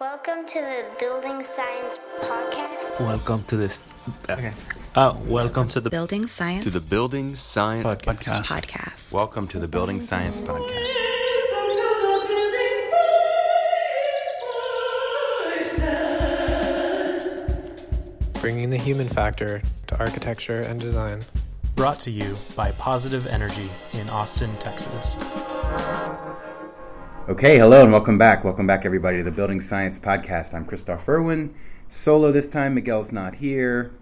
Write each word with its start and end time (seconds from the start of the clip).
Welcome 0.00 0.46
to 0.46 0.60
the 0.60 0.84
Building 1.00 1.42
Science 1.42 1.98
Podcast. 2.20 3.00
Welcome 3.00 3.42
to 3.48 3.56
this. 3.56 3.84
Okay. 4.30 4.52
Uh, 4.94 5.18
welcome 5.26 5.66
to 5.66 5.80
the 5.80 5.90
Building 5.90 6.28
Science 6.28 6.62
to 6.62 6.70
the 6.70 6.78
Building 6.78 7.34
Science 7.34 7.96
Podcast. 7.96 8.44
Podcast. 8.44 9.12
Welcome 9.12 9.48
to 9.48 9.58
the 9.58 9.66
Building 9.66 10.00
Science 10.00 10.40
Podcast. 10.40 10.94
bringing 18.40 18.70
the 18.70 18.78
human 18.78 19.08
factor 19.08 19.60
to 19.88 19.98
architecture 19.98 20.60
and 20.60 20.80
design. 20.80 21.22
Brought 21.74 21.98
to 22.00 22.12
you 22.12 22.36
by 22.54 22.70
Positive 22.72 23.26
Energy 23.26 23.68
in 23.92 24.08
Austin, 24.10 24.50
Texas. 24.58 25.16
Okay, 27.28 27.58
hello 27.58 27.82
and 27.82 27.92
welcome 27.92 28.16
back. 28.16 28.42
Welcome 28.42 28.66
back, 28.66 28.86
everybody, 28.86 29.18
to 29.18 29.22
the 29.22 29.30
Building 29.30 29.60
Science 29.60 29.98
Podcast. 29.98 30.54
I'm 30.54 30.64
Kristof 30.64 31.06
Irwin. 31.06 31.54
Solo 31.86 32.32
this 32.32 32.48
time. 32.48 32.74
Miguel's 32.74 33.12
not 33.12 33.34
here, 33.34 33.92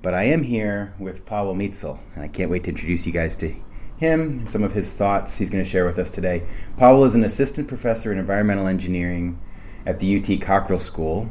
but 0.00 0.14
I 0.14 0.22
am 0.26 0.44
here 0.44 0.94
with 0.96 1.26
Pawel 1.26 1.56
Misztal, 1.56 1.98
and 2.14 2.22
I 2.22 2.28
can't 2.28 2.52
wait 2.52 2.62
to 2.62 2.70
introduce 2.70 3.04
you 3.04 3.12
guys 3.12 3.36
to 3.38 3.52
him 3.96 4.20
and 4.20 4.52
some 4.52 4.62
of 4.62 4.74
his 4.74 4.92
thoughts 4.92 5.38
he's 5.38 5.50
going 5.50 5.64
to 5.64 5.68
share 5.68 5.86
with 5.86 5.98
us 5.98 6.12
today. 6.12 6.46
Pavel 6.76 7.02
is 7.02 7.16
an 7.16 7.24
assistant 7.24 7.66
professor 7.66 8.12
in 8.12 8.18
environmental 8.18 8.68
engineering 8.68 9.40
at 9.84 9.98
the 9.98 10.16
UT 10.16 10.40
Cockrell 10.40 10.78
School. 10.78 11.28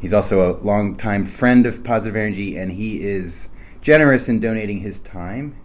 He's 0.00 0.14
also 0.14 0.50
a 0.50 0.56
longtime 0.62 1.26
friend 1.26 1.66
of 1.66 1.84
Positive 1.84 2.16
Energy, 2.16 2.56
and 2.56 2.72
he 2.72 3.02
is 3.02 3.50
generous 3.82 4.30
in 4.30 4.40
donating 4.40 4.80
his 4.80 4.98
time. 4.98 5.58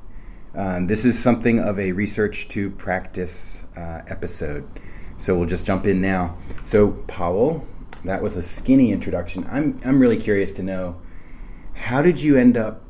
Um, 0.54 0.88
this 0.88 1.06
is 1.06 1.18
something 1.18 1.58
of 1.58 1.80
a 1.80 1.94
research 1.94 2.50
to 2.50 2.70
practice 2.72 3.64
uh, 3.78 4.02
episode. 4.08 4.68
So 5.20 5.38
we'll 5.38 5.48
just 5.48 5.66
jump 5.66 5.86
in 5.86 6.02
now. 6.02 6.36
So, 6.64 6.92
Pawel, 7.08 7.64
that 8.06 8.24
was 8.24 8.36
a 8.38 8.42
skinny 8.44 8.92
introduction. 8.92 9.46
I'm, 9.52 9.80
I'm 9.86 10.00
really 10.00 10.18
curious 10.18 10.54
to 10.54 10.64
know 10.64 11.00
how 11.74 12.02
did 12.02 12.20
you 12.22 12.38
end 12.38 12.58
up, 12.58 12.84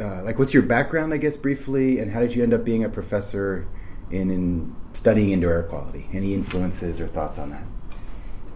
uh, 0.00 0.22
like, 0.22 0.38
what's 0.38 0.52
your 0.54 0.62
background, 0.62 1.12
I 1.14 1.16
guess, 1.16 1.36
briefly, 1.36 1.98
and 1.98 2.12
how 2.12 2.20
did 2.20 2.34
you 2.34 2.42
end 2.42 2.52
up 2.54 2.64
being 2.64 2.84
a 2.84 2.88
professor 2.88 3.66
in, 4.10 4.30
in 4.30 4.76
studying 4.92 5.30
indoor 5.30 5.52
air 5.54 5.62
quality? 5.62 6.08
Any 6.12 6.34
influences 6.34 7.00
or 7.00 7.06
thoughts 7.08 7.38
on 7.38 7.50
that? 7.50 7.64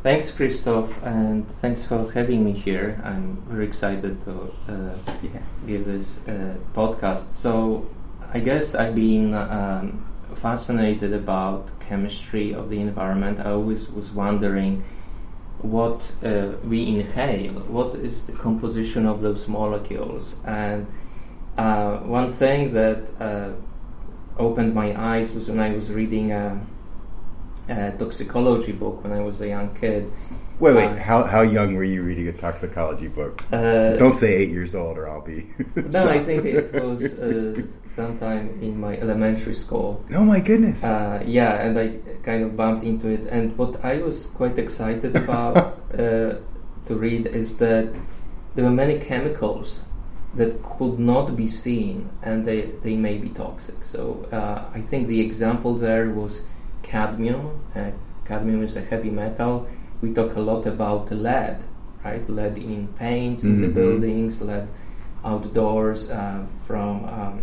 Thanks, 0.03 0.31
Kristof, 0.31 0.95
and 1.03 1.51
thanks 1.51 1.85
for 1.85 2.11
having 2.13 2.43
me 2.45 2.53
here. 2.53 3.01
I'm 3.05 3.37
very 3.49 3.67
excited 3.67 4.21
to 4.23 4.53
uh, 4.69 4.95
Yeah. 5.23 5.41
give 5.67 5.85
this 5.85 6.21
uh, 6.27 6.55
podcast. 6.75 7.29
So, 7.31 7.89
I 8.33 8.41
guess 8.41 8.75
I've 8.75 8.95
been 8.95 9.35
um, 9.35 10.05
fascinated 10.41 11.13
about 11.13 11.69
chemistry 11.81 12.53
of 12.53 12.71
the 12.71 12.81
environment. 12.81 13.39
I 13.39 13.51
always 13.51 13.91
was 13.91 14.11
wondering 14.11 14.83
what 15.59 16.11
uh, 16.25 16.53
we 16.65 16.89
inhale, 16.89 17.53
what 17.69 17.95
is 17.95 18.25
the 18.25 18.33
composition 18.33 19.05
of 19.07 19.21
those 19.21 19.47
molecules, 19.47 20.37
and 20.47 20.87
uh, 21.59 21.99
one 21.99 22.31
thing 22.31 22.73
that 22.73 23.11
uh, 23.21 23.51
opened 24.39 24.75
my 24.75 24.99
eyes 24.99 25.31
was 25.33 25.49
when 25.49 25.61
I 25.61 25.71
was 25.73 25.91
reading 25.91 26.33
a, 26.33 26.59
a 27.69 27.93
toxicology 27.99 28.73
book 28.73 29.05
when 29.05 29.13
I 29.13 29.21
was 29.21 29.41
a 29.43 29.49
young 29.49 29.75
kid. 29.75 30.11
Wait, 30.61 30.77
wait. 30.77 30.85
Uh, 30.85 30.97
how, 30.97 31.25
how 31.25 31.41
young 31.41 31.75
were 31.75 31.85
you 31.85 32.03
reading 32.03 32.29
a 32.29 32.33
toxicology 32.33 33.09
book? 33.09 33.43
Uh, 33.51 33.97
Don't 33.97 34.15
say 34.15 34.35
eight 34.35 34.51
years 34.51 34.75
old, 34.75 34.99
or 34.99 35.09
I'll 35.09 35.23
be. 35.23 35.47
No, 35.77 36.07
I 36.07 36.19
think 36.19 36.45
it 36.45 36.73
was 36.75 37.03
uh, 37.03 37.63
sometime 37.89 38.59
in 38.61 38.79
my 38.79 38.97
elementary 38.99 39.55
school. 39.55 40.05
Oh 40.13 40.25
my 40.25 40.41
goodness! 40.41 40.85
Uh, 40.85 41.23
yeah, 41.27 41.63
and 41.65 41.79
I 41.79 41.99
kind 42.23 42.45
of 42.45 42.57
bumped 42.57 42.85
into 42.85 43.09
it. 43.09 43.27
And 43.27 43.57
what 43.57 43.83
I 43.85 43.99
was 43.99 44.27
quite 44.27 44.59
excited 44.59 45.17
about 45.17 45.57
uh, 45.95 46.37
to 46.87 46.95
read 46.95 47.27
is 47.27 47.57
that 47.59 47.93
there 48.55 48.65
were 48.65 48.71
many 48.71 48.99
chemicals 48.99 49.81
that 50.35 50.63
could 50.63 50.99
not 50.99 51.35
be 51.35 51.49
seen 51.49 52.09
and 52.23 52.45
they, 52.45 52.63
they 52.83 52.97
may 52.97 53.17
be 53.19 53.29
toxic. 53.31 53.83
So 53.83 54.29
uh, 54.31 54.71
I 54.73 54.81
think 54.81 55.09
the 55.09 55.21
example 55.21 55.75
there 55.75 56.11
was 56.11 56.43
cadmium. 56.83 57.61
Uh, 57.75 57.91
cadmium 58.25 58.63
is 58.63 58.77
a 58.77 58.81
heavy 58.81 59.11
metal. 59.11 59.67
We 60.01 60.13
talk 60.13 60.37
a 60.37 60.41
lot 60.41 60.67
about 60.67 61.11
lead, 61.13 61.63
right? 62.05 62.29
Lead 62.29 62.59
in 62.59 62.89
paints 62.99 63.45
in 63.45 63.61
the 63.61 63.69
Mhm. 63.69 63.75
buildings, 63.75 64.41
lead 64.41 64.69
outdoors 65.25 66.09
uh, 66.11 66.45
from 66.67 67.05
um, 67.05 67.41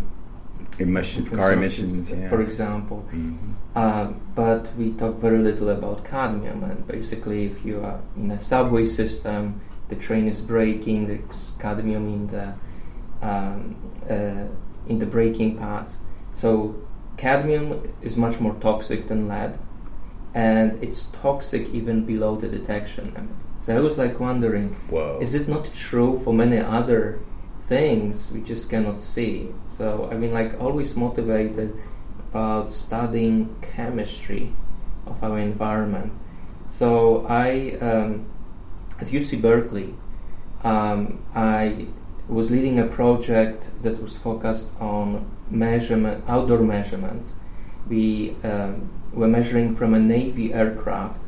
Emission, 0.79 1.25
car 1.25 1.53
emissions, 1.53 2.11
yeah. 2.11 2.29
for 2.29 2.39
example. 2.41 3.03
Mhm. 3.11 3.33
Uh, 3.75 4.07
but 4.35 4.69
we 4.77 4.91
talk 4.91 5.19
very 5.19 5.39
little 5.39 5.69
about 5.69 6.03
cadmium, 6.03 6.63
and 6.63 6.87
basically, 6.87 7.45
if 7.45 7.65
you 7.65 7.79
are 7.83 7.99
in 8.15 8.29
a 8.31 8.39
subway 8.39 8.85
system, 8.85 9.59
the 9.89 9.95
train 9.95 10.27
is 10.27 10.39
braking, 10.41 11.07
there's 11.07 11.53
cadmium 11.59 12.05
in 12.07 12.27
the 12.27 12.53
um, 13.21 13.75
uh, 14.09 14.43
in 14.87 14.99
the 14.99 15.05
braking 15.05 15.57
pads. 15.57 15.97
So 16.33 16.75
cadmium 17.17 17.67
is 18.03 18.15
much 18.15 18.39
more 18.39 18.53
toxic 18.59 19.07
than 19.07 19.27
lead, 19.27 19.57
and 20.37 20.83
it's 20.83 21.01
toxic 21.23 21.67
even 21.73 22.05
below 22.05 22.35
the 22.35 22.47
detection 22.47 23.05
limit. 23.15 23.37
So 23.59 23.75
I 23.75 23.79
was 23.79 23.97
like 23.97 24.19
wondering, 24.19 24.75
Whoa. 24.91 25.17
is 25.19 25.33
it 25.33 25.47
not 25.47 25.73
true 25.73 26.19
for 26.23 26.31
many 26.31 26.59
other 26.59 27.19
things 27.57 28.29
we 28.31 28.41
just 28.41 28.69
cannot 28.69 29.01
see? 29.01 29.49
So 29.65 30.07
I 30.11 30.15
mean, 30.15 30.33
like 30.33 30.61
always 30.61 30.95
motivated 30.95 31.75
about 32.29 32.71
studying 32.71 33.55
chemistry 33.63 34.53
of 35.07 35.23
our 35.23 35.39
environment. 35.39 36.13
So 36.67 37.25
I 37.27 37.75
um, 37.81 38.27
at 39.01 39.07
UC 39.07 39.41
Berkeley, 39.41 39.95
um, 40.63 41.19
I 41.33 41.87
was 42.27 42.51
leading 42.51 42.77
a 42.79 42.85
project 42.85 43.71
that 43.81 43.99
was 43.99 44.15
focused 44.19 44.67
on 44.79 45.25
measurement, 45.49 46.23
outdoor 46.27 46.59
measurements. 46.59 47.31
We 47.89 48.35
um, 48.43 48.89
were 49.13 49.27
measuring 49.27 49.75
from 49.75 49.93
a 49.93 49.99
Navy 49.99 50.53
aircraft 50.53 51.23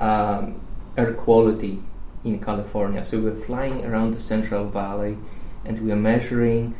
um, 0.00 0.60
air 0.96 1.12
quality 1.14 1.82
in 2.24 2.40
California. 2.40 3.04
So 3.04 3.18
we 3.18 3.24
were 3.24 3.36
flying 3.36 3.84
around 3.84 4.14
the 4.14 4.20
Central 4.20 4.66
Valley, 4.66 5.16
and 5.64 5.78
we 5.78 5.90
were 5.90 5.96
measuring 5.96 6.74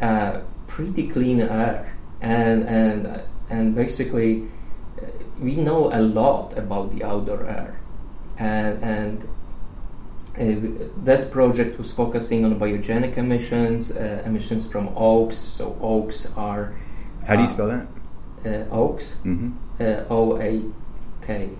uh, 0.00 0.40
pretty 0.66 1.08
clean 1.08 1.40
air, 1.40 1.96
and 2.20 2.64
and 2.64 3.22
and 3.48 3.74
basically 3.74 4.44
uh, 5.00 5.06
we 5.40 5.56
know 5.56 5.90
a 5.92 6.00
lot 6.00 6.56
about 6.58 6.94
the 6.94 7.04
outdoor 7.04 7.44
air, 7.46 7.80
and 8.38 8.82
and. 8.82 9.28
Uh, 10.38 10.54
that 11.02 11.32
project 11.32 11.76
was 11.78 11.90
focusing 11.90 12.44
on 12.44 12.60
biogenic 12.60 13.16
emissions, 13.16 13.90
uh, 13.90 14.22
emissions 14.24 14.68
from 14.68 14.88
oaks. 14.94 15.36
So 15.36 15.76
oaks 15.80 16.28
are 16.36 16.76
How 17.26 17.34
do 17.34 17.42
you 17.42 17.48
uh, 17.48 17.52
spell 17.52 17.66
that? 17.66 17.97
Uh, 18.46 18.64
oaks, 18.70 19.16
Mm-hmm. 19.24 19.50
uh, 19.80 20.14
O 20.14 20.38
A 20.40 20.62
K. 21.26 21.50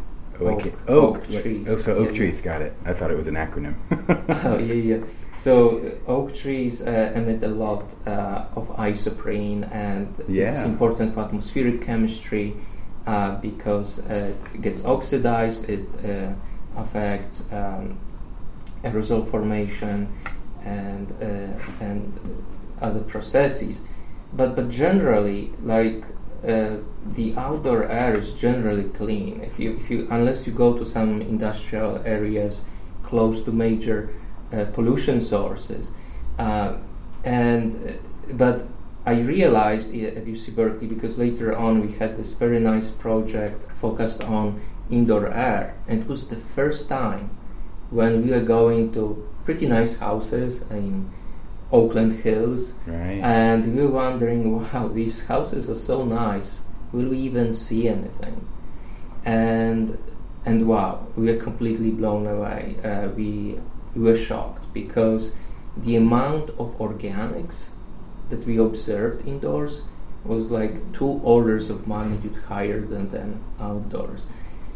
Oak. 0.40 0.66
Oak- 0.66 0.78
Oak. 0.88 1.16
oak 1.18 1.28
trees. 1.42 1.66
Oh, 1.68 1.76
so 1.76 1.94
oak 1.94 2.10
Yeah, 2.10 2.16
trees. 2.16 2.40
Got 2.40 2.62
it. 2.62 2.72
I 2.86 2.92
thought 2.92 3.10
it 3.10 3.16
was 3.16 3.26
an 3.26 3.34
acronym. 3.34 3.74
oh 4.44 4.58
yeah, 4.58 4.74
yeah. 4.74 5.04
So 5.34 5.78
uh, 6.06 6.10
oak 6.10 6.34
trees 6.34 6.80
uh, 6.80 7.12
emit 7.14 7.42
a 7.42 7.48
lot 7.48 7.82
uh, 8.06 8.44
of 8.54 8.68
isoprene, 8.76 9.68
and 9.72 10.08
it's 10.28 10.58
important 10.58 11.14
for 11.14 11.20
atmospheric 11.20 11.80
chemistry 11.84 12.54
uh, 13.06 13.36
because 13.40 13.98
uh, 14.00 14.32
it 14.54 14.62
gets 14.62 14.84
oxidized. 14.84 15.68
It 15.68 15.86
uh, 16.04 16.32
affects 16.80 17.42
um, 17.52 17.98
aerosol 18.84 19.26
formation 19.28 20.08
and 20.64 21.10
uh, 21.20 21.84
and 21.84 22.16
other 22.80 23.00
processes. 23.00 23.80
But 24.32 24.54
but 24.54 24.68
generally, 24.68 25.50
like 25.62 26.04
uh, 26.46 26.76
the 27.04 27.34
outdoor 27.36 27.84
air 27.84 28.16
is 28.16 28.32
generally 28.32 28.84
clean. 28.84 29.40
If 29.40 29.58
you 29.58 29.76
if 29.76 29.90
you 29.90 30.06
unless 30.10 30.46
you 30.46 30.52
go 30.52 30.78
to 30.78 30.86
some 30.86 31.20
industrial 31.20 32.00
areas 32.04 32.62
close 33.02 33.42
to 33.42 33.52
major 33.52 34.14
uh, 34.52 34.66
pollution 34.66 35.20
sources, 35.20 35.90
uh, 36.38 36.76
and 37.24 37.74
uh, 37.74 38.32
but 38.34 38.66
I 39.04 39.20
realized 39.20 39.94
at 39.94 40.26
UC 40.26 40.54
Berkeley 40.54 40.86
because 40.86 41.18
later 41.18 41.56
on 41.56 41.80
we 41.80 41.92
had 41.94 42.16
this 42.16 42.32
very 42.32 42.60
nice 42.60 42.90
project 42.90 43.70
focused 43.72 44.22
on 44.22 44.60
indoor 44.90 45.26
air, 45.32 45.74
and 45.88 46.02
it 46.02 46.06
was 46.06 46.28
the 46.28 46.36
first 46.36 46.88
time 46.88 47.36
when 47.90 48.22
we 48.22 48.30
were 48.30 48.46
going 48.46 48.92
to 48.92 49.28
pretty 49.44 49.66
nice 49.66 49.96
houses 49.96 50.60
in 50.70 51.10
Oakland 51.70 52.12
Hills, 52.22 52.72
right. 52.86 53.20
and 53.22 53.76
we 53.76 53.82
were 53.82 53.90
wondering, 53.90 54.72
wow, 54.72 54.88
these 54.88 55.26
houses 55.26 55.68
are 55.68 55.74
so 55.74 56.04
nice. 56.04 56.60
Will 56.92 57.08
we 57.08 57.18
even 57.18 57.52
see 57.52 57.88
anything? 57.88 58.46
And 59.24 59.98
and 60.44 60.66
wow, 60.66 61.06
we 61.16 61.26
were 61.26 61.38
completely 61.38 61.90
blown 61.90 62.26
away. 62.26 62.76
Uh, 62.82 63.08
we 63.08 63.58
we 63.94 64.02
were 64.02 64.16
shocked 64.16 64.72
because 64.72 65.30
the 65.76 65.96
amount 65.96 66.50
of 66.50 66.76
organics 66.78 67.66
that 68.30 68.46
we 68.46 68.56
observed 68.56 69.26
indoors 69.26 69.82
was 70.24 70.50
like 70.50 70.92
two 70.92 71.20
orders 71.22 71.70
of 71.70 71.86
magnitude 71.86 72.36
higher 72.48 72.80
than 72.80 73.08
than 73.10 73.40
outdoors. 73.60 74.22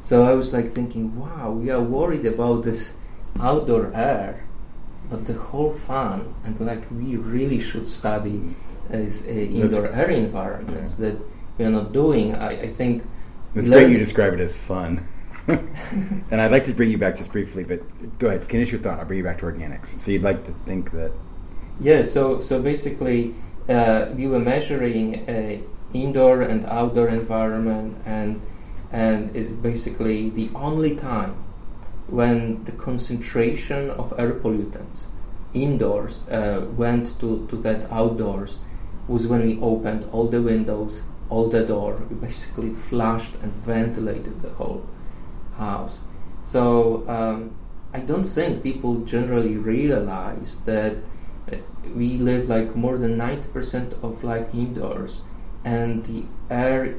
So 0.03 0.09
So 0.13 0.25
I 0.25 0.35
was 0.35 0.53
like 0.53 0.69
thinking, 0.69 1.19
wow, 1.19 1.53
we 1.53 1.71
are 1.71 1.81
worried 1.81 2.27
about 2.27 2.65
this 2.65 2.93
outdoor 3.41 3.93
air, 3.95 4.45
but 5.13 5.27
the 5.27 5.35
whole 5.35 5.73
fun 5.75 6.35
and 6.45 6.59
like 6.59 6.91
we 6.91 7.17
really 7.17 7.61
should 7.61 7.87
study 7.87 8.41
is 8.91 9.23
uh, 9.27 9.31
indoor 9.31 9.87
air 9.89 10.11
environments 10.11 10.95
that 10.95 11.17
we 11.59 11.67
are 11.67 11.71
not 11.71 11.93
doing. 11.93 12.35
I, 12.35 12.63
I 12.63 12.67
think 12.67 13.05
It's 13.55 13.69
great 13.69 13.91
you 13.91 13.99
describe 13.99 14.33
it 14.33 14.41
as 14.41 14.57
fun. 14.57 15.07
and 15.49 16.41
I'd 16.41 16.51
like 16.51 16.65
to 16.65 16.73
bring 16.73 16.91
you 16.91 16.97
back 16.97 17.17
just 17.17 17.31
briefly, 17.31 17.63
but 17.63 17.81
go 18.19 18.29
ahead, 18.29 18.43
finish 18.45 18.73
your 18.73 18.81
thought. 18.81 18.99
I'll 18.99 19.05
bring 19.05 19.19
you 19.19 19.25
back 19.25 19.39
to 19.39 19.45
organics. 19.45 20.01
So 20.01 20.13
you'd 20.13 20.23
like 20.23 20.45
to 20.45 20.53
think 20.67 20.93
that 20.93 21.13
Yeah, 21.79 22.03
so 22.03 22.41
so 22.41 22.63
basically, 22.63 23.35
uh, 23.69 24.07
we 24.17 24.27
were 24.29 24.39
measuring 24.39 25.29
a 25.29 25.63
indoor 25.93 26.41
and 26.43 26.65
outdoor 26.65 27.09
environment, 27.09 27.99
and 28.07 28.41
and 28.93 29.37
it's 29.37 29.51
basically 29.51 30.31
the 30.31 30.49
only 30.55 30.97
time 30.97 31.35
when 32.13 32.63
the 32.65 32.73
concentration 32.73 33.89
of 33.91 34.13
air 34.19 34.35
pollutants 34.35 35.05
indoors 35.55 36.21
uh, 36.31 36.67
went 36.77 37.19
to, 37.21 37.47
to 37.49 37.57
that 37.57 37.91
outdoors 37.91 38.59
was 39.09 39.27
when 39.27 39.45
we 39.47 39.59
opened 39.61 40.05
all 40.13 40.29
the 40.29 40.43
windows, 40.43 41.03
all 41.31 41.49
the 41.49 41.65
door, 41.65 42.03
we 42.11 42.17
basically 42.17 42.71
flushed 42.71 43.35
and 43.43 43.51
ventilated 43.65 44.41
the 44.41 44.51
whole 44.51 44.87
house. 45.57 46.01
So 46.45 47.09
um, 47.09 47.57
I 47.95 48.01
don't 48.01 48.25
think 48.25 48.63
people 48.63 48.97
generally 49.07 49.57
realize 49.57 50.59
that 50.67 50.97
uh, 51.51 51.57
we 51.95 52.19
live 52.19 52.47
like 52.47 52.77
more 52.77 52.99
than 52.99 53.17
90% 53.17 54.03
of 54.05 54.23
life 54.23 54.55
indoors 54.55 55.23
and 55.65 56.05
the 56.05 56.25
air 56.51 56.95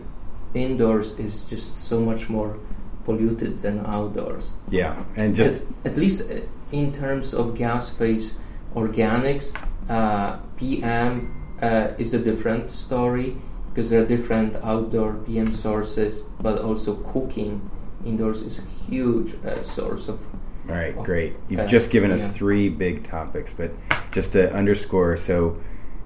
indoors 0.55 1.11
is 1.19 1.41
just 1.41 1.77
so 1.77 1.99
much 1.99 2.29
more 2.29 2.57
polluted 3.05 3.57
than 3.57 3.85
outdoors 3.85 4.51
yeah, 4.69 5.03
and 5.15 5.35
just 5.35 5.63
at, 5.83 5.91
at 5.91 5.97
least 5.97 6.29
uh, 6.29 6.39
in 6.71 6.91
terms 6.91 7.33
of 7.33 7.55
gas 7.55 7.89
phase 7.89 8.33
organics 8.75 9.53
uh, 9.89 10.37
pm 10.57 11.29
uh, 11.61 11.89
is 11.97 12.13
a 12.13 12.19
different 12.19 12.69
story 12.69 13.35
because 13.69 13.89
there 13.89 14.01
are 14.01 14.05
different 14.05 14.55
outdoor 14.63 15.13
pm 15.25 15.53
sources 15.53 16.21
but 16.41 16.59
also 16.59 16.95
cooking 16.95 17.69
indoors 18.05 18.41
is 18.41 18.59
a 18.59 18.61
huge 18.89 19.33
uh, 19.45 19.61
source 19.63 20.07
of 20.07 20.19
All 20.69 20.75
right, 20.75 20.95
Oh, 20.97 21.03
great. 21.03 21.33
You've 21.49 21.61
uh, 21.61 21.67
just 21.67 21.91
given 21.91 22.11
us 22.11 22.21
yeah. 22.21 22.29
three 22.29 22.69
big 22.69 23.03
topics, 23.03 23.53
but 23.53 23.71
just 24.11 24.33
to 24.33 24.51
underscore, 24.53 25.17
so 25.17 25.59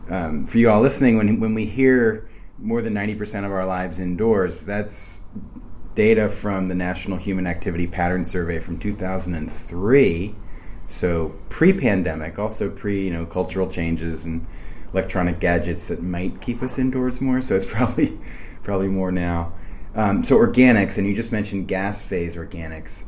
um, 0.09 0.47
for 0.47 0.57
you 0.57 0.69
all 0.69 0.81
listening, 0.81 1.17
when 1.17 1.39
when 1.39 1.53
we 1.53 1.65
hear 1.65 2.29
more 2.57 2.81
than 2.81 2.93
ninety 2.93 3.15
percent 3.15 3.45
of 3.45 3.51
our 3.51 3.65
lives 3.65 3.99
indoors, 3.99 4.63
that's 4.63 5.21
data 5.97 6.29
from 6.29 6.67
the 6.67 6.75
National 6.75 7.17
Human 7.17 7.47
Activity 7.47 7.87
Pattern 7.87 8.23
Survey 8.23 8.59
from 8.59 8.77
two 8.77 8.93
thousand 8.93 9.33
and 9.33 9.51
three. 9.51 10.35
So 10.85 11.35
pre-pandemic, 11.49 12.37
also 12.37 12.69
pre 12.69 13.05
you 13.05 13.11
know 13.11 13.25
cultural 13.25 13.67
changes 13.67 14.23
and 14.23 14.45
electronic 14.93 15.39
gadgets 15.39 15.87
that 15.87 16.03
might 16.03 16.39
keep 16.39 16.61
us 16.61 16.77
indoors 16.77 17.19
more. 17.19 17.41
So 17.41 17.55
it's 17.55 17.65
probably 17.75 18.19
probably 18.61 18.89
more 18.89 19.11
now. 19.11 19.53
Um, 19.95 20.23
so 20.23 20.37
organics, 20.37 20.99
and 20.99 21.07
you 21.07 21.15
just 21.15 21.31
mentioned 21.31 21.67
gas 21.67 22.03
phase 22.03 22.35
organics. 22.35 23.05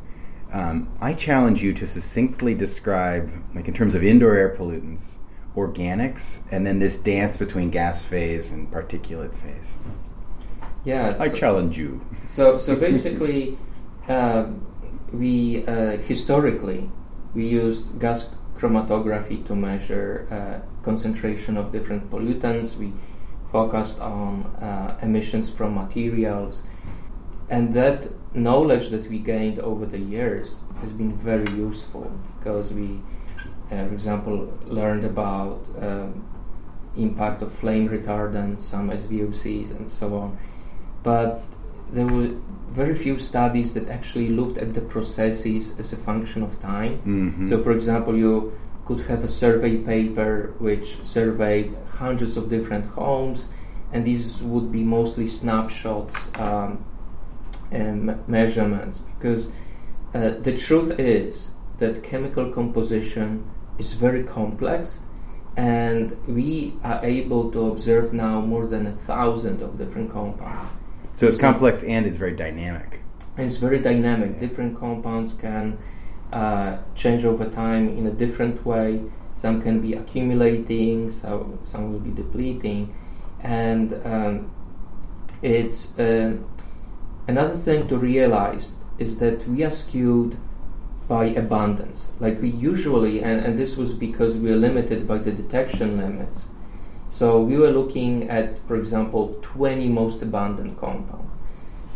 Um, 0.52 0.92
I 1.00 1.14
challenge 1.14 1.62
you 1.62 1.72
to 1.74 1.86
succinctly 1.86 2.54
describe, 2.54 3.30
like 3.54 3.68
in 3.68 3.74
terms 3.74 3.94
of 3.94 4.02
indoor 4.02 4.34
air 4.34 4.52
pollutants, 4.52 5.18
organics, 5.54 6.42
and 6.50 6.66
then 6.66 6.80
this 6.80 6.98
dance 6.98 7.36
between 7.36 7.70
gas 7.70 8.02
phase 8.02 8.50
and 8.50 8.68
particulate 8.68 9.32
phase. 9.32 9.78
Yeah 10.84 11.14
I 11.18 11.28
so- 11.28 11.36
challenge 11.36 11.78
you. 11.78 12.00
So, 12.24 12.58
so 12.58 12.76
basically, 12.76 13.58
um, 14.08 14.66
we 15.12 15.64
uh, 15.66 15.96
historically 15.98 16.90
we 17.34 17.46
used 17.46 17.98
gas 17.98 18.26
chromatography 18.56 19.44
to 19.46 19.54
measure 19.54 20.26
uh, 20.30 20.82
concentration 20.82 21.56
of 21.56 21.72
different 21.72 22.10
pollutants. 22.10 22.76
We 22.76 22.92
focused 23.50 23.98
on 24.00 24.44
uh, 24.60 24.98
emissions 25.02 25.50
from 25.50 25.74
materials, 25.74 26.62
and 27.48 27.72
that 27.74 28.08
knowledge 28.34 28.90
that 28.90 29.08
we 29.08 29.18
gained 29.18 29.58
over 29.58 29.86
the 29.86 29.98
years 29.98 30.56
has 30.80 30.92
been 30.92 31.12
very 31.12 31.50
useful 31.52 32.10
because 32.38 32.72
we, 32.72 33.00
uh, 33.70 33.86
for 33.86 33.92
example, 33.92 34.52
learned 34.66 35.04
about 35.04 35.66
um, 35.80 36.24
impact 36.96 37.42
of 37.42 37.52
flame 37.52 37.88
retardants, 37.88 38.60
some 38.60 38.90
SVOCs, 38.90 39.70
and 39.70 39.88
so 39.88 40.16
on. 40.16 40.38
But 41.02 41.42
there 41.92 42.06
were 42.06 42.28
very 42.70 42.94
few 42.94 43.18
studies 43.18 43.72
that 43.74 43.88
actually 43.88 44.28
looked 44.28 44.58
at 44.58 44.74
the 44.74 44.80
processes 44.80 45.74
as 45.78 45.92
a 45.92 45.96
function 45.96 46.42
of 46.42 46.60
time. 46.60 47.00
Mhm. 47.04 47.48
So, 47.48 47.62
for 47.62 47.72
example, 47.72 48.14
you 48.16 48.52
could 48.84 49.00
have 49.10 49.24
a 49.24 49.28
survey 49.28 49.76
paper 49.78 50.52
which 50.58 50.86
surveyed 51.02 51.72
hundreds 51.98 52.36
of 52.36 52.48
different 52.48 52.86
homes, 52.86 53.48
and 53.92 54.04
these 54.04 54.40
would 54.42 54.70
be 54.70 54.82
mostly 54.84 55.26
snapshots 55.26 56.14
um, 56.38 56.78
and 57.72 58.06
me- 58.06 58.14
measurements 58.26 58.98
because 59.18 59.46
uh, 60.14 60.30
the 60.42 60.52
truth 60.56 60.98
is 60.98 61.48
that 61.78 62.02
chemical 62.02 62.46
composition 62.50 63.44
is 63.78 63.92
very 63.94 64.22
complex 64.24 64.98
and 65.56 66.16
we 66.26 66.72
are 66.84 67.00
able 67.04 67.50
to 67.50 67.60
observe 67.70 68.12
now 68.12 68.40
more 68.40 68.66
than 68.66 68.86
a 68.86 68.92
thousand 68.92 69.62
of 69.62 69.78
different 69.78 70.10
compounds 70.10 70.72
So 71.20 71.26
it's 71.26 71.36
complex 71.36 71.82
and 71.82 72.06
it's 72.06 72.16
very 72.16 72.34
dynamic. 72.34 73.02
it's 73.36 73.58
very 73.58 73.78
dynamic. 73.78 74.40
Different 74.40 74.74
compounds 74.74 75.34
can 75.34 75.76
uh, 76.32 76.78
change 76.94 77.26
over 77.26 77.44
time 77.44 77.90
in 77.90 78.06
a 78.06 78.10
different 78.10 78.64
way. 78.64 79.02
Some 79.36 79.60
can 79.60 79.82
be 79.82 79.92
accumulating, 79.92 81.10
so 81.10 81.58
some 81.62 81.92
will 81.92 82.00
be 82.00 82.10
depleting, 82.10 82.94
and 83.42 84.00
um, 84.02 84.50
it's 85.42 85.88
um 85.98 86.48
another 87.28 87.54
thing 87.54 87.86
to 87.88 87.98
realize 87.98 88.72
is 88.96 89.18
that 89.18 89.46
we 89.46 89.62
are 89.62 89.70
skewed 89.70 90.38
by 91.06 91.26
abundance. 91.26 92.06
Like 92.18 92.40
we 92.40 92.48
usually, 92.48 93.22
and, 93.22 93.44
and 93.44 93.58
this 93.58 93.76
was 93.76 93.92
because 93.92 94.36
we 94.36 94.50
are 94.52 94.56
limited 94.56 95.06
by 95.06 95.18
the 95.18 95.32
detection 95.32 95.98
limits. 95.98 96.48
So 97.18 97.24
we 97.42 97.56
were 97.58 97.72
looking 97.80 98.12
at, 98.30 98.58
for 98.68 98.76
example, 98.76 99.22
20 99.42 99.88
most 99.88 100.22
abundant 100.22 100.78
compounds. 100.78 101.32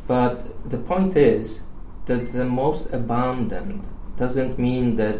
But 0.09 0.35
the 0.69 0.79
point 0.79 1.17
is 1.17 1.63
that 2.07 2.31
the 2.33 2.45
most 2.45 2.93
abundant 2.93 3.85
doesn't 4.17 4.59
mean 4.59 4.97
that 4.97 5.17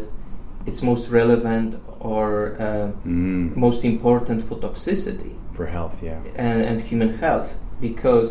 it's 0.65 0.81
most 0.91 1.09
relevant 1.09 1.69
or 1.99 2.55
uh, 2.59 2.91
Mm. 3.07 3.55
most 3.55 3.83
important 3.85 4.39
for 4.47 4.55
toxicity 4.67 5.33
For 5.53 5.65
health, 5.77 6.03
yeah. 6.03 6.19
and, 6.35 6.61
and 6.69 6.81
human 6.81 7.11
health 7.23 7.49
because 7.79 8.29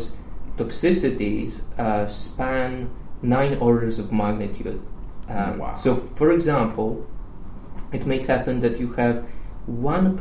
toxicities 0.57 1.51
uh, 1.77 2.07
span 2.07 2.89
nine 3.21 3.53
orders 3.59 3.99
of 3.99 4.11
magnitude. 4.11 4.79
Um, 5.27 5.57
Wow. 5.59 5.73
So, 5.73 5.89
for 6.15 6.31
example, 6.31 6.89
it 7.91 8.05
may 8.05 8.19
happen 8.19 8.59
that 8.61 8.79
you 8.79 8.93
have 9.01 9.23
one 9.65 10.17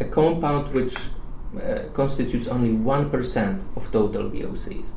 a 0.00 0.04
compound 0.04 0.72
which 0.74 0.96
uh, 0.96 1.80
constitutes 1.94 2.48
only 2.48 2.72
one 2.72 3.10
percent 3.10 3.62
of 3.76 3.90
total 3.92 4.30
VOCs, 4.30 4.88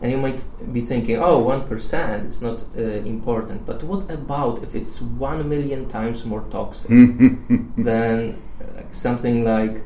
and 0.00 0.12
you 0.12 0.18
might 0.18 0.44
be 0.72 0.80
thinking, 0.80 1.16
"Oh, 1.18 1.38
one 1.38 1.66
percent 1.66 2.26
is 2.26 2.42
not 2.42 2.60
uh, 2.76 2.80
important." 2.80 3.66
But 3.66 3.82
what 3.82 4.10
about 4.10 4.62
if 4.62 4.74
it's 4.74 5.00
one 5.00 5.48
million 5.48 5.88
times 5.88 6.24
more 6.24 6.44
toxic? 6.50 6.90
than 7.76 8.42
uh, 8.60 8.82
something 8.90 9.44
like 9.44 9.82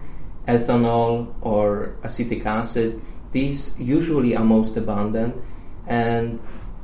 ethanol 0.47 1.35
or 1.41 1.97
acetic 2.03 2.47
acid. 2.47 3.01
These 3.33 3.79
usually 3.79 4.35
are 4.37 4.45
most 4.45 4.77
abundant, 4.77 5.37
and 5.87 6.41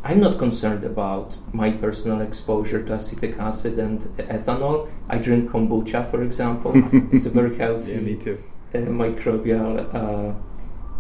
I'm 0.08 0.20
not 0.20 0.38
concerned 0.38 0.84
about 0.84 1.28
my 1.52 1.70
personal 1.84 2.20
exposure 2.20 2.80
to 2.86 2.92
acetic 2.94 3.32
acid 3.38 3.78
and 3.78 4.00
ethanol. 4.36 4.88
I 5.08 5.18
drink 5.18 5.50
kombucha, 5.50 6.08
for 6.10 6.22
example. 6.22 6.72
it's 7.12 7.26
a 7.26 7.30
very 7.30 7.56
healthy 7.56 7.92
Yeah, 7.92 8.00
me 8.10 8.14
too. 8.14 8.38
uh, 8.74 8.78
microbial 9.04 9.72
uh, 9.92 9.98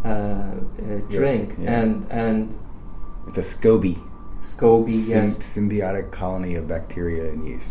uh, 0.08 0.10
uh, 0.10 0.98
drink, 1.16 1.54
yeah. 1.58 1.80
and 1.80 2.06
and 2.10 2.44
It's 3.28 3.38
a 3.38 3.42
SCOBY, 3.54 3.94
SCOBY, 4.40 4.92
sym- 4.92 5.24
yes, 5.26 5.38
symbiotic 5.54 6.10
colony 6.10 6.56
of 6.56 6.64
bacteria 6.66 7.24
and 7.32 7.46
yeast. 7.48 7.70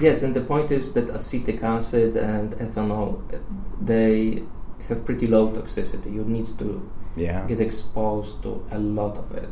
Yes, 0.00 0.22
and 0.22 0.34
the 0.34 0.40
point 0.52 0.70
is 0.70 0.92
that 0.92 1.08
acetic 1.10 1.62
acid 1.62 2.16
and 2.16 2.48
ethanol, 2.64 3.08
uh, 3.32 3.38
they 3.80 4.42
have 4.88 4.98
pretty 5.08 5.26
low 5.28 5.44
toxicity. 5.58 6.10
You 6.18 6.24
need 6.36 6.48
to 6.58 6.68
Yeah. 7.16 7.46
get 7.48 7.60
exposed 7.60 8.34
to 8.42 8.50
a 8.72 8.78
lot 8.78 9.14
of 9.22 9.28
it. 9.42 9.48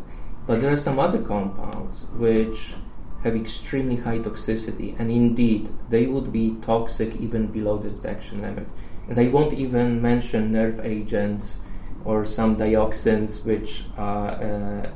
But 0.46 0.61
there 0.61 0.72
are 0.72 0.76
some 0.76 0.99
other 0.99 1.20
compounds 1.22 2.04
which 2.16 2.75
have 3.22 3.37
extremely 3.37 3.96
high 3.96 4.18
toxicity, 4.18 4.99
and 4.99 5.11
indeed, 5.11 5.68
they 5.88 6.06
would 6.06 6.32
be 6.32 6.56
toxic 6.62 7.14
even 7.16 7.46
below 7.46 7.78
the 7.78 7.90
detection 7.90 8.42
limit. 8.42 8.66
And 9.08 9.18
I 9.18 9.28
won't 9.28 9.52
even 9.52 10.02
mention 10.02 10.52
nerve 10.52 10.80
agents 10.80 11.56
or 12.04 12.25
some 12.25 12.56
dioxins 12.56 13.44
which 13.44 13.84
are 13.96 14.30
uh, 14.30 14.90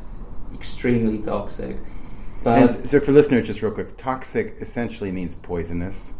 extremely 0.53 1.19
toxic. 1.19 1.77
But 2.43 2.59
s- 2.63 2.91
so 2.91 2.99
for 3.01 3.13
listeners, 3.13 3.47
just 3.47 3.63
real 3.63 3.73
quick, 3.73 3.97
toxic 3.97 4.57
essentially 4.61 5.13
means 5.13 5.37
poisonous. 5.37 6.13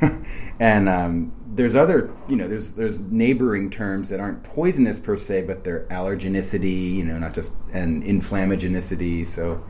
and 0.60 0.88
um, 0.88 1.32
there's 1.60 1.76
other, 1.76 2.10
you 2.26 2.36
know, 2.36 2.48
there's 2.48 2.72
there's 2.72 3.00
neighboring 3.00 3.68
terms 3.68 4.08
that 4.08 4.18
aren't 4.18 4.42
poisonous 4.42 4.98
per 4.98 5.14
se, 5.14 5.42
but 5.42 5.62
they're 5.62 5.84
allergenicity, 5.90 6.94
you 6.94 7.04
know, 7.04 7.18
not 7.18 7.34
just 7.34 7.52
and 7.70 8.02
inflammagenicity. 8.02 9.26
So, 9.26 9.62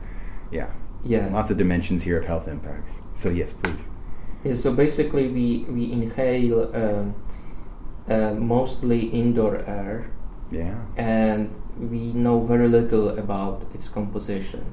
yeah, 0.51 0.71
yeah, 1.03 1.27
lots 1.27 1.51
of 1.51 1.57
dimensions 1.57 2.03
here 2.03 2.17
of 2.17 2.23
health 2.23 2.47
impacts. 2.47 2.93
So 3.13 3.27
yes, 3.29 3.51
please. 3.51 3.89
Yeah, 4.45 4.53
so 4.53 4.71
basically, 4.71 5.27
we 5.27 5.65
we 5.67 5.91
inhale 5.91 6.73
um, 6.73 7.13
uh, 8.07 8.35
mostly 8.35 8.99
indoor 9.09 9.57
air, 9.57 10.09
Yeah. 10.49 10.79
and 10.95 11.49
we 11.77 12.13
know 12.13 12.39
very 12.45 12.69
little 12.69 13.09
about 13.19 13.65
its 13.73 13.89
composition. 13.89 14.63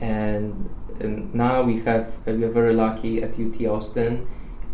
And, 0.00 0.70
and 1.00 1.34
now 1.34 1.62
we 1.62 1.80
have 1.80 2.06
uh, 2.26 2.32
we 2.32 2.44
are 2.44 2.54
very 2.60 2.72
lucky 2.72 3.22
at 3.22 3.38
UT 3.38 3.60
Austin 3.66 4.26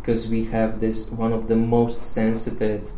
because 0.04 0.28
we 0.28 0.44
have 0.44 0.80
this 0.80 1.06
one 1.08 1.32
of 1.32 1.49
the 1.49 1.56
most 1.56 2.02
sensitive 2.02 2.90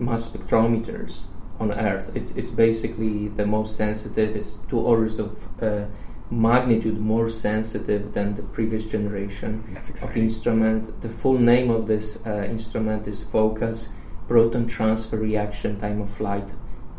mass 0.00 0.28
spectrometers 0.28 1.24
on 1.60 1.70
Earth. 1.72 2.10
It's 2.16 2.32
it's 2.32 2.50
basically 2.50 3.28
the 3.28 3.46
most 3.46 3.76
sensitive. 3.76 4.34
It's 4.34 4.54
two 4.68 4.80
orders 4.80 5.20
of 5.20 5.30
uh, 5.62 5.86
magnitude 6.30 6.98
more 6.98 7.28
sensitive 7.28 8.12
than 8.14 8.34
the 8.34 8.42
previous 8.42 8.84
generation 8.84 9.62
of 10.02 10.16
instrument. 10.16 11.00
The 11.02 11.08
full 11.08 11.38
name 11.38 11.70
of 11.70 11.86
this 11.86 12.18
uh, 12.26 12.44
instrument 12.50 13.06
is 13.06 13.22
Vocus 13.22 13.90
Proton 14.26 14.66
Transfer 14.66 15.16
Reaction 15.18 15.78
Time 15.78 16.00
of 16.00 16.10
Flight 16.10 16.50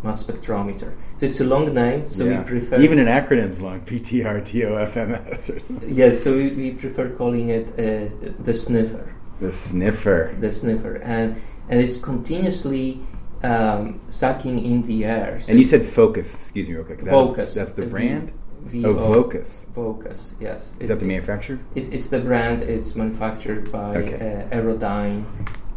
Mass 0.04 0.24
Spectrometer. 0.24 0.94
So 1.18 1.26
it's 1.26 1.42
a 1.42 1.44
long 1.46 1.74
name, 1.74 2.08
so 2.10 2.24
Yeah. 2.24 2.40
we 2.40 2.46
prefer 2.46 2.80
Even 2.80 3.00
an 3.00 3.08
acronym's 3.08 3.62
long, 3.62 3.82
PTR, 3.82 4.42
TOFMS. 4.42 5.62
yes, 5.88 6.24
so 6.24 6.34
we, 6.38 6.50
we 6.52 6.72
prefer 6.72 7.10
calling 7.10 7.50
it 7.50 7.68
uh, 7.74 8.34
the 8.44 8.54
sniffer, 8.54 9.15
the 9.40 9.52
sniffer. 9.52 10.36
the 10.40 10.52
sniffer, 10.52 10.96
and 10.96 11.42
and 11.70 11.80
it's 11.82 11.98
continuously 11.98 13.00
um, 13.44 14.00
sucking 14.10 14.64
in 14.64 14.84
the 14.84 15.06
air. 15.06 15.40
So 15.40 15.50
And 15.52 15.60
you 15.60 15.66
said 15.66 15.84
Focus, 15.84 16.34
excuse 16.34 16.68
me 16.68 16.76
real 16.76 16.84
quick. 16.86 17.00
Is 17.00 17.06
that- 17.06 17.12
Focus. 17.12 17.54
That's 17.54 17.74
the 17.74 17.86
brand? 17.86 18.32
V- 18.64 18.84
Oh, 18.86 18.94
Vocus. 18.94 19.68
Focus, 19.76 20.34
yes. 20.40 20.72
Is 20.80 20.90
that 20.90 21.00
the 21.00 21.06
manufacturer? 21.06 21.60
It's, 21.76 21.88
it's 21.90 22.08
the 22.10 22.20
brand. 22.20 22.64
It's 22.64 22.96
manufactured 22.96 23.72
by 23.72 23.98
Okay. 23.98 24.48
uh, 24.52 24.56
Aerodyne 24.56 25.24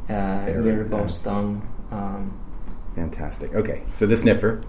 uh, 0.08 0.46
near 0.62 0.84
Boston. 0.84 1.60
Um, 1.90 2.38
Fantastic. 2.94 3.54
Okay, 3.54 3.82
so 3.92 4.06
the 4.06 4.16
sniffer. 4.16 4.60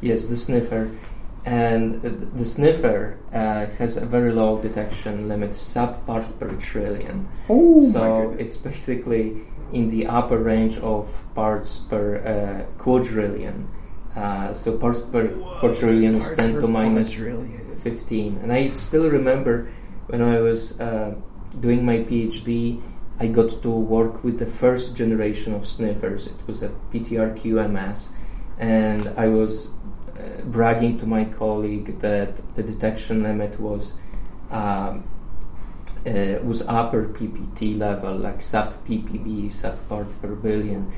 yes, 0.00 0.26
the 0.26 0.36
sniffer, 0.36 0.88
and 1.44 2.00
the 2.00 2.44
sniffer 2.44 3.18
uh, 3.32 3.66
has 3.76 3.96
a 3.96 4.06
very 4.06 4.32
low 4.32 4.60
detection 4.62 5.28
limit, 5.28 5.54
sub 5.54 6.06
part 6.06 6.38
per 6.40 6.50
trillion. 6.54 7.28
Oh, 7.50 7.90
so 7.92 8.34
it's 8.38 8.56
basically 8.56 9.42
in 9.72 9.90
the 9.90 10.06
upper 10.06 10.38
range 10.38 10.78
of 10.78 11.22
parts 11.34 11.76
per 11.76 12.16
uh, 12.16 12.82
quadrillion. 12.82 13.68
Uh, 14.16 14.54
so 14.54 14.78
parts 14.78 15.00
per 15.00 15.28
quadrillion 15.58 16.14
is 16.14 16.34
10 16.36 16.60
to 16.60 16.68
minus 16.68 17.12
15. 17.12 18.38
And 18.42 18.52
I 18.52 18.68
still 18.68 19.10
remember 19.10 19.70
when 20.06 20.22
I 20.22 20.40
was 20.40 20.80
uh, 20.80 21.14
doing 21.60 21.84
my 21.84 21.98
PhD, 21.98 22.80
I 23.18 23.26
got 23.26 23.62
to 23.62 23.70
work 23.70 24.24
with 24.24 24.38
the 24.38 24.46
first 24.46 24.96
generation 24.96 25.52
of 25.54 25.66
sniffers. 25.66 26.26
It 26.26 26.46
was 26.46 26.62
a 26.62 26.68
PTR 26.92 27.38
QMS, 27.38 28.08
and 28.58 29.08
I 29.16 29.28
was 29.28 29.70
bragging 30.44 30.98
to 31.00 31.06
my 31.06 31.24
colleague 31.24 31.98
that 32.00 32.36
the 32.54 32.62
detection 32.62 33.22
limit 33.22 33.58
was. 33.60 33.92
Um, 34.50 35.04
uh, 36.06 36.38
was 36.44 36.60
upper 36.68 37.06
PPT 37.08 37.78
level, 37.78 38.14
like 38.14 38.42
sub 38.42 38.74
ppb, 38.86 39.50
sub 39.50 39.76
part 39.88 40.06
per 40.20 40.34
billion, 40.34 40.92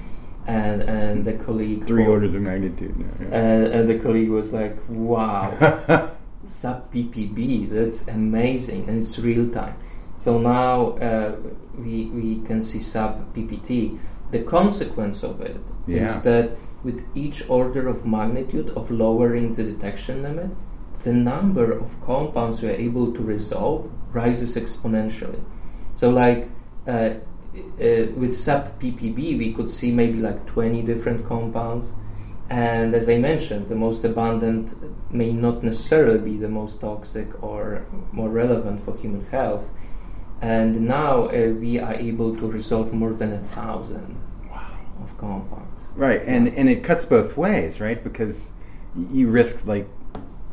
and 0.48 0.82
and 0.82 1.24
the 1.24 1.32
colleague 1.34 1.86
Three 1.86 2.06
orders 2.06 2.34
of 2.34 2.42
magnitude. 2.42 2.98
No, 2.98 3.06
yeah. 3.20 3.26
and, 3.36 3.66
and 3.68 3.88
the 3.88 3.98
colleague 4.00 4.30
was 4.30 4.52
like, 4.52 4.76
"Wow, 4.88 5.50
sub 6.44 6.92
ppb, 6.92 7.68
that's 7.70 8.08
amazing, 8.08 8.88
and 8.88 8.98
it's 8.98 9.16
real 9.20 9.48
time." 9.50 9.76
So 10.16 10.38
now 10.38 10.96
uh, 10.98 11.36
we 11.78 12.06
we 12.06 12.40
can 12.44 12.60
see 12.60 12.80
sub 12.80 13.32
ppt. 13.32 13.98
The 14.32 14.40
consequence 14.42 15.22
of 15.22 15.40
it 15.40 15.60
is 15.86 16.00
Yeah. 16.00 16.18
that 16.24 16.50
with 16.82 17.04
each 17.14 17.48
order 17.48 17.88
of 17.88 18.06
magnitude 18.06 18.70
of 18.70 18.90
lowering 18.90 19.54
the 19.54 19.64
detection 19.64 20.22
limit, 20.22 20.50
the 21.02 21.12
number 21.12 21.72
of 21.72 22.00
compounds 22.00 22.62
we 22.62 22.68
are 22.68 22.72
able 22.88 23.12
to 23.12 23.20
resolve 23.20 23.90
rises 24.12 24.56
exponentially. 24.56 25.42
So, 25.94 26.10
like 26.10 26.48
uh, 26.86 27.14
uh, 27.80 28.06
with 28.16 28.36
sub 28.36 28.80
ppb, 28.80 29.16
we 29.38 29.52
could 29.52 29.70
see 29.70 29.90
maybe 29.90 30.18
like 30.18 30.46
20 30.46 30.82
different 30.82 31.26
compounds. 31.26 31.90
And 32.48 32.94
as 32.94 33.08
I 33.08 33.18
mentioned, 33.18 33.68
the 33.68 33.74
most 33.74 34.04
abundant 34.04 34.74
may 35.12 35.32
not 35.32 35.64
necessarily 35.64 36.18
be 36.18 36.36
the 36.36 36.48
most 36.48 36.80
toxic 36.80 37.42
or 37.42 37.86
more 38.12 38.28
relevant 38.28 38.84
for 38.84 38.96
human 38.96 39.26
health. 39.26 39.68
And 40.40 40.82
now 40.82 41.24
uh, 41.24 41.54
we 41.58 41.78
are 41.78 41.94
able 41.94 42.36
to 42.36 42.46
resolve 42.46 42.92
more 42.92 43.14
than 43.14 43.32
a 43.32 43.38
thousand 43.38 44.20
of 45.02 45.16
compounds. 45.18 45.75
Right, 45.96 46.20
and 46.26 46.48
and 46.48 46.68
it 46.68 46.82
cuts 46.82 47.04
both 47.06 47.36
ways, 47.36 47.80
right? 47.80 48.02
Because 48.02 48.52
you 48.94 49.28
risk 49.30 49.66
like 49.66 49.88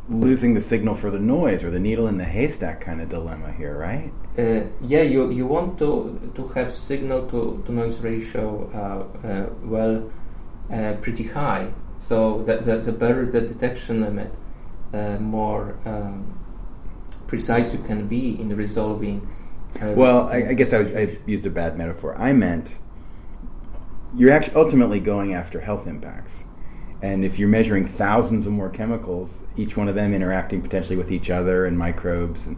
losing 0.09 0.53
the 0.53 0.62
signal 0.62 0.95
for 0.95 1.09
the 1.12 1.19
noise 1.19 1.63
or 1.63 1.69
the 1.69 1.79
needle 1.79 2.07
in 2.07 2.17
the 2.17 2.25
haystack 2.25 2.81
kind 2.81 3.01
of 3.01 3.09
dilemma 3.09 3.51
here, 3.51 3.77
right? 3.77 4.12
Uh, 4.38 4.62
yeah, 4.81 5.01
you, 5.01 5.31
you 5.31 5.45
want 5.45 5.77
to 5.79 6.31
to 6.35 6.47
have 6.50 6.73
signal 6.73 7.27
to, 7.27 7.62
to 7.65 7.71
noise 7.71 8.00
ratio 8.00 8.69
uh, 8.73 9.27
uh, 9.27 9.50
well 9.63 10.12
uh, 10.71 10.93
pretty 11.01 11.23
high. 11.23 11.71
So 11.97 12.41
that 12.43 12.63
the, 12.63 12.77
the 12.77 12.91
better 12.91 13.25
the 13.25 13.41
detection 13.41 14.01
limit, 14.01 14.33
uh, 14.93 15.17
more 15.19 15.77
um, 15.85 16.39
precise 17.27 17.71
you 17.73 17.79
can 17.79 18.07
be 18.07 18.39
in 18.39 18.55
resolving. 18.55 19.27
Uh, 19.81 19.93
Well, 19.95 20.27
I, 20.27 20.50
I 20.50 20.53
guess 20.53 20.73
I, 20.73 20.77
was, 20.79 20.93
I 20.93 21.17
used 21.25 21.45
a 21.45 21.50
bad 21.50 21.77
metaphor. 21.77 22.15
I 22.17 22.33
meant 22.33 22.77
you're 24.15 24.32
actually 24.32 24.55
ultimately 24.55 25.00
going 25.00 25.34
after 25.34 25.60
health 25.60 25.88
impacts. 25.88 26.46
And 27.01 27.25
if 27.25 27.38
you're 27.38 27.50
measuring 27.50 27.86
thousands 27.86 28.46
of 28.48 28.53
more 28.53 28.70
chemicals, 28.70 29.46
each 29.58 29.75
one 29.75 29.89
of 29.89 29.96
them 29.96 30.13
interacting 30.13 30.62
potentially 30.62 30.96
with 30.96 31.12
each 31.12 31.29
other 31.29 31.65
and 31.65 31.77
microbes, 31.77 32.48
and 32.48 32.58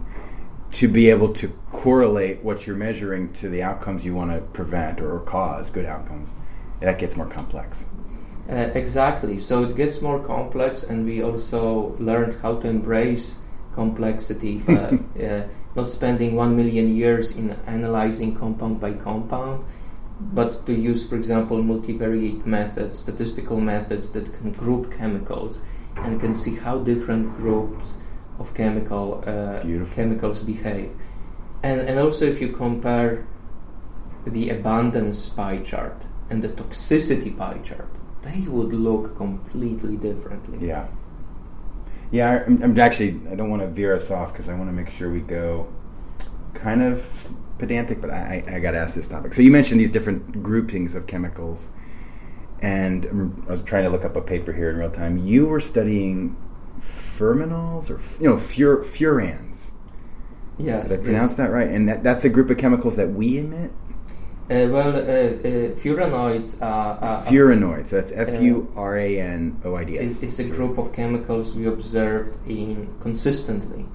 to 0.74 0.88
be 0.88 1.09
able 1.09 1.33
to 1.33 1.47
correlate 1.71 2.43
what 2.43 2.67
you're 2.67 2.75
measuring 2.75 3.33
to 3.33 3.50
the 3.50 3.63
outcomes 3.63 4.05
you 4.05 4.13
want 4.13 4.31
to 4.31 4.41
prevent 4.51 5.01
or 5.01 5.19
cause, 5.21 5.69
good 5.69 5.85
outcomes, 5.85 6.35
that 6.81 7.00
gets 7.00 7.15
more 7.15 7.25
complex. 7.25 7.85
Uh, 8.50 8.69
exactly. 8.75 9.39
So 9.39 9.63
it 9.63 9.75
gets 9.75 10.01
more 10.01 10.19
complex, 10.19 10.83
and 10.83 11.05
we 11.05 11.24
also 11.24 11.95
learned 11.97 12.39
how 12.41 12.57
to 12.57 12.67
embrace 12.67 13.38
complexity, 13.74 14.57
but 14.57 14.93
uh, 15.24 15.47
not 15.75 15.89
spending 15.89 16.35
one 16.35 16.55
million 16.55 16.95
years 16.95 17.35
in 17.35 17.51
analyzing 17.65 18.35
compound 18.35 18.79
by 18.79 18.93
compound, 18.93 19.65
but 20.19 20.65
to 20.65 20.74
use, 20.74 21.07
for 21.07 21.15
example, 21.15 21.57
multivariate 21.57 22.45
methods, 22.45 23.00
statistical 23.00 23.60
methods 23.60 24.10
that 24.10 24.34
can 24.38 24.51
group 24.53 24.91
chemicals 24.98 25.62
and 25.98 26.19
can 26.19 26.34
see 26.34 26.55
how 26.55 26.79
different 26.79 27.36
groups 27.38 27.93
of 28.39 28.53
chemical 28.53 29.24
uh, 29.27 29.62
chemicals 29.93 30.39
behave. 30.39 30.91
And, 31.63 31.81
and 31.81 32.00
also, 32.00 32.25
if 32.25 32.41
you 32.41 32.50
compare 32.50 33.25
the 34.25 34.50
abundance 34.50 35.29
pie 35.29 35.57
chart 35.57 36.03
and 36.29 36.41
the 36.41 36.50
toxicity 36.50 37.36
pie 37.36 37.60
chart, 37.63 37.89
they 38.22 38.41
would 38.48 38.74
look 38.74 39.15
completely 39.17 39.98
differently. 39.98 40.67
Yeah. 40.67 40.88
Yeah, 42.12 42.43
I'm, 42.45 42.62
I'm 42.62 42.79
actually, 42.79 43.19
I 43.29 43.36
don't 43.36 43.50
want 43.50 43.62
to 43.62 43.67
veer 43.67 43.95
us 43.95 44.12
off 44.12 44.31
because 44.31 44.48
I 44.48 44.53
want 44.53 44.69
to 44.69 44.74
make 44.74 44.89
sure 44.89 45.12
we 45.12 45.19
go 45.22 45.67
kind 46.53 46.81
of 46.81 47.27
pedantic, 47.57 48.01
but 48.01 48.09
I, 48.09 48.43
I, 48.47 48.55
I 48.55 48.59
got 48.59 48.71
to 48.71 48.77
ask 48.77 48.95
this 48.95 49.07
topic. 49.07 49.33
So 49.33 49.41
you 49.41 49.51
mentioned 49.51 49.79
these 49.79 49.91
different 49.91 50.43
groupings 50.43 50.95
of 50.95 51.07
chemicals, 51.07 51.69
and 52.62 53.05
I'm- 53.05 53.45
was 53.47 53.62
trying 53.63 53.83
to 53.83 53.89
look 53.89 54.05
up 54.05 54.15
a 54.15 54.21
paper 54.21 54.53
here 54.53 54.69
in 54.69 54.77
real 54.77 54.91
time. 54.91 55.17
You 55.17 55.47
were 55.47 55.62
studying 55.62 56.35
ferminols 56.81 57.89
or, 57.89 58.00
you 58.21 58.29
know, 58.29 58.38
fur, 58.38 58.83
furans. 58.83 59.71
Yes. 60.57 60.89
Did 60.89 61.00
I 61.00 61.03
pronounce 61.03 61.33
that 61.35 61.51
right? 61.51 61.69
And 61.69 61.89
that, 61.89 62.03
that's 62.03 62.24
a 62.25 62.29
group 62.29 62.50
of 62.50 62.57
chemicals 62.57 62.95
that 62.95 63.09
we 63.12 63.38
emit? 63.38 63.71
Uh, 64.47 64.69
well, 64.69 64.95
uh, 64.95 65.00
uh, 65.00 65.75
furanoids 65.81 66.62
are, 66.62 67.00
are 67.00 67.25
Furanoids. 67.25 67.89
That's 67.89 68.12
F 68.12 68.39
U 68.43 68.71
R 68.75 68.95
A 68.95 69.19
N 69.19 69.59
O 69.65 69.75
I 69.75 69.83
D 69.83 69.97
It's 69.97 70.21
S. 70.24 70.38
a 70.38 70.43
group 70.43 70.77
of 70.77 70.93
chemicals 70.93 71.55
we 71.55 71.65
observed 71.65 72.38
in 72.47 72.95
consistently 73.01 73.88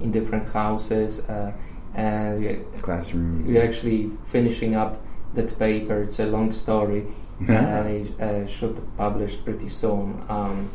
in 0.00 0.10
different 0.10 0.48
houses, 0.48 1.20
uh, 1.28 1.52
and 1.98 2.40
we, 2.40 2.80
Classrooms. 2.80 3.52
we're 3.52 3.62
actually 3.62 4.10
finishing 4.28 4.76
up 4.76 5.02
that 5.34 5.58
paper. 5.58 6.02
It's 6.02 6.20
a 6.20 6.26
long 6.26 6.52
story, 6.52 7.06
and 7.48 7.88
it 7.88 8.20
uh, 8.20 8.46
should 8.46 8.80
publish 8.96 9.36
pretty 9.44 9.68
soon. 9.68 10.22
Um, 10.28 10.70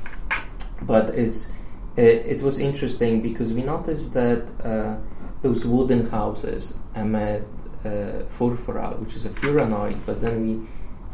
but 0.81 1.09
it's 1.09 1.47
it 1.95 2.41
was 2.41 2.57
interesting 2.57 3.21
because 3.21 3.53
we 3.53 3.61
noticed 3.61 4.13
that 4.13 4.41
uh, 4.63 4.95
those 5.43 5.63
wooden 5.65 6.09
houses 6.09 6.73
emit 6.95 7.47
uh, 7.85 8.23
furfural, 8.37 8.99
which 8.99 9.15
is 9.15 9.25
a 9.25 9.29
furanoid, 9.29 9.97
but 10.05 10.19
then 10.19 10.41
we 10.41 10.67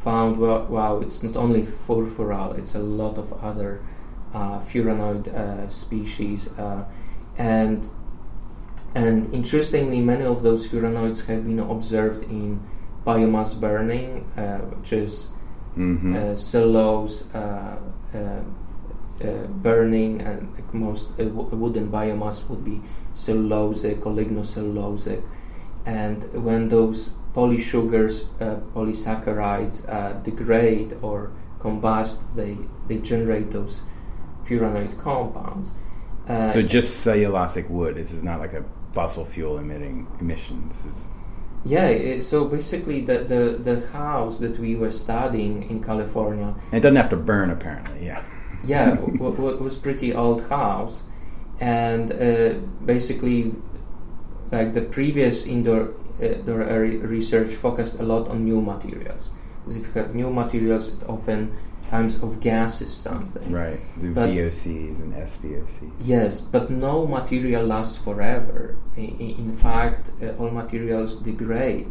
found 0.03 0.37
well, 0.39 0.65
wow, 0.65 0.99
it's 0.99 1.21
not 1.21 1.35
only 1.35 1.63
furfural, 1.63 2.57
it's 2.57 2.75
a 2.75 2.79
lot 2.79 3.17
of 3.17 3.33
other 3.43 3.81
uh, 4.33 4.59
furanoid 4.61 5.27
uh, 5.27 5.67
species, 5.67 6.47
uh, 6.57 6.85
and 7.37 7.89
and 8.95 9.33
interestingly, 9.33 10.01
many 10.01 10.25
of 10.25 10.43
those 10.43 10.67
furanoids 10.67 11.25
have 11.27 11.45
been 11.45 11.59
observed 11.59 12.23
in 12.23 12.59
biomass 13.05 13.59
burning, 13.59 14.25
uh, 14.37 14.59
which 14.59 14.93
is 14.93 15.27
Mm-hmm. 15.77 16.15
uh, 16.15 16.35
cellulose 16.35 17.23
uh, 17.33 17.77
uh, 18.13 18.17
uh, 18.17 19.47
burning, 19.61 20.19
and 20.21 20.51
like 20.55 20.73
most 20.73 21.11
uh, 21.11 21.23
w- 21.23 21.47
wooden 21.55 21.89
biomass 21.89 22.49
would 22.49 22.65
be 22.65 22.81
cellulosic 23.13 24.05
or 24.05 24.11
lignocellulosic. 24.11 25.23
And 25.85 26.23
when 26.43 26.67
those 26.67 27.13
polysugars, 27.33 28.25
uh, 28.41 28.59
polysaccharides 28.73 29.87
uh, 29.87 30.13
degrade 30.23 30.97
or 31.01 31.31
combust, 31.59 32.17
they, 32.35 32.57
they 32.87 32.97
generate 32.97 33.51
those 33.51 33.79
furanoid 34.43 34.99
compounds. 34.99 35.69
Uh, 36.27 36.51
so 36.51 36.61
just 36.61 37.05
cellulosic 37.05 37.69
wood. 37.69 37.95
This 37.95 38.11
is 38.11 38.23
not 38.23 38.39
like 38.39 38.53
a 38.53 38.65
fossil 38.93 39.25
fuel 39.25 39.57
emitting 39.57 40.07
emissions 40.19 40.85
is 40.85 41.07
yeah, 41.65 42.21
so 42.21 42.45
basically, 42.45 43.01
the, 43.01 43.19
the, 43.19 43.73
the 43.75 43.87
house 43.87 44.39
that 44.39 44.57
we 44.59 44.75
were 44.75 44.91
studying 44.91 45.69
in 45.69 45.83
California. 45.83 46.55
It 46.71 46.79
doesn't 46.79 46.95
have 46.95 47.09
to 47.09 47.17
burn 47.17 47.49
apparently. 47.49 48.05
Yeah. 48.05 48.23
yeah, 48.63 48.91
w- 48.95 49.17
w- 49.17 49.57
was 49.57 49.75
pretty 49.75 50.13
old 50.13 50.47
house, 50.47 51.01
and 51.59 52.11
uh, 52.13 52.53
basically, 52.85 53.53
like 54.51 54.73
the 54.73 54.81
previous 54.81 55.45
indoor 55.45 55.93
uh, 56.21 56.25
indoor 56.25 56.63
research 57.07 57.53
focused 57.55 57.99
a 57.99 58.03
lot 58.03 58.29
on 58.29 58.45
new 58.45 58.61
materials. 58.61 59.29
Because 59.65 59.75
if 59.75 59.87
you 59.87 60.01
have 60.01 60.15
new 60.15 60.29
materials, 60.29 60.87
it 60.87 61.03
often 61.09 61.57
times 61.89 62.21
of 62.23 62.39
gas 62.39 62.81
is 62.81 62.91
something. 63.07 63.51
Right. 63.51 63.79
The 64.01 64.09
But- 64.09 64.29
VOCs 64.29 64.99
and 65.03 65.11
SVOCs. 65.15 65.91
Yes, 66.05 66.41
but 66.41 66.69
no 66.69 67.07
material 67.07 67.63
lasts 67.73 67.97
forever. 67.97 68.75
I- 68.97 69.15
i- 69.25 69.35
In 69.45 69.51
fact, 69.65 70.03
uh, 70.21 70.39
all 70.39 70.51
materials 70.63 71.11
degrade, 71.29 71.87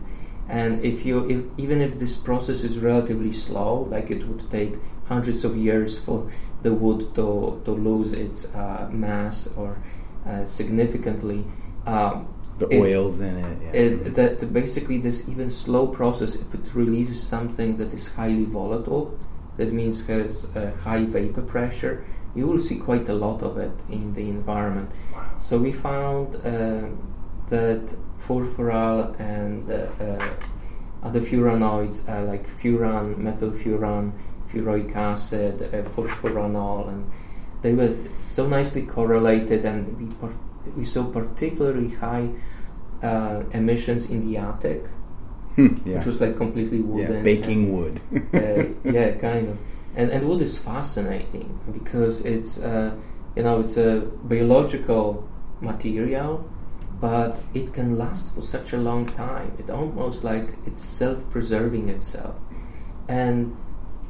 and 0.48 0.72
if 0.84 1.04
you, 1.06 1.16
if, 1.34 1.40
even 1.64 1.80
if 1.80 1.92
this 1.98 2.14
process 2.28 2.58
is 2.68 2.74
relatively 2.90 3.32
slow, 3.32 3.72
like 3.94 4.06
it 4.16 4.22
would 4.28 4.44
take 4.50 4.72
hundreds 5.12 5.42
of 5.48 5.52
years 5.56 5.90
for 6.06 6.18
the 6.64 6.72
wood 6.82 7.00
to 7.16 7.26
to 7.66 7.72
lose 7.88 8.10
its 8.24 8.38
uh, 8.54 8.88
mass 9.04 9.36
or 9.60 9.70
uh, 10.28 10.44
significantly. 10.44 11.40
Um, 11.86 12.26
The 12.62 12.68
It- 12.74 12.80
oils 12.86 13.16
in 13.20 13.34
it. 13.48 13.56
Yeah. 13.64 13.82
it, 13.82 14.14
that 14.18 14.52
basically 14.52 14.98
this 15.06 15.18
even 15.32 15.48
slow 15.64 15.84
process, 16.00 16.30
if 16.44 16.48
it 16.58 16.66
releases 16.82 17.18
something 17.34 17.70
that 17.80 17.90
is 17.98 18.04
highly 18.18 18.46
volatile, 18.58 19.04
that 19.58 19.72
means 19.72 20.06
has 20.06 20.46
a 20.54 20.70
high 20.70 21.04
vapor 21.04 21.42
pressure, 21.42 22.04
you 22.34 22.46
will 22.46 22.58
see 22.58 22.76
quite 22.76 23.08
a 23.08 23.14
lot 23.14 23.42
of 23.42 23.58
it 23.58 23.72
in 23.90 24.14
the 24.14 24.22
environment. 24.22 24.90
So 25.38 25.58
we 25.58 25.72
found 25.72 26.36
uh, 26.36 26.88
that 27.48 27.94
furfural 28.26 29.18
and 29.20 29.70
uh, 29.70 29.74
uh, 30.02 30.34
other 31.02 31.20
furanoids 31.20 32.08
uh, 32.08 32.22
like 32.24 32.46
furan, 32.58 33.16
methylfuran, 33.16 34.12
furoic 34.50 34.94
acid, 34.94 35.62
uh, 35.62 35.88
furfuranol, 35.90 36.88
and 36.88 37.10
they 37.62 37.74
were 37.74 37.96
so 38.20 38.46
nicely 38.46 38.82
correlated, 38.82 39.64
and 39.64 39.98
we 39.98 40.06
par- 40.16 40.38
we 40.76 40.84
saw 40.84 41.04
particularly 41.04 41.90
high 41.90 42.28
uh, 43.02 43.42
emissions 43.52 44.06
in 44.06 44.20
the 44.26 44.36
attic, 44.36 44.84
yeah. 45.58 45.96
which 45.98 46.06
was 46.06 46.20
like 46.20 46.36
completely 46.36 46.80
wooden. 46.80 47.16
yeah. 47.16 47.22
Baking 47.22 47.72
wood. 47.72 48.00
uh, 48.34 48.64
yeah, 48.84 49.12
kind 49.16 49.48
of. 49.48 49.58
And 49.96 50.10
and 50.10 50.28
wood 50.28 50.40
is 50.42 50.56
fascinating 50.56 51.48
because 51.72 52.20
it's 52.24 52.58
uh, 52.60 52.94
you 53.36 53.42
know 53.42 53.60
it's 53.60 53.76
a 53.76 54.00
biological 54.24 55.28
material, 55.60 56.48
but 57.00 57.36
it 57.54 57.72
can 57.72 57.96
last 57.98 58.34
for 58.34 58.42
such 58.42 58.72
a 58.72 58.78
long 58.78 59.06
time. 59.06 59.52
It 59.58 59.70
almost 59.70 60.22
like 60.24 60.54
it's 60.66 60.82
self-preserving 60.82 61.88
itself, 61.88 62.36
and 63.08 63.56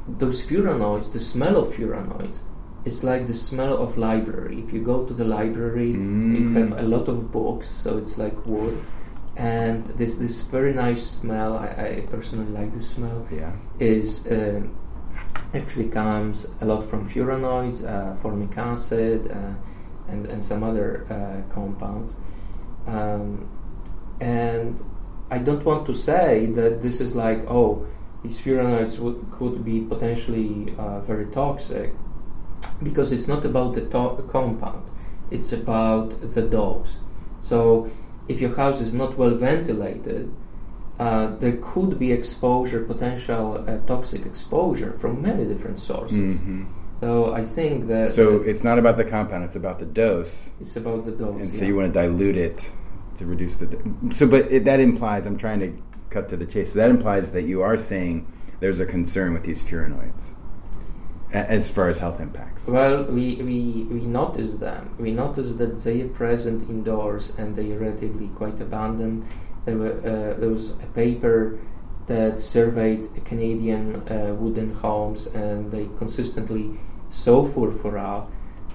those 0.07 0.45
furanoids, 0.45 1.11
the 1.13 1.19
smell 1.19 1.57
of 1.57 1.73
furanoids, 1.75 2.37
it's 2.85 3.03
like 3.03 3.27
the 3.27 3.33
smell 3.33 3.77
of 3.77 3.97
library. 3.97 4.61
If 4.65 4.73
you 4.73 4.81
go 4.81 5.05
to 5.05 5.13
the 5.13 5.23
library, 5.25 5.91
you 5.91 5.97
Mm. 6.49 6.53
have 6.57 6.71
a 6.79 6.83
lot 6.83 7.07
of 7.07 7.31
books, 7.31 7.67
so 7.69 7.97
it's 7.97 8.17
like 8.17 8.45
wood, 8.45 8.77
and 9.39 9.85
this 9.97 10.15
this 10.15 10.41
very 10.41 10.73
nice 10.73 11.01
smell. 11.01 11.57
I, 11.57 11.67
I 11.67 12.05
personally 12.07 12.51
like 12.51 12.71
this 12.73 12.89
smell. 12.89 13.25
yeah. 13.31 13.53
Is 13.79 14.27
um 14.29 14.75
actually 15.53 15.87
comes 15.87 16.45
a 16.61 16.65
lot 16.65 16.83
from 16.83 17.09
furanoids, 17.09 17.83
uh, 17.83 18.15
formic 18.17 18.57
acid, 18.57 19.31
uh, 19.31 19.53
and 20.11 20.25
and 20.25 20.43
some 20.43 20.61
other 20.61 21.05
uh, 21.09 21.53
compounds. 21.53 22.13
Um, 22.85 23.49
and 24.19 24.83
I 25.31 25.37
don't 25.37 25.63
want 25.63 25.85
to 25.85 25.93
say 25.93 26.47
that 26.47 26.81
this 26.81 26.99
is 26.99 27.15
like 27.15 27.39
oh 27.47 27.85
these 28.23 28.41
furanoids 28.41 28.99
would, 28.99 29.31
could 29.31 29.63
be 29.63 29.79
potentially 29.79 30.73
uh, 30.77 30.99
very 30.99 31.27
toxic 31.27 31.93
because 32.83 33.13
it's 33.13 33.27
not 33.27 33.45
about 33.45 33.73
the 33.75 33.81
to- 33.81 34.21
compound 34.27 34.83
it's 35.31 35.53
about 35.53 36.19
the 36.21 36.41
dose 36.41 36.97
so 37.41 37.89
if 38.29 38.39
your 38.43 38.55
house 38.55 38.79
is 38.79 38.91
not 38.93 39.17
well 39.17 39.35
ventilated 39.35 40.31
uh, 40.99 41.27
there 41.37 41.57
could 41.61 41.97
be 41.97 42.11
exposure 42.11 42.81
potential 42.93 43.43
uh, 43.67 43.77
toxic 43.87 44.25
exposure 44.25 44.91
from 45.01 45.21
many 45.21 45.43
different 45.45 45.79
sources 45.79 46.37
hmm 46.39 46.63
so 47.01 47.33
I 47.33 47.43
think 47.45 47.87
that 47.87 48.11
So 48.11 48.39
that 48.39 48.49
it's 48.49 48.63
not 48.69 48.77
about 48.77 48.97
the 48.97 49.05
compound; 49.05 49.45
it's 49.45 49.55
about 49.55 49.79
the 49.79 49.85
dose, 49.85 50.51
it's 50.59 50.75
about 50.75 51.05
the 51.05 51.11
dose 51.11 51.41
and 51.41 51.53
so 51.53 51.61
yeah. 51.61 51.67
you 51.69 51.75
want 51.77 51.93
to 51.93 51.97
dilute 52.01 52.35
it 52.35 52.69
to 53.17 53.25
reduce 53.25 53.55
the. 53.55 53.67
do- 53.67 54.09
So, 54.11 54.27
but 54.27 54.51
it, 54.51 54.65
that 54.65 54.81
implies 54.81 55.25
I'm 55.25 55.37
trying 55.37 55.61
to 55.61 55.69
cut 56.09 56.27
to 56.29 56.35
the 56.35 56.45
chase. 56.45 56.73
So 56.73 56.79
that 56.79 56.89
implies 56.89 57.31
that 57.31 57.43
you 57.43 57.61
are 57.61 57.77
saying 57.77 58.27
there's 58.59 58.81
a 58.81 58.85
concern 58.85 59.33
with 59.33 59.43
these 59.43 59.63
furanoids 59.63 60.33
as 61.31 61.69
far 61.69 61.89
as 61.89 61.99
health 61.99 62.19
impacts. 62.19 62.67
Well, 62.67 63.03
we, 63.03 63.35
we, 63.35 63.85
we 63.89 64.01
notice 64.01 64.53
them. 64.53 64.95
We 64.97 65.11
notice 65.11 65.51
that 65.53 65.83
they 65.83 66.01
are 66.01 66.07
present 66.07 66.69
indoors 66.69 67.31
and 67.37 67.55
they 67.55 67.71
are 67.71 67.79
relatively 67.79 68.27
quite 68.29 68.59
abundant. 68.59 69.25
There, 69.65 69.77
were, 69.77 69.97
uh, 69.99 70.39
there 70.39 70.49
was 70.49 70.71
a 70.71 70.87
paper 70.93 71.59
that 72.07 72.41
surveyed 72.41 73.23
Canadian 73.25 74.07
uh, 74.07 74.33
wooden 74.33 74.73
homes 74.73 75.27
and 75.27 75.71
they 75.71 75.87
consistently 75.97 76.79
saw 77.09 77.47
furfural. 77.47 78.27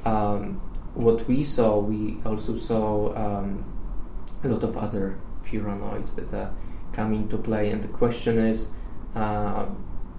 Um, 0.04 0.60
what 0.94 1.26
we 1.26 1.42
saw, 1.42 1.78
we 1.78 2.18
also 2.24 2.56
saw 2.56 3.12
um, 3.16 3.64
a 4.44 4.48
lot 4.48 4.62
of 4.62 4.76
other 4.76 5.18
furanoids 5.44 6.14
that 6.14 6.32
are 6.32 6.54
coming 6.92 7.22
into 7.22 7.38
play. 7.38 7.70
And 7.70 7.82
the 7.82 7.88
question 7.88 8.38
is, 8.38 8.68
uh, 9.16 9.66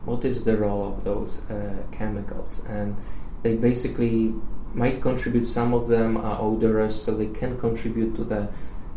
what 0.05 0.23
is 0.25 0.43
the 0.43 0.55
role 0.57 0.87
of 0.87 1.03
those 1.03 1.41
uh, 1.49 1.75
chemicals? 1.91 2.61
And 2.67 2.95
they 3.43 3.55
basically 3.55 4.33
might 4.73 5.01
contribute. 5.01 5.45
Some 5.45 5.73
of 5.73 5.87
them 5.87 6.17
are 6.17 6.39
odorous, 6.41 7.01
so 7.03 7.15
they 7.15 7.27
can 7.27 7.57
contribute 7.57 8.15
to 8.15 8.23
the 8.23 8.47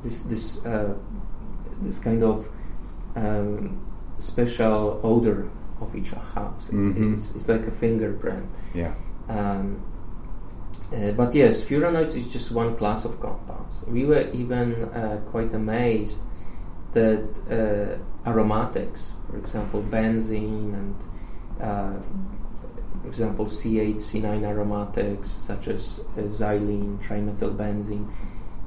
this 0.03 0.23
this 0.23 0.65
uh, 0.67 0.95
this 1.83 1.99
kind 1.99 2.23
of 2.23 2.49
um, 3.17 3.85
special 4.19 5.01
odor 5.03 5.49
of 5.81 5.95
each 5.95 6.11
house. 6.35 6.65
It's, 6.67 6.75
Mhm. 6.75 7.13
it's, 7.13 7.35
it's 7.37 7.49
like 7.49 7.67
a 7.67 7.71
fingerprint. 7.71 8.47
Yeah. 8.75 8.95
Um, 9.29 9.81
uh, 10.93 11.13
but 11.13 11.35
yes, 11.35 11.63
furanoids 11.63 12.17
is 12.17 12.33
just 12.33 12.51
one 12.51 12.75
class 12.77 13.05
of 13.05 13.21
compounds. 13.21 13.75
We 13.87 14.05
were 14.07 14.27
even 14.33 14.85
uh, 14.85 15.21
quite 15.31 15.53
amazed 15.55 16.19
that 16.93 17.29
uh, 17.51 18.29
aromatics, 18.29 19.03
for 19.31 19.37
example, 19.37 19.83
benzene 19.83 20.75
and, 20.75 20.97
uh, 21.61 21.93
for 23.03 23.09
example, 23.09 23.47
C8, 23.47 23.97
C9 23.97 24.45
aromatics 24.45 25.31
such 25.31 25.69
as 25.69 26.01
uh, 26.17 26.23
xylene, 26.23 26.99
trimethylbenzene, 26.99 28.11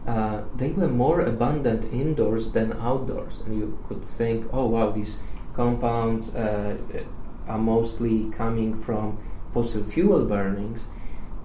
uh, 0.07 0.41
they 0.55 0.71
were 0.71 0.87
more 0.87 1.21
abundant 1.21 1.91
indoors 1.93 2.51
than 2.51 2.73
outdoors. 2.73 3.39
And 3.45 3.57
you 3.57 3.77
could 3.87 4.03
think, 4.03 4.47
oh 4.51 4.67
wow, 4.67 4.91
these 4.91 5.17
compounds 5.53 6.33
uh, 6.33 6.77
are 7.47 7.59
mostly 7.59 8.29
coming 8.31 8.79
from 8.79 9.17
fossil 9.53 9.83
fuel 9.83 10.25
burnings. 10.25 10.81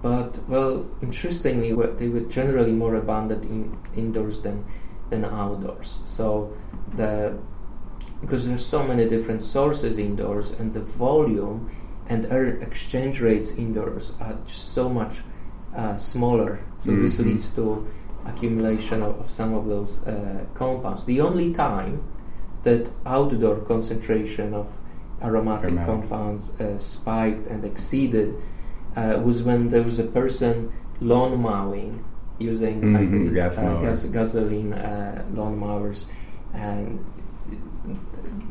But 0.01 0.47
well, 0.47 0.89
interestingly, 1.01 1.73
they 1.95 2.07
were 2.07 2.21
generally 2.21 2.71
more 2.71 2.95
abundant 2.95 3.43
in 3.43 3.77
indoors 3.95 4.41
than 4.41 4.65
than 5.09 5.25
outdoors. 5.25 5.99
So 6.05 6.53
the 6.95 7.37
because 8.21 8.47
there's 8.47 8.65
so 8.65 8.83
many 8.83 9.07
different 9.07 9.41
sources 9.43 9.97
indoors, 9.97 10.51
and 10.59 10.73
the 10.73 10.81
volume 10.81 11.69
and 12.09 12.25
air 12.25 12.47
exchange 12.67 13.19
rates 13.21 13.49
indoors 13.51 14.13
are 14.19 14.37
just 14.45 14.73
so 14.73 14.89
much 14.89 15.19
uh, 15.75 15.97
smaller. 15.97 16.59
So 16.77 16.91
this 16.91 17.17
Mhm. 17.17 17.25
leads 17.25 17.49
to 17.55 17.85
accumulation 18.25 19.01
of, 19.01 19.19
of 19.19 19.29
some 19.29 19.53
of 19.53 19.67
those 19.67 19.99
uh, 20.07 20.43
compounds. 20.53 21.03
The 21.05 21.21
only 21.21 21.53
time 21.53 22.01
that 22.63 22.89
outdoor 23.05 23.57
concentration 23.57 24.53
of 24.53 24.67
aromatic 25.21 25.71
Aromatics. 25.71 26.09
compounds 26.09 26.43
uh, 26.59 26.77
spiked 26.77 27.47
and 27.47 27.63
exceeded 27.63 28.35
uh, 28.95 29.19
was 29.23 29.43
when 29.43 29.67
there 29.69 29.83
was 29.83 29.99
a 29.99 30.03
person 30.03 30.71
lawn 30.99 31.39
mowing 31.41 32.03
using 32.39 32.81
Mhm, 32.81 32.93
like 33.25 33.33
gas 33.33 33.57
uh, 33.59 33.81
gas, 33.81 34.03
gasoline 34.05 34.73
uh, 34.73 35.23
lawn 35.33 35.57
mowers, 35.59 36.05
and 36.53 36.99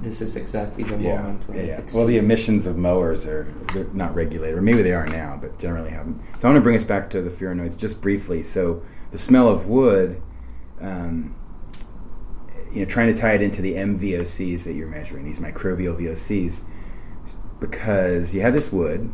this 0.02 0.20
is 0.20 0.36
exactly 0.36 0.84
the 0.84 0.96
Yeah, 0.96 1.22
moment 1.22 1.48
when 1.48 1.58
yeah, 1.58 1.64
yeah. 1.64 1.80
Well, 1.94 2.06
the 2.06 2.18
emissions 2.18 2.66
of 2.66 2.76
mowers 2.76 3.26
are 3.26 3.44
they're 3.72 3.84
not 3.92 4.14
regulated, 4.14 4.56
or 4.56 4.62
maybe 4.62 4.82
they 4.82 4.92
are 4.92 5.06
now, 5.06 5.38
but 5.40 5.58
generally 5.58 5.90
haven't. 5.90 6.20
So 6.38 6.48
I 6.48 6.52
want 6.52 6.56
to 6.56 6.60
bring 6.62 6.76
us 6.76 6.84
back 6.84 7.10
to 7.10 7.22
the 7.22 7.30
furanoids 7.30 7.76
just 7.76 8.00
briefly. 8.00 8.42
So 8.42 8.82
the 9.10 9.18
smell 9.18 9.48
of 9.48 9.66
wood, 9.66 10.20
um, 10.80 11.34
you 12.72 12.80
know, 12.80 12.86
trying 12.86 13.14
to 13.14 13.20
tie 13.20 13.32
it 13.32 13.42
into 13.42 13.62
the 13.62 13.74
MVOCs 13.74 14.64
that 14.64 14.74
you're 14.74 14.88
measuring, 14.88 15.24
these 15.24 15.38
microbial 15.38 15.98
VOCs, 15.98 16.62
because 17.60 18.34
you 18.34 18.42
have 18.42 18.52
this 18.52 18.70
wood, 18.72 19.10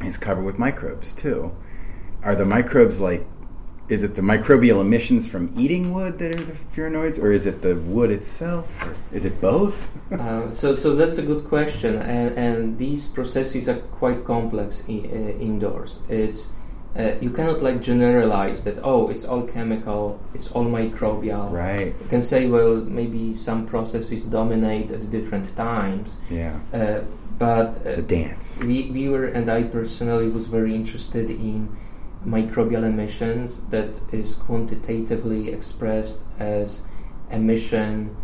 it's 0.00 0.18
covered 0.18 0.44
with 0.44 0.58
microbes 0.58 1.12
too. 1.12 1.56
Are 2.22 2.34
the 2.34 2.44
microbes 2.44 3.00
like? 3.00 3.26
Is 3.88 4.02
it 4.02 4.16
the 4.16 4.22
microbial 4.22 4.80
emissions 4.80 5.28
from 5.28 5.52
eating 5.56 5.94
wood 5.94 6.18
that 6.18 6.34
are 6.34 6.42
the 6.44 6.52
furanoids, 6.74 7.22
or 7.22 7.30
is 7.30 7.46
it 7.46 7.62
the 7.62 7.76
wood 7.76 8.10
itself, 8.10 8.82
or 8.82 8.94
is 9.12 9.24
it 9.24 9.40
both? 9.40 9.92
Uh, 10.12 10.50
so, 10.52 10.74
so 10.76 10.94
that's 10.94 11.18
a 11.18 11.22
good 11.22 11.44
question, 11.44 11.96
and, 11.96 12.36
and 12.38 12.78
these 12.78 13.06
processes 13.08 13.68
are 13.68 13.78
quite 14.00 14.24
complex 14.24 14.82
i- 14.88 14.92
uh, 14.92 15.38
indoors. 15.48 15.98
It's 16.08 16.46
uh, 16.96 17.12
you 17.20 17.30
cannot 17.30 17.60
like 17.60 17.82
generalize 17.82 18.62
that. 18.64 18.78
Oh, 18.84 19.08
it's 19.08 19.24
all 19.24 19.42
chemical. 19.42 20.18
It's 20.32 20.48
all 20.52 20.64
microbial. 20.64 21.50
right. 21.52 21.88
You 22.00 22.06
can 22.08 22.22
say, 22.22 22.48
well, 22.48 22.76
maybe 22.76 23.34
some 23.34 23.66
processes 23.66 24.22
dominate 24.22 24.90
at 24.92 25.10
different 25.10 25.54
times, 25.56 26.14
Yeah. 26.30 26.58
uh, 26.72 27.00
but 27.38 27.76
It's 27.84 27.98
a 27.98 28.02
uh, 28.02 28.06
dance. 28.06 28.60
we, 28.62 28.90
we 28.90 29.08
were, 29.08 29.26
and 29.26 29.48
I 29.50 29.64
personally 29.64 30.28
was 30.28 30.46
very 30.46 30.72
interested 30.74 31.28
in 31.30 31.76
microbial 32.26 32.84
emissions 32.84 33.60
that 33.70 34.00
is 34.12 34.34
quantitatively 34.34 35.50
expressed 35.50 36.24
as 36.38 36.80
emission 37.30 38.14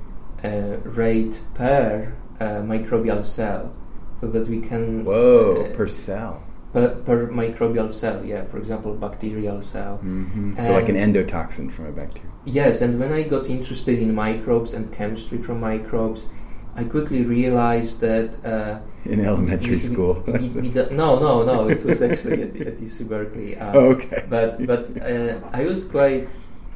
uh, 0.44 0.76
rate 0.84 1.38
per 1.54 2.12
uh, 2.40 2.44
microbial 2.62 3.24
cell, 3.24 3.72
so 4.20 4.26
that 4.26 4.48
we 4.48 4.60
can 4.60 5.04
Whoa, 5.04 5.66
uh, 5.70 5.74
per 5.76 5.86
cell. 5.86 6.42
per, 6.72 6.88
per 6.88 7.28
microbial 7.28 7.90
cell. 7.90 8.24
Yeah, 8.24 8.44
for 8.44 8.58
example, 8.58 8.94
bacterial 8.94 9.62
cell. 9.62 9.98
hmm 9.98 10.54
So, 10.56 10.72
like 10.72 10.88
an 10.88 10.96
endotoxin 10.96 11.70
from 11.70 11.86
a 11.86 11.92
bacteria. 11.92 12.30
Yes, 12.44 12.80
and 12.80 12.98
when 12.98 13.12
I 13.12 13.22
got 13.22 13.46
interested 13.46 14.00
in 14.00 14.14
microbes 14.14 14.72
and 14.74 14.92
chemistry 14.92 15.38
from 15.38 15.60
microbes, 15.60 16.26
I 16.74 16.84
quickly 16.84 17.22
realized 17.24 18.00
that. 18.00 18.44
Uh, 18.44 18.80
In 19.04 19.20
elementary 19.20 19.72
we- 19.72 19.78
school. 19.78 20.22
we- 20.26 20.48
we 20.48 20.68
no, 20.90 21.18
no, 21.18 21.42
no. 21.42 21.68
It 21.68 21.84
was 21.84 22.00
actually 22.02 22.42
at, 22.42 22.56
at 22.56 22.76
UC 22.78 23.08
Berkeley. 23.08 23.56
Oh, 23.56 23.92
okay. 23.92 24.24
But 24.28 24.64
but 24.66 24.84
uh, 25.02 25.40
I 25.52 25.64
was 25.66 25.84
quite 25.84 26.28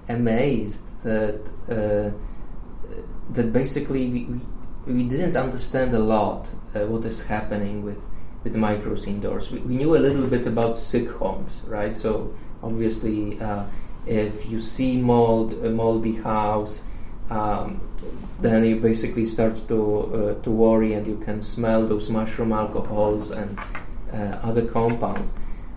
amazed 0.09 1.02
that 1.02 1.40
uh, 1.70 2.11
that 3.30 3.52
basically 3.52 4.09
we, 4.09 4.92
we, 4.92 5.02
didn't 5.09 5.37
understand 5.37 5.94
a 5.94 5.98
lot 5.98 6.48
uh, 6.74 6.80
what 6.87 7.04
is 7.04 7.22
happening 7.22 7.82
with 7.82 8.06
with 8.44 8.54
microbes 8.54 9.06
indoors. 9.06 9.50
We, 9.50 9.59
we 9.61 9.76
knew 9.76 9.96
a 9.96 10.02
little 10.06 10.26
bit 10.26 10.46
about 10.46 10.78
sick 10.78 11.09
homes, 11.09 11.62
right? 11.66 11.96
So 11.96 12.35
obviously, 12.62 13.40
uh, 13.40 13.64
if 14.06 14.48
you 14.50 14.61
see 14.61 15.00
mold, 15.00 15.52
a 15.64 15.70
moldy 15.70 16.16
house, 16.16 16.80
um, 17.30 17.80
then 18.40 18.64
you 18.64 18.76
basically 18.80 19.24
start 19.24 19.56
to 19.68 19.78
uh, 19.78 20.42
to 20.42 20.50
worry, 20.50 20.92
and 20.94 21.06
you 21.06 21.16
can 21.26 21.40
smell 21.40 21.86
those 21.86 22.08
mushroom 22.10 22.52
alcohols 22.52 23.30
and 23.30 23.58
uh, 24.12 24.16
other 24.48 24.66
compounds. 24.66 25.30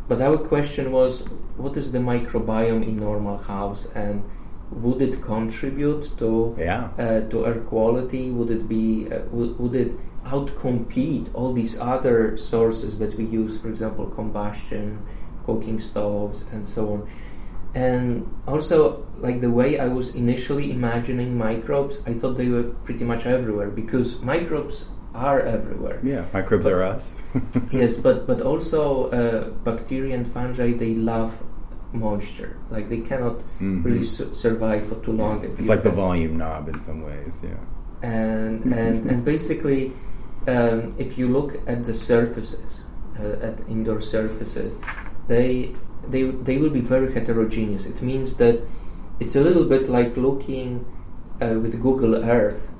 But 0.07 0.21
our 0.21 0.37
question 0.37 0.91
was, 0.91 1.21
what 1.57 1.77
is 1.77 1.91
the 1.91 1.99
microbiome 1.99 2.83
in 2.83 2.95
normal 2.97 3.37
house, 3.37 3.87
and 3.95 4.23
would 4.71 5.01
it 5.01 5.21
contribute 5.21 6.11
to 6.17 6.55
Yeah. 6.57 6.89
uh, 6.97 7.21
to 7.29 7.45
air 7.45 7.59
quality? 7.61 8.29
Would 8.31 8.51
it 8.51 8.67
be 8.67 9.07
uh, 9.11 9.19
would, 9.31 9.57
would 9.59 9.75
it 9.75 9.91
outcompete 10.25 11.27
all 11.33 11.53
these 11.53 11.77
other 11.79 12.37
sources 12.37 12.99
that 12.99 13.15
we 13.17 13.23
use, 13.25 13.57
for 13.57 13.69
example, 13.69 14.05
combustion, 14.07 14.99
cooking 15.45 15.79
stoves, 15.79 16.43
and 16.51 16.65
so 16.65 16.81
on? 16.93 17.09
And 17.75 18.25
also, 18.47 19.05
like 19.19 19.41
the 19.41 19.49
way 19.51 19.79
I 19.79 19.87
was 19.87 20.15
initially 20.15 20.71
imagining 20.71 21.37
microbes, 21.37 22.01
I 22.07 22.13
thought 22.13 22.35
they 22.37 22.47
were 22.49 22.63
pretty 22.85 23.03
much 23.03 23.25
everywhere 23.25 23.69
because 23.69 24.19
microbes 24.21 24.85
are 25.13 25.39
everywhere. 25.41 25.99
Yeah. 26.03 26.25
Microbes 26.33 26.65
are 26.65 26.83
us. 26.83 27.15
yes, 27.71 27.95
but 27.95 28.25
but 28.27 28.41
also 28.41 29.09
uh, 29.11 29.49
bacteria 29.63 30.15
and 30.15 30.25
fungi 30.31 30.71
they 30.73 30.95
love 30.95 31.31
moisture. 31.93 32.57
Like 32.69 32.89
they 32.89 33.01
cannot 33.01 33.37
Mhm. 33.59 33.83
really 33.83 34.03
su- 34.03 34.33
survive 34.33 34.85
for 34.87 34.95
too 35.05 35.11
long. 35.13 35.43
if 35.43 35.59
It's 35.59 35.69
like 35.69 35.83
the 35.83 35.91
volume 35.91 36.37
knob 36.37 36.69
in 36.69 36.79
some 36.79 37.01
ways. 37.03 37.41
Yeah. 37.43 37.57
and 38.01 38.63
and 38.73 39.09
and 39.11 39.25
basically, 39.25 39.91
um, 40.47 40.89
if 40.97 41.17
you 41.17 41.27
look 41.27 41.51
at 41.67 41.83
the 41.83 41.93
surfaces, 41.93 42.81
uh, 43.19 43.47
at 43.49 43.59
indoor 43.67 43.99
surfaces, 44.01 44.77
they 45.27 45.75
they 46.07 46.23
they 46.23 46.57
will 46.57 46.69
be 46.69 46.81
very 46.81 47.13
heterogeneous. 47.13 47.85
It 47.85 48.01
means 48.01 48.37
that 48.37 48.61
it's 49.19 49.35
a 49.35 49.41
little 49.41 49.65
bit 49.65 49.89
like 49.89 50.15
looking 50.17 50.85
uh, 51.41 51.59
with 51.59 51.81
Google 51.81 52.15
Earth 52.15 52.71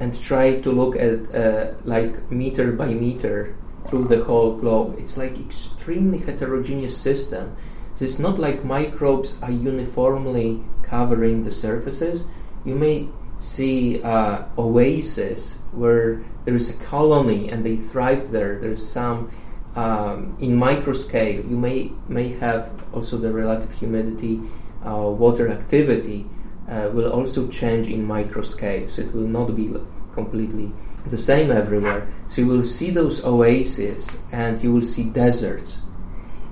and 0.00 0.18
try 0.20 0.60
to 0.60 0.70
look 0.70 0.96
at 0.96 1.34
uh, 1.34 1.74
like 1.84 2.30
meter 2.30 2.72
by 2.72 2.94
meter 2.94 3.56
through 3.86 4.04
the 4.06 4.22
whole 4.24 4.56
globe. 4.56 4.96
It's 4.98 5.16
like 5.16 5.38
extremely 5.38 6.18
heterogeneous 6.18 6.96
system. 6.96 7.56
So 7.94 8.04
it's 8.04 8.18
not 8.18 8.38
like 8.38 8.64
microbes 8.64 9.40
are 9.42 9.50
uniformly 9.50 10.62
covering 10.82 11.42
the 11.42 11.50
surfaces. 11.50 12.24
You 12.64 12.74
may 12.74 13.08
see 13.38 14.02
uh, 14.02 14.44
oasis 14.56 15.58
where 15.72 16.22
there 16.44 16.54
is 16.54 16.70
a 16.70 16.84
colony 16.84 17.48
and 17.48 17.64
they 17.64 17.76
thrive 17.76 18.30
there. 18.30 18.58
There's 18.58 18.86
some 18.86 19.30
um, 19.76 20.36
in 20.40 20.56
microscale. 20.56 21.48
You 21.48 21.56
may 21.56 21.92
may 22.08 22.28
have 22.38 22.70
also 22.92 23.16
the 23.16 23.32
relative 23.32 23.72
humidity, 23.72 24.40
uh, 24.84 24.96
water 24.96 25.48
activity 25.48 26.26
uh, 26.68 26.90
will 26.92 27.10
also 27.12 27.48
change 27.48 27.88
in 27.88 28.06
microscale. 28.06 28.88
So 28.88 29.02
it 29.02 29.14
will 29.14 29.28
not 29.28 29.54
be 29.54 29.74
completely 30.12 30.72
the 31.06 31.18
same 31.18 31.50
everywhere. 31.50 32.08
So 32.26 32.42
you 32.42 32.48
will 32.48 32.64
see 32.64 32.90
those 32.90 33.24
oases 33.24 34.06
and 34.32 34.62
you 34.62 34.72
will 34.72 34.82
see 34.82 35.04
deserts. 35.04 35.78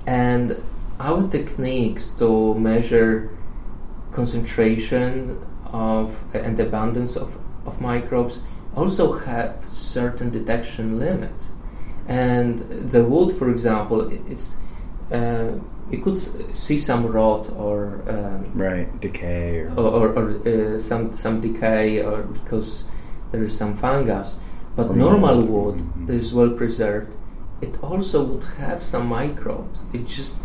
And 0.05 0.61
our 0.99 1.27
techniques 1.29 2.09
to 2.19 2.55
measure 2.55 3.37
concentration 4.11 5.39
of 5.65 6.15
and 6.33 6.59
abundance 6.59 7.15
of, 7.15 7.37
of 7.65 7.79
microbes 7.81 8.39
also 8.75 9.13
have 9.13 9.65
certain 9.71 10.29
detection 10.29 10.97
limits. 10.97 11.45
And 12.07 12.59
the 12.91 13.03
wood, 13.03 13.31
for 13.37 13.49
example, 13.49 14.01
it- 14.11 14.21
it's 14.29 14.55
uh, 15.11 15.51
you 15.89 15.99
could 15.99 16.15
s- 16.15 16.37
see 16.53 16.77
some 16.77 17.05
rot 17.07 17.49
or 17.57 18.01
um, 18.09 18.45
Right. 18.55 18.87
Decay 18.99 19.61
or. 19.77 19.79
or, 19.79 20.07
or, 20.19 20.25
uh, 20.45 20.79
some 20.79 21.13
some 21.13 21.39
decay 21.39 22.03
or 22.03 22.23
because 22.23 22.83
there 23.31 23.41
is 23.43 23.53
some 23.57 23.73
fungus. 23.73 24.35
But 24.75 24.89
Or 24.89 24.95
normal 24.95 25.35
mold. 25.35 25.49
wood 25.49 25.77
Mhm. 25.77 26.07
that 26.07 26.13
is 26.15 26.33
well 26.33 26.49
preserved, 26.51 27.11
it 27.61 27.77
also 27.81 28.23
would 28.23 28.43
have 28.59 28.83
some 28.83 29.07
microbes. 29.07 29.81
It 29.93 30.05
just 30.07 30.35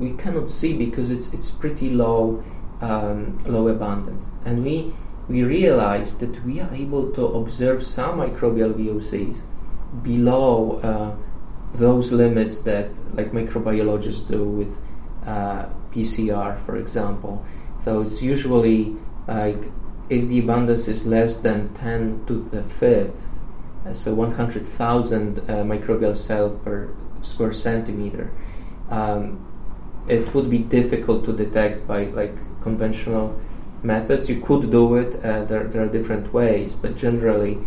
we 0.00 0.10
cannot 0.22 0.48
see 0.50 0.72
because 0.86 1.10
it's 1.10 1.28
it's 1.32 1.50
pretty 1.50 1.90
low 1.90 2.42
um, 2.82 3.38
low 3.46 3.68
abundance, 3.68 4.24
and 4.44 4.62
we 4.64 4.92
we 5.28 5.42
realized 5.42 6.20
that 6.20 6.34
we 6.46 6.60
are 6.60 6.70
able 6.74 7.04
to 7.16 7.22
observe 7.40 7.82
some 7.82 8.18
microbial 8.20 8.72
VOCs 8.74 9.38
below 10.02 10.80
uh, 10.82 11.16
those 11.74 12.12
limits 12.12 12.60
that 12.60 12.90
like 13.14 13.32
microbiologists 13.32 14.26
do 14.28 14.44
with 14.44 14.78
uh, 15.24 15.66
PCR, 15.92 16.58
for 16.64 16.76
example. 16.76 17.44
So 17.78 18.02
it's 18.02 18.22
usually 18.22 18.96
like 19.26 19.70
if 20.08 20.28
the 20.28 20.38
abundance 20.40 20.88
is 20.88 21.06
less 21.06 21.38
than 21.38 21.74
10 21.74 22.24
to 22.26 22.48
the 22.50 22.62
fifth, 22.62 23.38
uh, 23.84 23.92
so 23.92 24.14
100,000 24.14 25.38
uh, 25.38 25.42
microbial 25.64 26.16
cell 26.16 26.50
per 26.50 26.94
square 27.22 27.52
centimeter, 27.52 28.30
um, 28.90 29.44
it 30.08 30.32
would 30.34 30.48
be 30.48 30.58
difficult 30.58 31.24
to 31.24 31.32
detect 31.32 31.86
by 31.86 32.04
like 32.04 32.34
conventional 32.62 33.38
methods. 33.82 34.28
You 34.28 34.40
could 34.40 34.70
do 34.70 34.94
it. 34.94 35.16
Uh, 35.24 35.44
there, 35.44 35.64
there 35.64 35.82
are 35.82 35.88
different 35.88 36.32
ways, 36.32 36.74
but 36.74 36.96
generally, 36.96 37.58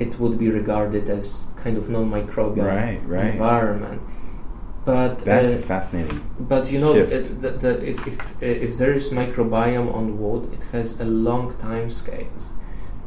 it 0.00 0.18
would 0.18 0.38
be 0.38 0.50
regarded 0.50 1.08
as 1.08 1.44
kind 1.64 1.76
of 1.78 1.88
non-microbial 1.88 2.66
Right, 2.66 3.00
right. 3.06 3.32
environment. 3.32 4.00
but 4.84 5.18
That's 5.20 5.54
uh, 5.54 5.58
fascinating. 5.74 6.20
But 6.38 6.70
you 6.70 6.78
know, 6.78 6.94
it, 6.94 7.40
the, 7.40 7.50
the, 7.62 7.72
if, 7.92 8.06
if, 8.06 8.42
if 8.42 8.76
there 8.76 8.92
is 8.92 9.08
microbiome 9.10 9.92
on 9.94 10.18
wood, 10.20 10.52
it 10.52 10.62
has 10.72 11.00
a 11.00 11.04
long 11.04 11.54
time 11.68 11.88
scale. 11.88 12.26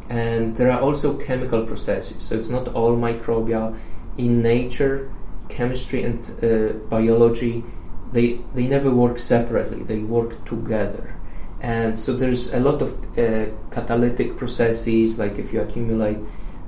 And 0.10 0.56
there 0.58 0.72
are 0.72 0.82
also 0.82 1.08
chemical 1.18 1.62
processes, 1.66 2.22
so 2.22 2.36
it's 2.40 2.50
not 2.50 2.66
all 2.70 2.96
microbial. 2.98 3.78
In 4.18 4.42
nature, 4.42 5.12
chemistry 5.50 6.02
and 6.04 6.20
uh, 6.44 6.74
biology, 6.90 7.64
they, 8.12 8.40
they 8.56 8.68
never 8.68 8.90
work 8.90 9.20
separately, 9.20 9.84
they 9.84 10.00
work 10.00 10.44
together. 10.46 11.14
And 11.62 11.98
so 11.98 12.14
there's 12.14 12.54
a 12.54 12.60
lot 12.60 12.82
of 12.82 12.90
uh, 13.18 13.46
catalytic 13.70 14.38
processes, 14.38 15.20
like 15.20 15.38
if 15.38 15.52
you 15.54 15.62
accumulate 15.62 16.18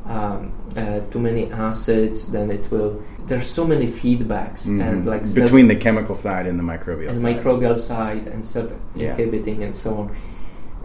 um, 0.09 0.51
uh, 0.75 0.99
too 1.11 1.19
many 1.19 1.51
acids, 1.51 2.27
then 2.31 2.49
it 2.51 2.69
will. 2.71 3.01
There's 3.27 3.47
so 3.47 3.63
many 3.65 3.87
feedbacks 3.87 4.65
and 4.65 4.81
Mhm. 4.81 5.05
like 5.05 5.25
self- 5.25 5.45
between 5.45 5.67
the 5.67 5.75
chemical 5.75 6.15
side 6.15 6.45
and 6.47 6.57
the 6.59 6.63
microbial 6.63 7.09
and 7.09 7.17
side. 7.17 7.37
microbial 7.43 7.77
side 7.77 8.25
and 8.27 8.43
self-inhibiting 8.43 9.63
and 9.63 9.75
so 9.75 9.89
on. 10.01 10.07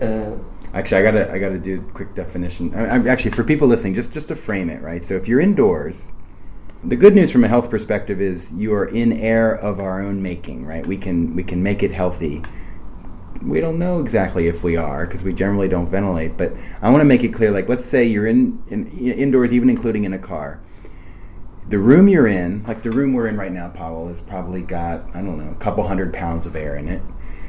Uh, 0.07 0.33
Actually, 0.75 0.99
I 0.99 1.03
gotta 1.03 1.33
I 1.33 1.39
gotta 1.39 1.59
do 1.59 1.75
a 1.89 1.93
quick 1.93 2.15
definition. 2.15 2.73
I, 2.75 2.97
I, 2.97 3.09
actually, 3.09 3.31
for 3.31 3.45
people 3.45 3.67
listening, 3.69 3.95
just 3.95 4.13
just 4.13 4.29
to 4.29 4.37
frame 4.37 4.69
it, 4.69 4.83
right? 4.83 5.03
So, 5.05 5.15
if 5.15 5.27
you're 5.29 5.41
indoors, 5.41 6.13
the 6.83 6.97
good 6.97 7.15
news 7.15 7.31
from 7.31 7.45
a 7.45 7.49
health 7.49 7.71
perspective 7.71 8.21
is 8.21 8.53
you 8.53 8.75
are 8.75 8.85
in 8.85 9.13
air 9.13 9.53
of 9.55 9.79
our 9.81 10.03
own 10.03 10.21
making, 10.21 10.67
right? 10.67 10.85
We 10.87 10.97
can 10.99 11.35
we 11.37 11.45
can 11.45 11.63
make 11.63 11.83
it 11.83 11.93
healthy. 11.93 12.43
We 13.45 13.61
don't 13.61 13.79
know 13.79 14.01
exactly 14.01 14.47
if 14.47 14.65
we 14.65 14.77
are 14.77 15.07
because 15.07 15.23
we 15.23 15.33
generally 15.33 15.69
don't 15.69 15.89
ventilate. 15.89 16.37
But 16.37 16.55
I 16.81 16.91
want 16.91 17.03
to 17.03 17.05
make 17.05 17.23
it 17.25 17.35
clear. 17.35 17.51
Like, 17.51 17.69
let's 17.69 17.85
say 17.85 18.05
you're 18.05 18.27
in, 18.27 18.63
in 18.69 18.87
indoors, 18.87 19.53
even 19.53 19.69
including 19.71 20.05
in 20.05 20.13
a 20.13 20.19
car. 20.19 20.61
The 21.69 21.79
room 21.79 22.09
you're 22.09 22.27
in, 22.27 22.63
like 22.65 22.83
the 22.83 22.91
room 22.91 23.15
we're 23.15 23.27
in 23.27 23.37
right 23.37 23.53
now, 23.53 23.71
Pawel, 23.71 24.09
has 24.09 24.21
probably 24.21 24.61
got 24.61 25.15
I 25.15 25.23
don't 25.23 25.39
know 25.39 25.51
a 25.51 25.55
couple 25.57 25.87
hundred 25.87 26.13
pounds 26.13 26.45
of 26.45 26.57
air 26.57 26.77
in 26.77 26.89
it. 26.89 27.03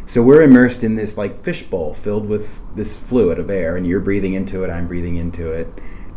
So 0.06 0.22
we're 0.22 0.44
immersed 0.44 0.84
in 0.84 0.96
this 0.96 1.18
like 1.18 1.44
fishbowl 1.44 1.94
filled 1.96 2.30
with 2.30 2.62
this 2.76 2.98
fluid 2.98 3.40
of 3.40 3.50
air, 3.50 3.76
and 3.76 3.86
you're 3.86 4.00
breathing 4.00 4.34
into 4.34 4.64
it. 4.64 4.70
I'm 4.70 4.88
breathing 4.88 5.16
into 5.18 5.52
it, 5.52 5.68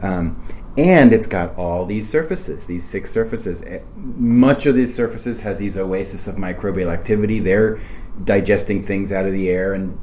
um, 0.00 0.46
and 0.76 1.12
it's 1.12 1.26
got 1.26 1.56
all 1.56 1.86
these 1.86 2.08
surfaces, 2.08 2.66
these 2.66 2.84
six 2.86 3.10
surfaces. 3.10 3.62
Eh, 3.62 3.80
Much 3.96 4.66
of 4.66 4.76
these 4.76 4.94
surfaces 4.94 5.40
has 5.40 5.58
these 5.58 5.76
oases 5.76 6.28
of 6.28 6.36
microbial 6.36 6.92
activity. 6.92 7.40
They're 7.40 7.80
digesting 8.24 8.82
things 8.82 9.12
out 9.12 9.26
of 9.26 9.32
the 9.32 9.48
air 9.50 9.74
and 9.74 9.98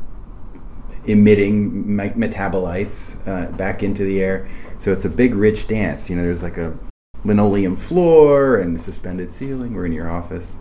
emitting 1.06 1.96
me- 1.96 2.10
metabolites 2.10 3.26
uh, 3.28 3.52
back 3.58 3.84
into 3.84 4.04
the 4.04 4.22
air. 4.22 4.50
So 4.78 4.92
it's 4.92 5.06
a 5.06 5.10
big, 5.10 5.36
rich 5.36 5.68
dance. 5.68 6.10
You 6.10 6.16
know, 6.16 6.24
there's 6.24 6.44
like 6.44 6.58
a 6.58 6.78
linoleum 7.24 7.76
floor 7.76 8.58
and 8.58 8.80
suspended 8.80 9.32
ceiling. 9.32 9.74
We're 9.74 9.86
in 9.86 9.94
your 9.94 10.10
office. 10.10 10.58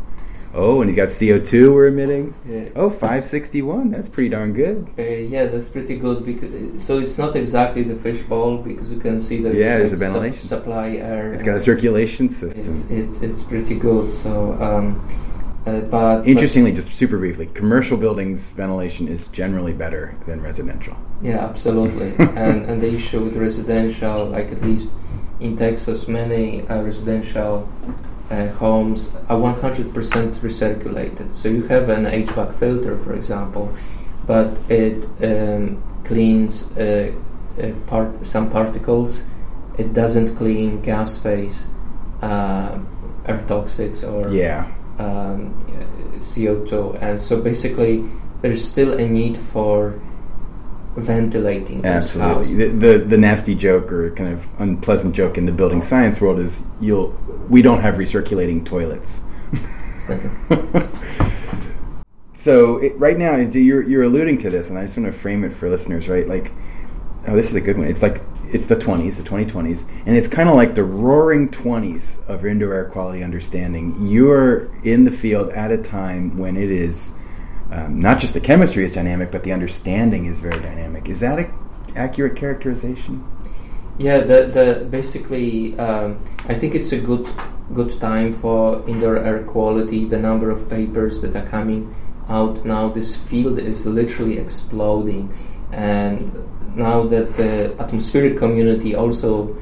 Oh, 0.56 0.80
and 0.80 0.88
he's 0.88 0.94
got 0.96 1.08
CO2 1.08 1.74
we're 1.74 1.88
emitting. 1.88 2.32
yeah, 2.48 2.68
Oh, 2.76 2.88
561. 2.88 3.88
That's 3.88 4.08
pretty 4.08 4.28
darn 4.28 4.52
good. 4.52 4.86
uh, 4.96 5.02
yeah, 5.02 5.46
that's 5.46 5.68
pretty 5.68 5.96
good. 5.98 6.24
Because 6.24 6.80
so 6.80 7.00
it's 7.00 7.18
not 7.18 7.34
exactly 7.34 7.82
the 7.82 7.96
fishbowl 7.96 8.58
because 8.58 8.88
you 8.88 9.00
can 9.00 9.18
see 9.18 9.42
that 9.42 9.52
Yeah, 9.52 9.78
there's 9.78 9.92
a 9.92 9.96
ventilation. 9.96 10.46
supply 10.46 10.90
air. 10.90 11.32
It's 11.32 11.42
got 11.42 11.56
a 11.56 11.60
circulation 11.60 12.26
It's 12.26 12.36
system. 12.36 12.96
it's 12.96 13.20
it's 13.20 13.42
pretty 13.42 13.74
good. 13.74 14.08
So, 14.10 14.52
um, 14.60 15.04
uh, 15.66 15.80
but 15.80 16.26
Interestingly, 16.26 16.72
just 16.72 16.92
super 16.92 17.16
briefly, 17.18 17.46
commercial 17.54 17.96
buildings 17.96 18.50
ventilation 18.50 19.08
is 19.08 19.28
generally 19.28 19.72
better 19.72 20.14
than 20.26 20.42
residential. 20.42 20.96
yeah, 21.22 21.38
absolutely. 21.44 22.14
and 22.36 22.64
and 22.68 22.80
the 22.80 22.92
issue 22.92 23.20
with 23.24 23.36
residential, 23.36 24.26
like 24.26 24.52
at 24.52 24.60
least 24.62 24.88
in 25.40 25.56
Texas, 25.56 26.06
many 26.08 26.66
uh, 26.68 26.82
residential 26.82 27.68
uh, 28.30 28.48
homes 28.48 29.10
are 29.28 29.36
100% 29.38 29.92
recirculated. 30.40 31.32
So 31.32 31.48
you 31.48 31.62
have 31.68 31.88
an 31.88 32.04
HVAC 32.04 32.54
filter, 32.58 32.96
for 32.98 33.14
example, 33.14 33.68
but 34.26 34.56
it 34.70 35.04
um, 35.22 35.82
cleans 36.04 36.62
uh, 36.76 37.12
uh, 37.62 37.72
part, 37.86 38.24
some 38.24 38.50
particles. 38.50 39.22
It 39.78 39.92
doesn't 39.92 40.36
clean 40.36 40.80
gas 40.82 41.18
phase, 41.18 41.66
uh, 42.22 42.78
air 43.26 43.42
toxics, 43.46 44.02
or 44.04 44.30
Yeah. 44.32 44.66
Um, 44.98 45.54
CO2. 46.18 47.02
And 47.02 47.20
so 47.20 47.40
basically, 47.40 48.04
there's 48.42 48.66
still 48.66 48.98
a 48.98 49.08
need 49.08 49.36
for 49.36 50.00
ventilating 50.96 51.84
Absolutely. 51.84 52.54
The, 52.54 52.68
the 52.68 52.98
the 52.98 53.18
nasty 53.18 53.54
joke 53.54 53.90
or 53.90 54.10
kind 54.12 54.32
of 54.32 54.48
unpleasant 54.60 55.14
joke 55.14 55.36
in 55.36 55.44
the 55.44 55.52
building 55.52 55.82
science 55.82 56.20
world 56.20 56.38
is 56.38 56.64
you'll 56.80 57.16
we 57.48 57.62
don't 57.62 57.80
have 57.80 57.96
recirculating 57.96 58.64
toilets. 58.64 59.22
so 62.34 62.78
it, 62.78 62.96
right 62.96 63.18
now 63.18 63.36
you're 63.36 63.82
you're 63.82 64.04
alluding 64.04 64.38
to 64.38 64.50
this, 64.50 64.70
and 64.70 64.78
I 64.78 64.82
just 64.82 64.96
want 64.96 65.12
to 65.12 65.18
frame 65.18 65.44
it 65.44 65.52
for 65.52 65.68
listeners, 65.68 66.08
right? 66.08 66.28
Like, 66.28 66.52
oh, 67.26 67.34
this 67.34 67.50
is 67.50 67.56
a 67.56 67.60
good 67.60 67.76
one. 67.76 67.88
It's 67.88 68.02
like 68.02 68.20
it's 68.52 68.66
the 68.66 68.76
20s, 68.76 69.16
the 69.16 69.28
2020s, 69.28 69.88
and 70.06 70.16
it's 70.16 70.28
kind 70.28 70.48
of 70.48 70.56
like 70.56 70.74
the 70.74 70.84
roaring 70.84 71.48
20s 71.48 72.26
of 72.28 72.44
indoor 72.44 72.74
air 72.74 72.84
quality 72.86 73.22
understanding. 73.22 74.06
You're 74.06 74.70
in 74.82 75.04
the 75.04 75.10
field 75.10 75.50
at 75.50 75.70
a 75.70 75.78
time 75.78 76.36
when 76.36 76.56
it 76.56 76.70
is 76.70 77.14
um, 77.70 77.98
not 77.98 78.20
just 78.20 78.34
the 78.34 78.40
chemistry 78.40 78.84
is 78.84 78.92
dynamic, 78.92 79.30
but 79.30 79.42
the 79.42 79.52
understanding 79.52 80.26
is 80.26 80.38
very 80.38 80.60
dynamic. 80.60 81.08
Is 81.08 81.20
that 81.20 81.38
an 81.38 81.52
accurate 81.96 82.36
characterization? 82.36 83.24
Yeah, 83.98 84.20
the, 84.20 84.46
the 84.46 84.86
basically, 84.90 85.78
um, 85.78 86.22
I 86.48 86.54
think 86.54 86.74
it's 86.74 86.92
a 86.92 86.98
good 86.98 87.28
good 87.72 87.98
time 88.00 88.34
for 88.34 88.86
indoor 88.88 89.16
air 89.16 89.42
quality. 89.44 90.04
The 90.04 90.18
number 90.18 90.50
of 90.50 90.68
papers 90.68 91.20
that 91.22 91.34
are 91.34 91.46
coming 91.46 91.94
out 92.28 92.64
now, 92.64 92.88
this 92.88 93.16
field 93.16 93.58
is 93.58 93.86
literally 93.86 94.38
exploding, 94.38 95.32
and 95.72 96.30
now 96.74 97.04
that 97.04 97.34
the 97.34 97.74
atmospheric 97.78 98.36
community 98.36 98.94
also 98.94 99.56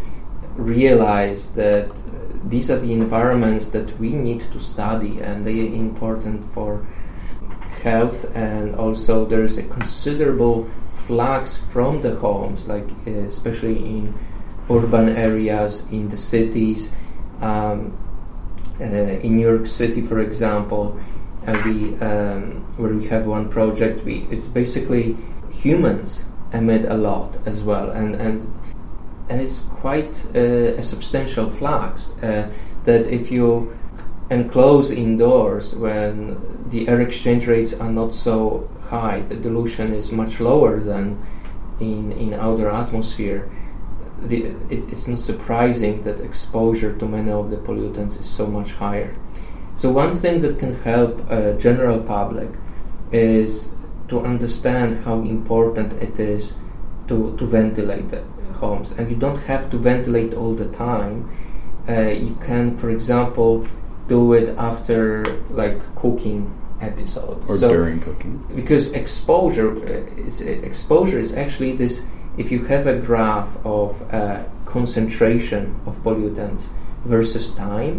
realize 0.57 1.53
that 1.55 1.91
uh, 1.91 1.95
these 2.45 2.71
are 2.71 2.79
the 2.79 2.93
environments 2.93 3.69
that 3.69 3.99
we 3.99 4.11
need 4.11 4.41
to 4.53 4.59
study, 4.59 5.21
and 5.21 5.45
they 5.45 5.61
are 5.61 5.75
important 5.75 6.45
for 6.53 6.87
health, 7.83 8.25
and 8.35 8.75
also 8.75 9.25
there's 9.25 9.59
a 9.59 9.63
considerable 9.65 10.69
flux 10.93 11.57
from 11.57 12.01
the 12.01 12.15
homes, 12.17 12.69
like 12.69 12.89
uh, 13.07 13.11
especially 13.11 13.77
in 13.77 14.15
urban 14.71 15.09
areas, 15.11 15.87
in 15.91 16.09
the 16.09 16.17
cities. 16.17 16.91
Um, 17.41 17.99
uh, 18.81 18.85
in 18.85 19.37
New 19.37 19.49
York 19.49 19.67
City, 19.67 20.01
for 20.01 20.21
example, 20.21 20.99
uh, 21.47 21.61
we 21.65 21.95
um, 21.97 22.65
where 22.77 22.93
we 22.93 23.07
have 23.09 23.27
one 23.27 23.49
project, 23.49 24.05
we 24.05 24.27
it's 24.31 24.47
basically 24.47 25.17
humans 25.53 26.25
emit 26.53 26.85
a 26.85 26.95
lot 26.95 27.37
as 27.47 27.63
well, 27.63 27.91
and 27.91 28.15
and 28.15 28.41
and 29.29 29.41
it's 29.41 29.61
quite 29.61 30.15
uh, 30.35 30.79
a 30.79 30.83
substantial 30.83 31.49
flux 31.49 32.11
uh, 32.23 32.51
that 32.85 33.07
if 33.07 33.31
you 33.31 33.77
enclose 34.31 34.91
indoors 34.91 35.75
when 35.75 36.37
the 36.69 36.89
air 36.89 37.01
exchange 37.01 37.47
rates 37.47 37.73
are 37.75 37.91
not 37.91 38.13
so 38.13 38.69
high, 38.89 39.21
the 39.21 39.37
dilution 39.37 39.93
is 39.95 40.11
much 40.11 40.41
lower 40.41 40.81
than 40.81 41.19
in 41.81 42.13
in 42.13 42.35
outer 42.35 42.69
atmosphere. 42.69 43.51
The, 44.23 44.45
it, 44.71 44.93
it's 44.93 45.09
not 45.09 45.19
surprising 45.19 46.03
that 46.03 46.21
exposure 46.21 46.97
to 46.99 47.07
many 47.07 47.33
of 47.33 47.51
the 47.51 47.57
pollutants 47.57 48.21
is 48.21 48.27
so 48.27 48.47
much 48.47 48.73
higher. 48.73 49.13
So 49.75 49.91
one 49.91 50.13
thing 50.13 50.41
that 50.41 50.59
can 50.59 50.75
help 50.83 51.29
uh, 51.29 51.53
general 51.55 51.99
public 52.01 52.51
is 53.11 53.69
to 54.13 54.21
understand 54.33 55.03
how 55.05 55.17
important 55.37 55.91
it 56.07 56.19
is 56.21 56.53
to, 57.09 57.35
to 57.39 57.45
ventilate 57.47 58.13
homes, 58.61 58.93
and 58.97 59.09
you 59.11 59.17
don't 59.17 59.41
have 59.51 59.71
to 59.71 59.77
ventilate 59.79 60.33
all 60.35 60.55
the 60.55 60.69
time. 60.89 61.17
Uh, 61.89 62.11
you 62.27 62.37
can, 62.47 62.77
for 62.77 62.91
example, 62.91 63.67
do 64.09 64.35
it 64.35 64.49
after 64.59 65.25
like 65.51 65.79
cooking 65.97 66.41
episode 66.81 67.39
Or 67.49 67.57
So- 67.57 67.69
during 67.73 68.01
cooking? 68.01 68.35
because 68.55 68.93
exposure 68.93 69.71
uh, 69.77 70.27
is 70.29 70.41
exposure 70.71 71.19
is 71.27 71.33
actually 71.33 71.73
this 71.83 71.95
if 72.37 72.51
you 72.53 72.61
have 72.73 72.85
a 72.89 72.97
graph 73.09 73.51
of 73.65 73.91
uh, 74.13 74.43
concentration 74.67 75.63
of 75.87 75.93
pollutants 76.05 76.63
versus 77.05 77.47
time 77.55 77.97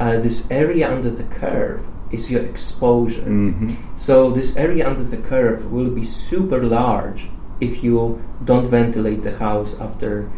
uh, 0.00 0.16
this 0.26 0.50
area 0.50 0.90
under 0.90 1.10
the 1.10 1.24
curve 1.24 1.82
is 2.10 2.30
your 2.30 2.42
exposure. 2.42 3.22
Hmm 3.22 3.74
so 3.98 4.30
this 4.30 4.56
area 4.56 4.88
under 4.88 5.02
the 5.02 5.16
curve 5.16 5.72
will 5.72 5.90
be 5.90 6.04
super 6.04 6.62
large 6.62 7.28
if 7.60 7.82
you 7.82 8.22
don't 8.44 8.68
ventilate 8.68 9.22
the 9.22 9.36
house 9.36 9.78
after 9.80 10.30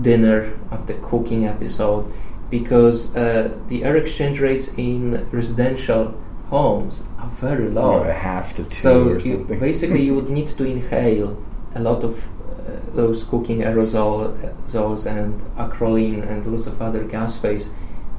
dinner 0.00 0.56
after 0.70 0.94
cooking 1.00 1.46
episode 1.46 2.04
because 2.50 3.14
uh, 3.16 3.50
the 3.68 3.82
air 3.82 3.96
exchange 3.96 4.40
rates 4.40 4.68
in 4.76 5.28
residential 5.30 6.14
homes 6.50 7.02
are 7.18 7.28
very 7.28 7.70
low. 7.70 8.00
Or 8.00 8.08
a 8.08 8.12
half 8.12 8.54
to 8.56 8.64
two 8.64 8.70
so 8.70 9.08
or 9.08 9.18
you, 9.18 9.38
basically, 9.58 10.02
you 10.02 10.14
would 10.16 10.28
need 10.28 10.48
to 10.48 10.64
inhale 10.64 11.42
a 11.74 11.80
lot 11.80 12.04
of 12.04 12.22
uh, 12.22 12.78
those 12.94 13.24
cooking 13.24 13.60
aerosol- 13.60 14.36
aerosols 14.38 15.06
and 15.06 15.40
acrolein 15.56 16.28
and 16.28 16.46
lots 16.46 16.66
of 16.66 16.80
other 16.82 17.04
gas 17.04 17.38
phase 17.38 17.70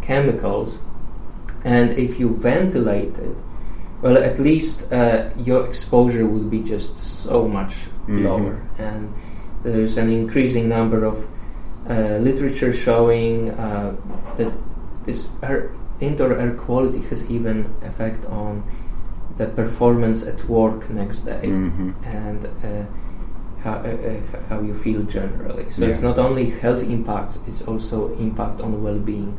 chemicals 0.01 0.79
and 1.63 1.91
if 1.97 2.19
you 2.19 2.29
ventilate 2.35 3.17
it, 3.17 3.37
well, 4.01 4.17
at 4.17 4.37
least 4.39 4.91
uh, 4.91 5.29
your 5.37 5.65
exposure 5.65 6.25
would 6.25 6.49
be 6.49 6.59
just 6.59 6.97
so 6.97 7.47
much 7.47 7.73
Mhm. 8.07 8.23
lower. 8.23 8.55
And 8.77 9.13
there's 9.63 9.97
an 9.97 10.09
increasing 10.09 10.67
number 10.67 11.05
of 11.05 11.17
uh, 11.89 12.17
literature 12.19 12.73
showing 12.73 13.49
uh, 13.51 13.91
that 14.37 14.53
this 15.05 15.29
air, 15.41 15.69
indoor 15.99 16.33
air 16.37 16.51
quality 16.65 16.99
has 17.09 17.23
even 17.29 17.65
effect 17.81 18.25
on 18.25 18.63
the 19.37 19.45
performance 19.47 20.23
at 20.27 20.47
work 20.47 20.89
next 20.89 21.25
day 21.25 21.47
hmm 21.49 21.91
and 22.05 22.45
uh, 22.45 22.85
how, 23.63 23.75
uh, 23.79 23.87
uh, 23.87 24.49
how 24.49 24.59
you 24.61 24.73
feel 24.73 25.01
generally. 25.03 25.65
So 25.69 25.85
it's 25.85 26.01
not 26.01 26.17
only 26.19 26.45
health 26.49 26.83
impact; 26.83 27.37
it's 27.47 27.61
also 27.61 28.13
impact 28.19 28.59
on 28.61 28.83
well-being. 28.83 29.31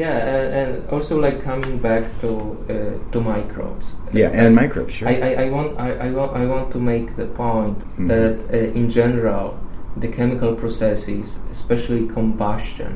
Yeah, 0.00 0.16
and, 0.34 0.46
and 0.60 0.90
also 0.90 1.20
like 1.26 1.38
coming 1.50 1.76
back 1.88 2.04
to 2.22 2.30
uh, 2.30 3.12
to 3.12 3.18
microbes. 3.20 3.86
Yeah, 4.12 4.30
and 4.40 4.54
microbes, 4.54 4.94
sure. 4.94 5.08
I, 5.08 5.14
I, 5.28 5.30
I 5.44 5.46
want 5.56 5.70
I, 5.86 5.90
I 6.06 6.10
want 6.18 6.30
I 6.42 6.46
want 6.54 6.66
to 6.72 6.78
make 6.92 7.08
the 7.20 7.26
point 7.26 7.78
Mhm. 7.96 8.06
that 8.12 8.36
uh, 8.52 8.78
in 8.80 8.88
general 8.88 9.46
the 10.02 10.08
chemical 10.08 10.52
processes, 10.62 11.26
especially 11.50 12.06
combustion, 12.18 12.90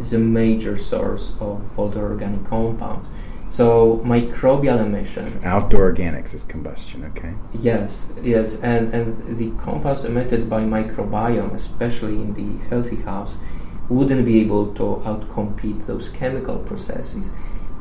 is 0.00 0.12
a 0.12 0.18
major 0.18 0.76
source 0.76 1.24
of 1.40 1.52
volatile 1.76 2.02
organic 2.12 2.44
compounds. 2.44 3.06
So 3.48 3.66
microbial 4.04 4.78
emissions, 4.88 5.44
Outdoor 5.44 5.92
organics 5.92 6.34
is 6.34 6.44
combustion, 6.44 6.98
okay? 7.10 7.32
yes, 7.70 8.12
yes, 8.22 8.48
and, 8.62 8.94
and 8.94 9.36
the 9.36 9.50
compounds 9.64 10.04
emitted 10.04 10.42
by 10.48 10.60
microbiome, 10.76 11.52
especially 11.54 12.14
in 12.24 12.30
the 12.40 12.48
healthy 12.70 12.96
house, 13.10 13.32
wouldn't 13.90 14.24
be 14.24 14.40
able 14.40 14.72
to 14.74 15.02
outcompete 15.04 15.84
those 15.86 16.08
chemical 16.08 16.58
processes. 16.58 17.28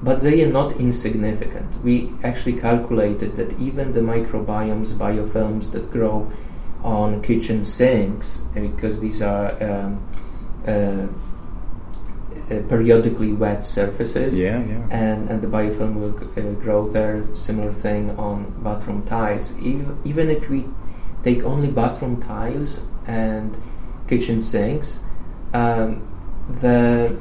But 0.01 0.21
they 0.21 0.43
are 0.43 0.51
not 0.51 0.73
insignificant. 0.77 1.83
We 1.83 2.11
actually 2.23 2.59
calculated 2.59 3.35
that 3.35 3.57
even 3.59 3.91
the 3.91 3.99
microbiomes, 3.99 4.87
biofilms 4.93 5.71
that 5.71 5.91
grow 5.91 6.31
on 6.83 7.21
kitchen 7.21 7.63
sinks, 7.63 8.39
because 8.53 8.99
these 8.99 9.21
are 9.21 9.51
um, 9.61 10.03
uh, 10.65 11.07
uh, 12.49 12.61
periodically 12.67 13.33
wet 13.33 13.63
surfaces, 13.63 14.39
Yeah, 14.39 14.63
yeah. 14.63 14.87
and, 14.89 15.29
and 15.29 15.41
the 15.41 15.47
biofilm 15.47 15.95
will 15.95 16.15
uh, 16.17 16.53
grow 16.61 16.89
there. 16.89 17.23
Similar 17.35 17.73
thing 17.73 18.17
on 18.17 18.45
bathroom 18.63 19.05
tiles. 19.05 19.51
Even, 19.59 19.97
even 20.05 20.29
if 20.29 20.49
we 20.49 20.65
take 21.23 21.43
only 21.43 21.69
bathroom 21.69 22.21
tiles 22.21 22.81
and 23.05 23.55
kitchen 24.07 24.41
sinks, 24.41 24.99
um, 25.53 26.05
the 26.49 27.15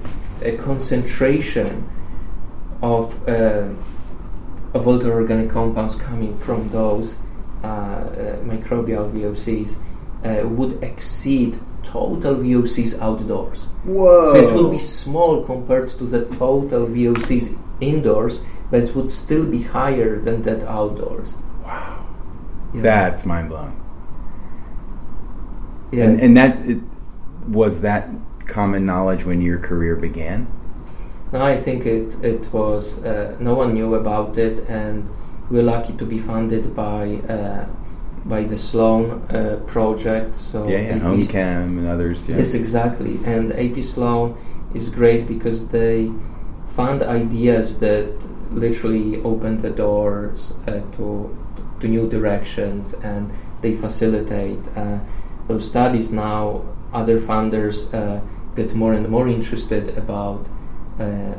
uh, 0.45 0.63
concentration 0.63 1.89
of 2.83 3.29
uh, 3.29 3.69
of 4.75 4.85
volatile 4.85 5.13
organic 5.13 5.51
compounds 5.51 5.95
coming 5.95 6.37
from 6.39 6.69
those 6.71 7.17
uh, 7.65 7.67
uh, 7.67 8.37
microbial 8.45 9.11
VOCs 9.11 9.75
uh, 10.25 10.47
would 10.49 10.83
exceed 10.83 11.59
total 11.83 12.37
VOCs 12.37 12.99
outdoors. 13.01 13.65
Whoa! 13.85 14.33
So 14.33 14.49
it 14.49 14.55
would 14.55 14.71
be 14.71 14.79
small 14.79 15.45
compared 15.45 15.89
to 15.89 16.05
the 16.05 16.27
total 16.37 16.87
VOCs 16.87 17.59
indoors, 17.81 18.41
but 18.71 18.85
it 18.85 18.95
would 18.95 19.11
still 19.11 19.51
be 19.51 19.63
higher 19.63 20.21
than 20.21 20.43
that 20.43 20.63
outdoors. 20.65 21.33
Wow. 21.65 22.07
Yeah. 22.75 22.83
That's 22.83 23.25
mind 23.25 23.49
blowing. 23.49 23.85
Yes. 25.91 26.21
And, 26.21 26.21
and 26.21 26.37
that 26.37 26.69
it, 26.69 26.79
was 27.49 27.81
that 27.81 28.09
common 28.47 28.85
knowledge 28.85 29.25
when 29.25 29.41
your 29.41 29.59
career 29.59 29.97
began? 29.97 30.47
No, 31.33 31.43
I 31.43 31.57
think 31.57 31.85
it 31.87 32.17
it 32.23 32.53
was 32.53 32.99
uh, 33.05 33.37
no 33.39 33.55
one 33.55 33.75
knew 33.75 33.95
about 33.95 34.39
it, 34.39 34.61
and 34.69 35.09
we're 35.51 35.63
lucky 35.63 35.93
to 35.95 36.07
be 36.07 36.19
funded 36.19 36.75
by 36.75 37.17
uh, 37.29 37.67
by 38.25 38.45
the 38.45 38.57
Sloan 38.57 39.23
uh, 39.31 39.61
project. 39.67 40.35
So 40.35 40.67
yeah, 40.67 40.79
yeah. 40.79 40.97
AP 40.97 41.03
HomeChem 41.03 41.79
and 41.79 41.87
others. 41.87 42.29
Yes. 42.29 42.39
Yes, 42.39 42.55
exactly. 42.55 43.19
And 43.25 43.53
AP 43.53 43.83
Sloan 43.85 44.37
is 44.75 44.89
great 44.89 45.27
because 45.27 45.69
they 45.69 46.11
fund 46.71 47.03
ideas 47.03 47.79
that 47.81 48.11
literally 48.51 49.21
open 49.23 49.59
the 49.59 49.71
doors 49.71 50.53
uh, 50.67 50.81
to 50.97 51.37
to 51.81 51.89
new 51.89 52.09
directions, 52.09 52.95
and 52.95 53.31
they 53.61 53.75
facilitate 53.75 54.61
uh, 54.77 54.99
those 55.47 55.67
studies. 55.67 56.11
Now, 56.11 56.65
other 56.93 57.21
funders 57.21 57.93
uh, 57.95 58.21
get 58.55 58.75
more 58.75 58.93
and 58.93 59.09
more 59.09 59.29
interested 59.29 59.97
about 59.97 60.47
uh, 60.99 61.35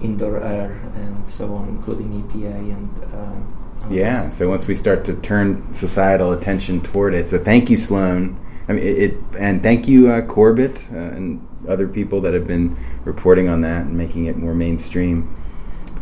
indoor 0.00 0.42
air 0.42 0.72
and 0.96 1.26
so 1.26 1.54
on, 1.54 1.68
including 1.68 2.22
EPA 2.22 2.56
and. 2.76 2.90
Uh, 3.14 3.90
Yeah. 3.90 4.30
So 4.30 4.48
once 4.48 4.66
we 4.66 4.74
start 4.74 5.04
to 5.04 5.12
turn 5.20 5.74
societal 5.74 6.32
attention 6.32 6.80
toward 6.80 7.12
it, 7.12 7.26
so 7.28 7.38
thank 7.38 7.68
you, 7.68 7.76
Sloan. 7.76 8.36
I 8.68 8.72
mean, 8.72 8.82
it, 8.82 8.98
it 8.98 9.14
and 9.38 9.62
thank 9.62 9.86
you, 9.86 10.10
uh, 10.10 10.22
Corbett, 10.22 10.88
uh, 10.90 10.96
and 10.96 11.46
other 11.68 11.86
people 11.86 12.20
that 12.22 12.32
have 12.32 12.46
been 12.46 12.76
reporting 13.04 13.48
on 13.48 13.60
that 13.60 13.82
and 13.86 13.96
making 13.96 14.24
it 14.24 14.36
more 14.36 14.54
mainstream. 14.54 15.36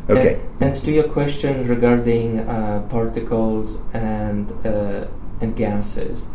Okay. 0.09 0.35
And, 0.61 0.75
and 0.75 0.85
to 0.85 0.91
your 0.93 1.09
question 1.09 1.67
regarding 1.67 2.41
uh, 2.41 2.87
particles 2.89 3.79
and 3.95 4.51
uh, 4.65 5.07
and 5.41 5.57
gases, 5.57 6.27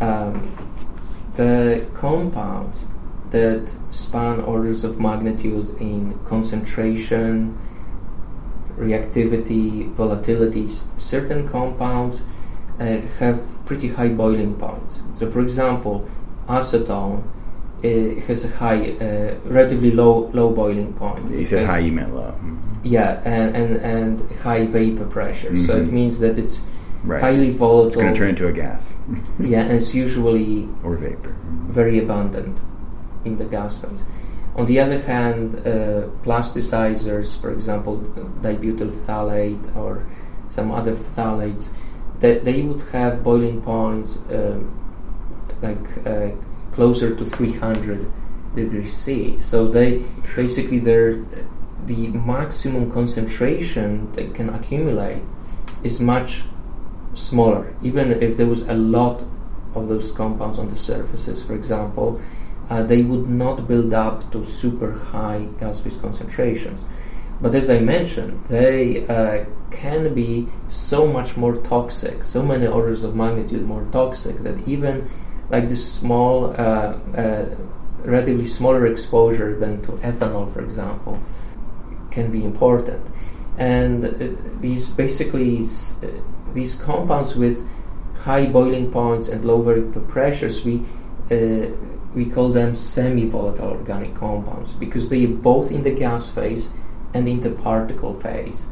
um, 0.00 0.42
the 1.36 1.84
compounds 1.94 2.84
that 3.30 3.68
span 3.90 4.40
orders 4.40 4.84
of 4.84 4.98
magnitude 5.00 5.68
in 5.80 6.18
concentration, 6.24 7.56
reactivity, 8.78 9.92
volatilities, 9.94 10.82
certain 11.00 11.48
compounds 11.48 12.20
uh, 12.78 12.98
have 13.18 13.40
pretty 13.64 13.88
high 13.88 14.08
boiling 14.08 14.54
points. 14.54 15.00
So, 15.18 15.30
for 15.30 15.40
example, 15.40 16.08
acetone 16.48 17.22
uh, 17.84 18.20
has 18.26 18.44
a 18.44 18.48
high, 18.48 18.90
uh, 18.92 19.34
relatively 19.44 19.90
low 19.92 20.30
low 20.32 20.50
boiling 20.50 20.92
point. 20.94 21.30
It's 21.30 21.52
a 21.52 21.66
high, 21.66 21.80
you 21.80 21.92
meant 21.92 22.14
low. 22.14 22.32
Mhm. 22.42 22.58
yeah, 22.84 23.20
and, 23.24 23.56
and, 23.56 23.76
and 23.76 24.30
high 24.38 24.66
vapor 24.66 25.04
pressure. 25.06 25.54
So 25.66 25.76
it 25.76 25.86
Mhm. 25.88 25.92
means 25.92 26.18
that 26.20 26.38
it's 26.38 26.60
Right. 27.06 27.20
highly 27.20 27.48
it's 27.48 27.58
volatile. 27.58 28.02
going 28.02 28.14
to 28.14 28.18
turn 28.18 28.30
into 28.30 28.48
a 28.48 28.52
gas 28.52 28.96
yeah, 29.38 29.60
and 29.62 29.72
it's 29.72 29.94
usually 29.94 30.68
or 30.82 30.96
vapor. 30.96 31.36
very 31.80 31.98
abundant 31.98 32.60
in 33.24 33.36
the 33.36 33.44
gas 33.44 33.78
phase. 33.78 34.02
On 34.56 34.64
the 34.66 34.80
other 34.80 35.00
hand, 35.02 35.54
uh, 35.56 36.08
plasticizers, 36.24 37.38
for 37.40 37.50
example, 37.52 37.98
dibutyl 38.40 38.90
phthalate 38.90 39.76
or 39.76 40.06
some 40.48 40.70
other 40.72 40.94
phthalates, 40.96 41.68
that 42.20 42.44
they 42.44 42.62
would 42.62 42.80
have 42.92 43.22
boiling 43.22 43.60
points 43.60 44.16
um, 44.30 44.72
like 45.60 46.06
uh, 46.06 46.30
closer 46.72 47.14
to 47.14 47.24
300 47.24 48.10
degrees 48.54 48.96
C. 48.96 49.38
So 49.38 49.68
they 49.68 50.02
basically 50.34 50.78
they're 50.78 51.22
the 51.84 52.08
maximum 52.08 52.90
concentration 52.90 54.10
they 54.12 54.28
can 54.28 54.48
accumulate 54.50 55.22
is 55.82 56.00
much 56.00 56.42
smaller. 57.16 57.74
Even 57.82 58.12
if 58.22 58.36
there 58.36 58.46
was 58.46 58.62
a 58.62 58.74
lot 58.74 59.24
of 59.74 59.88
those 59.88 60.10
compounds 60.10 60.58
on 60.58 60.68
the 60.68 60.76
surfaces, 60.76 61.42
for 61.42 61.54
example, 61.54 62.20
uh, 62.70 62.82
they 62.82 63.02
would 63.02 63.28
not 63.28 63.66
build 63.66 63.94
up 63.94 64.30
to 64.32 64.44
super 64.46 64.92
high 64.92 65.46
gas 65.60 65.80
phase 65.80 65.96
concentrations. 65.96 66.82
But 67.40 67.54
as 67.54 67.68
I 67.68 67.80
mentioned, 67.80 68.44
they 68.46 69.06
uh, 69.06 69.44
can 69.70 70.14
be 70.14 70.48
so 70.68 71.06
much 71.06 71.36
more 71.36 71.56
toxic, 71.56 72.24
so 72.24 72.42
many 72.42 72.66
orders 72.66 73.04
of 73.04 73.14
magnitude 73.14 73.64
more 73.66 73.86
toxic 73.92 74.38
that 74.38 74.66
even 74.66 75.08
like 75.50 75.68
this 75.68 75.92
small, 75.92 76.46
uh, 76.58 76.98
uh, 77.16 77.44
relatively 78.04 78.46
smaller 78.46 78.86
exposure 78.86 79.56
than 79.58 79.82
to 79.82 79.92
ethanol, 79.92 80.52
for 80.52 80.60
example, 80.60 81.20
can 82.10 82.30
be 82.30 82.44
important. 82.44 83.04
And 83.58 84.04
uh, 84.04 84.10
these 84.60 84.88
basically 84.88 85.60
s- 85.60 86.02
uh, 86.02 86.10
these 86.56 86.74
compounds 86.74 87.36
with 87.36 87.68
high 88.24 88.46
boiling 88.46 88.90
points 88.90 89.28
and 89.28 89.44
low 89.44 89.62
vapor 89.62 90.00
pressures, 90.00 90.64
we 90.64 90.82
uh, 91.30 91.66
we 92.14 92.24
call 92.24 92.48
them 92.48 92.74
semi-volatile 92.74 93.70
organic 93.70 94.14
compounds 94.14 94.72
because 94.72 95.08
they 95.10 95.24
are 95.26 95.36
both 95.52 95.70
in 95.70 95.82
the 95.82 95.90
gas 95.90 96.30
phase 96.30 96.68
and 97.12 97.28
in 97.28 97.40
the 97.40 97.50
particle 97.50 98.14
phase. 98.14 98.64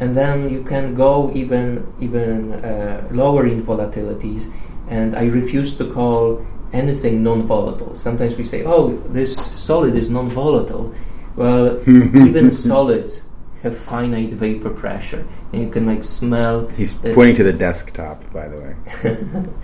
And 0.00 0.14
then 0.14 0.50
you 0.50 0.62
can 0.64 0.94
go 0.94 1.30
even 1.34 1.86
even 2.00 2.52
uh, 2.52 3.08
lower 3.10 3.46
in 3.46 3.62
volatilities. 3.62 4.52
And 4.88 5.14
I 5.14 5.24
refuse 5.24 5.76
to 5.76 5.90
call 5.90 6.44
anything 6.72 7.22
non-volatile. 7.22 7.96
Sometimes 7.96 8.36
we 8.36 8.44
say, 8.44 8.64
"Oh, 8.64 8.96
this 9.18 9.36
solid 9.68 9.94
is 9.94 10.10
non-volatile." 10.10 10.92
Well, 11.36 11.80
even 12.28 12.50
solids 12.50 13.22
have 13.62 13.78
finite 13.78 14.32
vapor 14.32 14.70
pressure, 14.70 15.26
and 15.54 15.62
you 15.62 15.70
can 15.70 15.86
like 15.86 16.02
smell. 16.02 16.66
He's 16.68 16.96
the- 16.96 17.14
pointing 17.14 17.36
to 17.36 17.44
the 17.44 17.52
desktop, 17.52 18.30
by 18.32 18.48
the 18.48 18.60
way. 18.60 19.46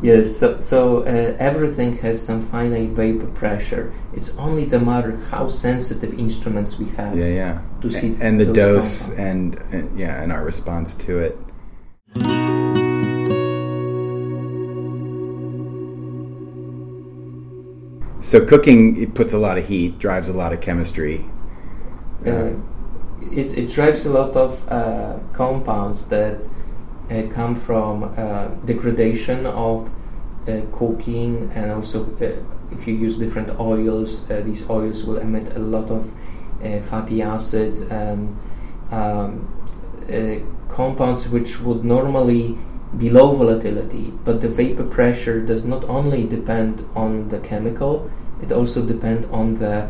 Yes, 0.00 0.36
so, 0.38 0.58
so 0.58 1.02
uh, 1.02 1.36
everything 1.38 1.98
has 1.98 2.20
some 2.20 2.44
finite 2.46 2.88
vapor 2.88 3.26
pressure. 3.26 3.92
It's 4.14 4.34
only 4.38 4.64
the 4.64 4.80
matter 4.80 5.16
how 5.30 5.48
sensitive 5.48 6.18
instruments 6.18 6.78
we 6.78 6.86
have 6.96 7.16
Yeah, 7.16 7.26
yeah. 7.26 7.62
to 7.82 7.90
see 7.90 8.16
and 8.20 8.40
the 8.40 8.46
dose 8.46 9.10
and, 9.10 9.56
and 9.70 9.96
yeah, 9.96 10.20
and 10.22 10.32
our 10.32 10.42
response 10.44 10.96
to 11.04 11.18
it. 11.18 11.38
So 18.22 18.44
cooking 18.46 19.00
it 19.00 19.14
puts 19.14 19.34
a 19.34 19.38
lot 19.38 19.58
of 19.58 19.68
heat, 19.68 19.98
drives 19.98 20.28
a 20.30 20.32
lot 20.32 20.52
of 20.52 20.60
chemistry. 20.60 21.24
Uh, 22.26 22.50
it, 23.30 23.58
it 23.58 23.70
drives 23.70 24.04
a 24.06 24.10
lot 24.10 24.34
of 24.36 24.68
uh, 24.70 25.18
compounds 25.32 26.06
that 26.06 26.46
uh, 27.10 27.22
come 27.30 27.56
from 27.56 28.04
uh, 28.04 28.48
degradation 28.64 29.46
of 29.46 29.90
uh, 30.48 30.60
cooking, 30.72 31.50
and 31.54 31.70
also 31.70 32.04
uh, 32.16 32.72
if 32.72 32.86
you 32.86 32.94
use 32.94 33.18
different 33.18 33.50
oils, 33.60 34.26
these 34.26 34.68
oils 34.70 35.04
will 35.04 35.18
emit 35.18 35.54
a 35.54 35.58
lot 35.58 35.90
of 35.90 36.10
fatty 36.88 37.20
acids 37.20 37.80
and 37.82 38.38
um, 38.90 39.46
compounds 40.68 41.28
which 41.28 41.60
would 41.60 41.84
normally 41.84 42.56
be 42.96 43.10
low 43.10 43.34
volatility, 43.34 44.12
but 44.24 44.40
the 44.40 44.48
vapor 44.48 44.84
pressure 44.84 45.40
does 45.44 45.64
not 45.64 45.84
only 45.84 46.24
depend 46.24 46.86
on 46.94 47.28
the 47.28 47.38
chemical, 47.40 48.10
it 48.40 48.52
also 48.52 48.84
depends 48.84 49.26
on 49.30 49.54
the 49.54 49.88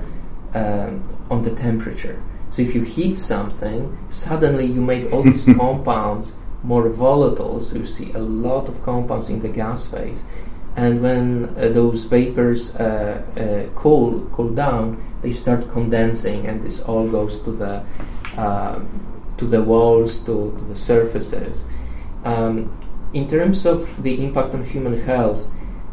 um, 0.54 1.02
on 1.30 1.42
the 1.42 1.50
temperature. 1.50 2.22
So 2.52 2.60
if 2.60 2.74
you 2.74 2.82
heat 2.82 3.14
something, 3.14 3.98
suddenly 4.08 4.66
you 4.66 4.82
make 4.82 5.10
all 5.10 5.22
these 5.22 5.44
compounds 5.56 6.32
more 6.62 6.88
volatile. 6.90 7.60
So 7.60 7.76
you 7.76 7.86
see 7.86 8.12
a 8.12 8.18
lot 8.18 8.68
of 8.68 8.82
compounds 8.82 9.30
in 9.30 9.40
the 9.40 9.48
gas 9.48 9.86
phase, 9.86 10.22
and 10.76 11.02
when 11.02 11.48
uh, 11.56 11.70
those 11.70 12.04
vapors 12.04 12.76
uh, 12.76 13.24
uh, 13.36 13.74
cool 13.74 14.28
cool 14.32 14.50
down, 14.50 15.02
they 15.22 15.32
start 15.32 15.70
condensing, 15.70 16.46
and 16.46 16.62
this 16.62 16.80
all 16.80 17.08
goes 17.08 17.40
to 17.44 17.52
the 17.52 17.82
um, 18.36 18.86
to 19.38 19.46
the 19.46 19.62
walls, 19.62 20.20
to, 20.20 20.54
to 20.58 20.64
the 20.64 20.74
surfaces. 20.74 21.64
Um, 22.24 22.70
in 23.12 23.28
terms 23.28 23.66
of 23.66 24.02
the 24.02 24.22
impact 24.24 24.54
on 24.54 24.64
human 24.64 25.00
health, 25.00 25.50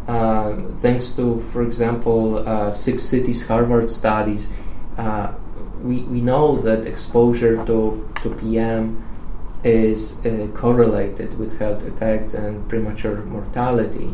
uh, 0.07 0.55
thanks 0.78 1.12
to, 1.12 1.41
for 1.51 1.64
example, 1.64 2.47
uh, 2.47 2.72
Six 2.72 3.03
Cities 3.03 3.45
Harvard 3.47 3.89
studies, 3.89 4.47
uh, 4.97 5.34
we, 5.84 5.99
we 6.01 6.21
know 6.21 6.57
that 6.61 6.86
exposure 6.86 7.63
to, 7.65 8.09
to 8.21 8.30
PM 8.36 9.05
is 9.63 10.13
uh, 10.25 10.47
correlated 10.53 11.38
with 11.38 11.59
health 11.59 11.86
effects 11.86 12.34
and 12.34 12.67
premature 12.69 13.17
mortality. 13.25 14.13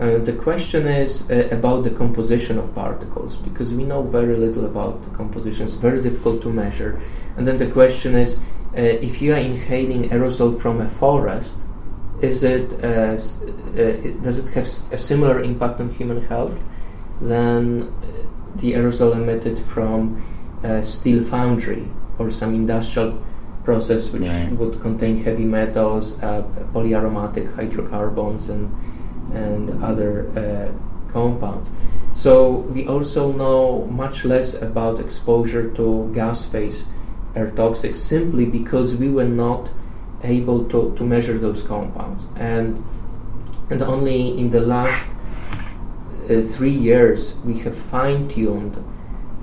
Uh, 0.00 0.18
the 0.18 0.32
question 0.32 0.86
is 0.86 1.28
uh, 1.30 1.48
about 1.50 1.82
the 1.82 1.90
composition 1.90 2.56
of 2.58 2.72
particles 2.74 3.36
because 3.36 3.74
we 3.74 3.82
know 3.84 4.02
very 4.02 4.36
little 4.36 4.64
about 4.64 5.02
the 5.02 5.10
composition. 5.10 5.66
It's 5.66 5.74
very 5.74 6.00
difficult 6.00 6.40
to 6.42 6.52
measure. 6.52 7.00
And 7.36 7.46
then 7.46 7.56
the 7.56 7.70
question 7.70 8.14
is 8.14 8.34
uh, 8.36 8.80
if 8.80 9.20
you 9.20 9.34
are 9.34 9.38
inhaling 9.38 10.08
aerosol 10.10 10.60
from 10.60 10.80
a 10.80 10.88
forest, 10.88 11.58
is 12.20 12.42
it, 12.42 12.72
uh, 12.84 12.86
uh, 12.86 13.16
does 14.22 14.38
it 14.38 14.48
have 14.48 14.66
a 14.92 14.98
similar 14.98 15.40
impact 15.40 15.80
on 15.80 15.90
human 15.90 16.24
health 16.26 16.64
than 17.20 17.92
the 18.56 18.72
aerosol 18.72 19.14
emitted 19.14 19.58
from 19.58 20.22
a 20.62 20.82
steel 20.82 21.22
foundry 21.24 21.88
or 22.18 22.30
some 22.30 22.54
industrial 22.54 23.18
process 23.64 24.10
which 24.12 24.22
Right. 24.26 24.50
would 24.58 24.80
contain 24.80 25.22
heavy 25.22 25.44
metals, 25.44 26.14
uh, 26.22 26.42
polyaromatic 26.72 27.54
hydrocarbons, 27.54 28.48
and 28.48 28.70
and 29.34 29.82
other 29.84 30.12
uh, 30.36 31.12
compounds. 31.12 31.68
So 32.14 32.64
we 32.74 32.86
also 32.88 33.30
know 33.32 33.86
much 33.90 34.24
less 34.24 34.54
about 34.60 34.98
exposure 35.00 35.68
to 35.78 36.10
gas 36.14 36.44
phase 36.46 36.84
air 37.36 37.50
toxics 37.54 37.96
simply 37.96 38.46
because 38.46 38.96
we 38.96 39.08
were 39.10 39.28
not 39.28 39.68
able 40.24 40.64
to, 40.64 40.94
to 40.96 41.04
measure 41.04 41.36
those 41.38 41.62
compounds 41.62 42.24
and 42.36 42.82
and 43.70 43.82
only 43.82 44.36
in 44.40 44.50
the 44.50 44.60
last 44.60 45.04
uh, 46.30 46.42
three 46.42 46.70
years 46.88 47.34
we 47.44 47.58
have 47.58 47.76
fine-tuned 47.76 48.74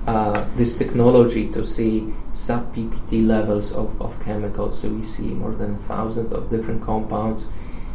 uh, 0.06 0.44
this 0.54 0.78
technology 0.78 1.48
to 1.50 1.66
see 1.66 2.12
sub 2.32 2.74
PPT 2.74 3.26
levels 3.26 3.72
of, 3.72 4.00
of 4.00 4.18
chemicals. 4.24 4.80
So 4.80 4.88
we 4.88 5.02
see 5.02 5.28
more 5.28 5.52
than 5.52 5.76
thousands 5.76 6.32
of 6.32 6.48
different 6.48 6.82
compounds. 6.82 7.44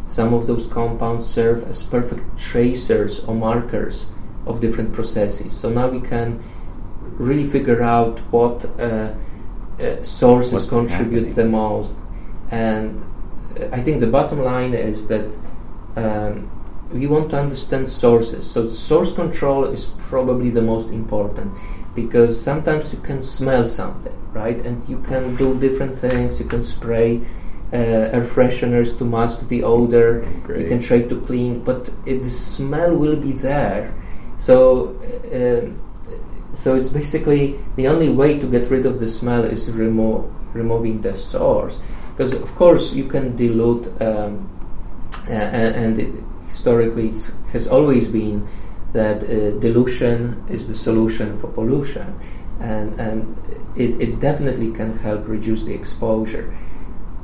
Some 0.07 0.33
of 0.33 0.45
those 0.45 0.67
compounds 0.67 1.25
serve 1.25 1.63
as 1.63 1.83
perfect 1.83 2.37
tracers 2.37 3.19
or 3.21 3.33
markers 3.33 4.07
of 4.45 4.59
different 4.59 4.91
processes. 4.93 5.57
So 5.57 5.69
now 5.69 5.87
we 5.87 6.01
can 6.01 6.43
really 7.01 7.47
figure 7.47 7.81
out 7.81 8.19
what 8.31 8.65
uh, 8.79 9.13
uh, 9.79 10.03
sources 10.03 10.53
What's 10.53 10.69
contribute 10.69 11.27
happening. 11.27 11.33
the 11.33 11.45
most. 11.45 11.95
And 12.49 13.01
uh, 13.57 13.69
I 13.71 13.79
think 13.79 14.01
the 14.01 14.07
bottom 14.07 14.41
line 14.43 14.73
is 14.73 15.07
that 15.07 15.33
um, 15.95 16.51
we 16.91 17.07
want 17.07 17.29
to 17.29 17.39
understand 17.39 17.89
sources. 17.89 18.49
So 18.49 18.67
source 18.67 19.13
control 19.13 19.63
is 19.63 19.85
probably 19.85 20.49
the 20.49 20.61
most 20.61 20.89
important 20.89 21.53
because 21.95 22.41
sometimes 22.41 22.93
you 22.93 22.99
can 22.99 23.21
smell 23.21 23.67
something, 23.67 24.15
right? 24.33 24.59
And 24.61 24.87
you 24.87 24.99
can 24.99 25.35
do 25.35 25.59
different 25.59 25.95
things. 25.95 26.39
You 26.39 26.45
can 26.45 26.63
spray 26.63 27.21
uh, 27.73 27.75
air 27.75 28.23
fresheners 28.23 28.97
to 28.97 29.05
mask 29.05 29.47
the 29.47 29.63
odor. 29.63 30.27
Great. 30.43 30.61
You 30.61 30.67
can 30.67 30.79
try 30.79 31.01
to 31.01 31.21
clean, 31.21 31.63
but 31.63 31.89
it, 32.05 32.23
the 32.23 32.29
smell 32.29 32.95
will 32.95 33.15
be 33.15 33.33
there. 33.33 33.93
So, 34.37 34.95
uh, 35.31 35.69
so 36.53 36.75
it's 36.75 36.89
basically 36.89 37.59
the 37.75 37.87
only 37.87 38.09
way 38.09 38.39
to 38.39 38.47
get 38.47 38.69
rid 38.69 38.85
of 38.85 38.99
the 38.99 39.07
smell 39.07 39.43
is 39.43 39.69
remo- 39.69 40.29
removing 40.53 41.01
the 41.01 41.13
source. 41.15 41.79
Because 42.11 42.33
of 42.33 42.53
course 42.55 42.93
you 42.93 43.05
can 43.05 43.35
dilute, 43.35 43.87
um, 44.01 44.49
uh, 45.27 45.31
and, 45.31 45.75
and 45.75 45.99
it 45.99 46.23
historically 46.47 47.07
it 47.07 47.31
has 47.53 47.67
always 47.67 48.07
been 48.07 48.47
that 48.93 49.23
uh, 49.23 49.51
dilution 49.59 50.43
is 50.49 50.67
the 50.67 50.73
solution 50.73 51.37
for 51.39 51.47
pollution, 51.47 52.13
and 52.59 52.99
and 52.99 53.35
it, 53.75 53.99
it 54.01 54.19
definitely 54.19 54.71
can 54.71 54.97
help 54.99 55.27
reduce 55.27 55.63
the 55.63 55.73
exposure. 55.73 56.53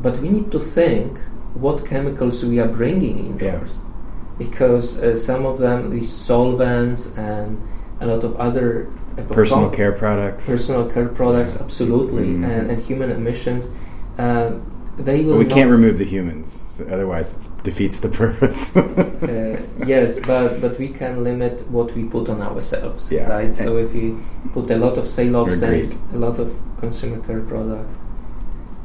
But 0.01 0.17
we 0.19 0.29
need 0.29 0.51
to 0.51 0.59
think 0.59 1.19
what 1.53 1.85
chemicals 1.85 2.43
we 2.45 2.59
are 2.59 2.67
bringing 2.67 3.17
indoors, 3.19 3.71
because 4.37 4.99
uh, 4.99 5.15
some 5.15 5.45
of 5.45 5.57
them, 5.57 5.89
these 5.91 6.11
solvents 6.11 7.07
and 7.17 7.57
a 7.99 8.05
lot 8.05 8.23
of 8.23 8.35
other 8.37 8.87
Personal 9.31 9.71
care 9.71 9.91
products. 9.93 10.45
personal 10.45 10.85
care 10.85 11.07
products, 11.09 11.57
absolutely, 11.59 12.27
Mhm. 12.27 12.45
and, 12.45 12.69
and 12.71 12.79
human 12.83 13.09
emissions. 13.09 13.67
Uh, 14.19 14.51
they 14.97 15.21
will 15.23 15.33
But 15.33 15.37
we 15.39 15.43
not 15.45 15.53
can't 15.53 15.71
remove 15.71 15.97
the 15.99 16.05
humans, 16.05 16.63
so 16.71 16.85
otherwise 16.89 17.45
it 17.47 17.63
defeats 17.63 17.99
the 17.99 18.09
purpose. 18.23 18.75
uh, 18.75 19.61
yes, 19.85 20.19
but 20.25 20.59
but 20.61 20.77
we 20.79 20.89
can 20.89 21.23
limit 21.23 21.61
what 21.69 21.93
we 21.95 22.03
put 22.03 22.29
on 22.29 22.41
ourselves, 22.41 23.09
Yeah. 23.11 23.27
right? 23.29 23.53
So 23.53 23.77
if 23.77 23.93
we 23.93 24.15
put 24.53 24.69
a 24.71 24.77
lot 24.77 24.97
of 24.97 25.05
siloxanes, 25.05 25.63
Agreed. 25.63 25.97
a 26.13 26.17
lot 26.17 26.39
of 26.39 26.49
consumer 26.79 27.19
care 27.25 27.41
products, 27.41 28.01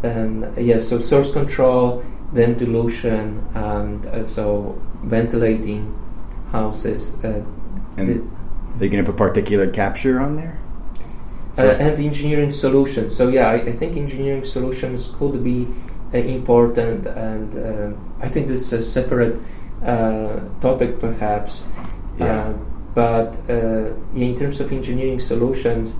then 0.02 0.44
uh, 0.44 0.60
yes, 0.60 0.88
so 0.88 0.98
source 1.00 1.30
control, 1.32 2.02
then 2.32 2.56
dilution, 2.58 3.44
and 3.54 4.04
uh, 4.06 4.24
so 4.24 4.78
ventilating 5.04 5.94
houses, 6.50 7.12
uh, 7.24 7.42
and 7.96 8.08
the- 8.08 8.22
they're 8.78 8.88
going 8.88 9.04
to 9.04 9.12
put 9.12 9.20
particulate 9.34 9.72
capture 9.72 10.18
on 10.20 10.36
there. 10.36 10.58
uh, 11.58 11.62
and 11.78 11.98
engineering 12.00 12.50
solutions. 12.50 13.14
So 13.14 13.28
yeah, 13.28 13.46
I, 13.48 13.56
I 13.56 13.72
think 13.72 13.96
engineering 13.96 14.42
solutions 14.44 15.10
could 15.18 15.44
be 15.44 15.66
uh, 15.66 15.91
important, 16.12 17.06
and 17.06 17.54
um 17.54 17.96
I 18.22 18.28
think 18.28 18.48
it's 18.50 18.72
a 18.72 18.82
separate 18.82 19.38
uh, 19.84 20.40
topic, 20.60 20.98
perhaps. 21.00 21.62
Yeah. 22.18 22.26
Uh, 22.26 22.52
but 22.94 23.36
uh, 23.50 23.90
in 24.14 24.36
terms 24.36 24.60
of 24.60 24.70
engineering 24.70 25.18
solutions, 25.18 25.94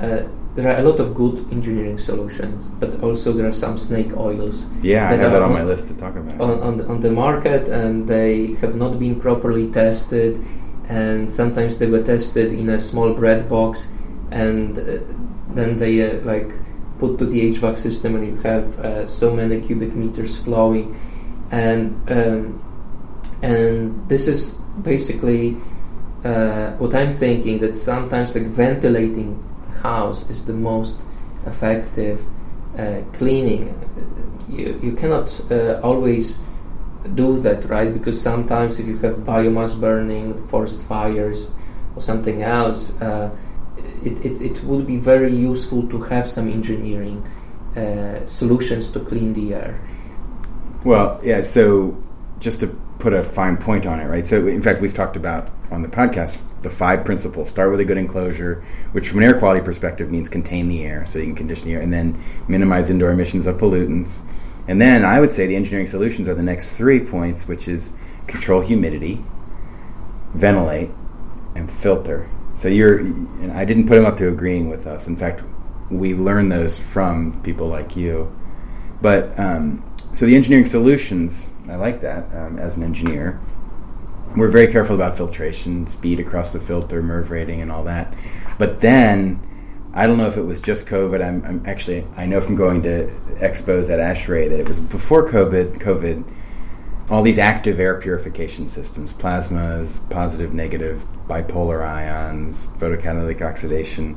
uh, 0.00 0.22
there 0.56 0.66
are 0.74 0.78
a 0.80 0.82
lot 0.82 0.98
of 0.98 1.14
good 1.14 1.46
engineering 1.52 1.98
solutions, 1.98 2.64
but 2.80 3.00
also 3.02 3.32
there 3.32 3.46
are 3.46 3.52
some 3.52 3.76
snake 3.76 4.16
oils 4.16 4.66
Yeah, 4.82 5.10
I 5.10 5.14
have 5.14 5.30
that 5.32 5.42
on 5.42 5.50
on- 5.50 5.52
my 5.52 5.62
list 5.62 5.88
to 5.88 5.94
talk 5.94 6.16
about. 6.16 6.40
on, 6.40 6.60
on, 6.62 6.80
on 6.90 7.00
the 7.00 7.10
market 7.10 7.68
and 7.68 8.08
they 8.08 8.54
have 8.60 8.74
not 8.74 8.98
been 8.98 9.20
properly 9.20 9.70
tested 9.70 10.42
and 10.88 11.30
sometimes 11.30 11.76
they 11.78 11.86
were 11.86 12.02
tested 12.02 12.52
in 12.52 12.70
a 12.70 12.78
small 12.78 13.12
bread 13.12 13.46
box 13.48 13.86
and 14.32 14.78
uh, 14.78 14.82
then 15.54 15.76
they 15.76 15.94
uh, 16.02 16.20
like 16.24 16.50
put 16.98 17.18
to 17.18 17.26
the 17.26 17.50
HVAC 17.50 17.78
system 17.78 18.16
and 18.16 18.26
you 18.26 18.36
have 18.42 18.78
uh, 18.80 19.06
so 19.06 19.34
many 19.34 19.60
cubic 19.60 19.94
meters 19.94 20.36
flowing 20.36 20.98
and 21.50 21.94
um, 22.10 22.64
and 23.42 24.08
this 24.08 24.26
is 24.26 24.54
basically 24.82 25.56
uh, 26.24 26.72
what 26.72 26.94
I'm 26.94 27.12
thinking 27.12 27.58
that 27.60 27.74
sometimes 27.76 28.34
like 28.34 28.46
ventilating 28.46 29.42
the 29.62 29.78
house 29.78 30.28
is 30.28 30.44
the 30.44 30.52
most 30.52 31.00
effective 31.46 32.24
uh, 32.76 33.02
cleaning. 33.12 33.74
You, 34.48 34.78
you 34.82 34.92
cannot 34.92 35.30
uh, 35.50 35.80
always 35.82 36.38
do 37.14 37.38
that, 37.38 37.64
right? 37.66 37.92
Because 37.92 38.20
sometimes 38.20 38.78
if 38.78 38.86
you 38.86 38.98
have 38.98 39.16
biomass 39.18 39.78
burning, 39.78 40.34
forest 40.48 40.82
fires, 40.82 41.50
or 41.94 42.02
something 42.02 42.42
else, 42.42 43.00
uh, 43.00 43.30
it, 44.04 44.24
it, 44.24 44.40
it 44.40 44.64
would 44.64 44.86
be 44.86 44.96
very 44.96 45.34
useful 45.34 45.86
to 45.88 46.00
have 46.02 46.28
some 46.28 46.48
engineering 46.50 47.26
uh, 47.76 48.24
solutions 48.26 48.90
to 48.90 49.00
clean 49.00 49.34
the 49.34 49.54
air. 49.54 49.80
Well, 50.84 51.20
yeah. 51.22 51.40
So 51.40 52.02
just 52.38 52.60
to 52.60 52.68
put 52.98 53.12
a 53.12 53.22
fine 53.22 53.56
point 53.56 53.86
on 53.86 54.00
it, 54.00 54.06
right? 54.06 54.26
So 54.26 54.46
in 54.46 54.62
fact, 54.62 54.80
we've 54.80 54.94
talked 54.94 55.16
about 55.16 55.50
on 55.70 55.82
the 55.82 55.88
podcast 55.88 56.40
the 56.62 56.70
five 56.70 57.04
principles. 57.04 57.50
Start 57.50 57.70
with 57.70 57.80
a 57.80 57.84
good 57.84 57.98
enclosure, 57.98 58.64
which 58.92 59.08
from 59.08 59.18
an 59.18 59.24
air 59.24 59.38
quality 59.38 59.64
perspective 59.64 60.10
means 60.10 60.28
contain 60.28 60.68
the 60.68 60.84
air, 60.84 61.06
so 61.06 61.18
you 61.18 61.26
can 61.26 61.36
condition 61.36 61.66
the 61.68 61.74
air, 61.74 61.80
and 61.80 61.92
then 61.92 62.20
minimize 62.48 62.90
indoor 62.90 63.10
emissions 63.10 63.46
of 63.46 63.56
pollutants. 63.58 64.22
And 64.66 64.80
then 64.80 65.04
I 65.04 65.20
would 65.20 65.32
say 65.32 65.46
the 65.46 65.56
engineering 65.56 65.86
solutions 65.86 66.28
are 66.28 66.34
the 66.34 66.42
next 66.42 66.74
three 66.74 67.00
points, 67.00 67.46
which 67.46 67.68
is 67.68 67.96
control 68.26 68.60
humidity, 68.60 69.22
ventilate, 70.34 70.90
and 71.54 71.70
filter. 71.70 72.28
So 72.58 72.66
you're, 72.66 72.98
and 72.98 73.52
I 73.52 73.64
didn't 73.64 73.86
put 73.86 73.94
them 73.94 74.04
up 74.04 74.16
to 74.16 74.28
agreeing 74.28 74.68
with 74.68 74.88
us. 74.88 75.06
In 75.06 75.16
fact, 75.16 75.44
we 75.90 76.12
learned 76.14 76.50
those 76.50 76.76
from 76.76 77.40
people 77.42 77.68
like 77.68 77.94
you. 77.94 78.36
But 79.00 79.38
um, 79.38 79.84
so 80.12 80.26
the 80.26 80.34
engineering 80.34 80.66
solutions, 80.66 81.52
I 81.68 81.76
like 81.76 82.00
that 82.00 82.34
um, 82.34 82.58
as 82.58 82.76
an 82.76 82.82
engineer. 82.82 83.40
We're 84.36 84.50
very 84.50 84.66
careful 84.66 84.96
about 84.96 85.16
filtration, 85.16 85.86
speed 85.86 86.18
across 86.18 86.50
the 86.50 86.58
filter, 86.58 87.00
MERV 87.00 87.30
rating, 87.30 87.60
and 87.60 87.70
all 87.70 87.84
that. 87.84 88.12
But 88.58 88.80
then, 88.80 89.40
I 89.94 90.08
don't 90.08 90.18
know 90.18 90.26
if 90.26 90.36
it 90.36 90.42
was 90.42 90.60
just 90.60 90.86
COVID. 90.86 91.24
I'm, 91.24 91.44
I'm 91.44 91.62
actually, 91.64 92.08
I 92.16 92.26
know 92.26 92.40
from 92.40 92.56
going 92.56 92.82
to 92.82 93.06
expos 93.36 93.88
at 93.88 94.00
ASHRAE 94.00 94.50
that 94.50 94.58
it 94.58 94.68
was 94.68 94.80
before 94.80 95.30
COVID. 95.30 95.78
COVID, 95.78 96.24
all 97.10 97.22
these 97.22 97.38
active 97.38 97.80
air 97.80 98.00
purification 98.00 98.68
systems, 98.68 99.12
plasmas, 99.12 100.08
positive, 100.10 100.52
negative, 100.52 101.06
bipolar 101.26 101.82
ions, 101.86 102.66
photocatalytic 102.78 103.40
oxidation 103.40 104.16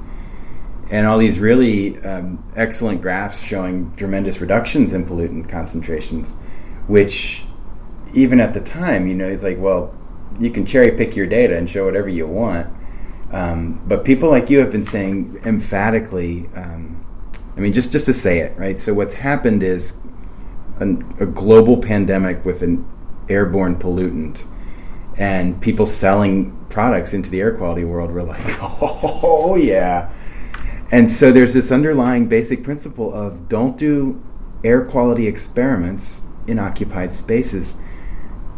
and 0.92 1.08
all 1.08 1.18
these 1.18 1.40
really 1.40 1.98
um, 2.04 2.44
excellent 2.56 3.02
graphs 3.02 3.42
showing 3.42 3.96
tremendous 3.96 4.42
reductions 4.42 4.92
in 4.92 5.06
pollutant 5.06 5.48
concentrations, 5.48 6.36
which 6.88 7.44
even 8.14 8.42
at 8.42 8.54
the 8.54 8.60
time, 8.60 9.08
you 9.08 9.16
know, 9.16 9.28
it's 9.28 9.42
like, 9.42 9.58
well, 9.58 9.98
you 10.38 10.52
can 10.52 10.66
cherry 10.66 10.92
pick 10.92 11.16
your 11.16 11.28
data 11.28 11.58
and 11.58 11.70
show 11.70 11.86
whatever 11.86 12.10
you 12.10 12.28
want. 12.28 12.68
Um, 13.32 13.82
but 13.88 14.04
people 14.04 14.30
like 14.30 14.50
you 14.50 14.60
have 14.60 14.74
been 14.74 14.84
saying 14.84 15.40
emphatically, 15.46 16.50
um, 16.56 17.06
I 17.56 17.62
mean, 17.62 17.72
just, 17.72 17.94
just 17.94 18.06
to 18.08 18.14
say 18.14 18.40
it, 18.40 18.58
right? 18.58 18.78
So 18.78 18.94
what's 18.94 19.14
happened 19.14 19.64
is 19.64 19.98
an, 20.82 21.16
a 21.20 21.26
global 21.26 21.78
pandemic 21.78 22.44
with 22.44 22.62
an 22.62 22.86
airborne 23.30 23.78
pollutant 23.78 24.44
and 25.18 25.62
people 25.62 25.86
selling 25.86 26.58
products 26.70 27.14
into 27.14 27.30
the 27.30 27.40
air 27.40 27.56
quality 27.56 27.84
world 27.84 28.12
were 28.12 28.24
like, 28.24 28.42
oh, 28.62 29.56
yeah 29.56 30.12
and 30.92 31.10
so 31.10 31.32
there's 31.32 31.54
this 31.54 31.72
underlying 31.72 32.28
basic 32.28 32.64
principle 32.64 33.14
of 33.14 33.48
don't 33.48 33.78
do 33.78 34.22
air 34.64 34.86
quality 34.86 35.26
experiments 35.26 36.22
in 36.48 36.60
occupied 36.60 37.14
spaces. 37.14 37.78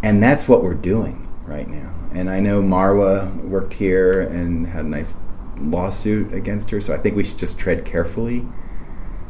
And 0.01 0.21
that's 0.21 0.47
what 0.47 0.63
we're 0.63 0.73
doing 0.73 1.31
right 1.45 1.67
now. 1.67 1.93
And 2.13 2.29
I 2.29 2.39
know 2.39 2.61
Marwa 2.61 3.33
worked 3.43 3.73
here 3.73 4.21
and 4.21 4.65
had 4.65 4.85
a 4.85 4.87
nice 4.87 5.15
lawsuit 5.57 6.33
against 6.33 6.71
her, 6.71 6.81
so 6.81 6.93
I 6.93 6.97
think 6.97 7.15
we 7.15 7.23
should 7.23 7.37
just 7.37 7.59
tread 7.59 7.85
carefully. 7.85 8.45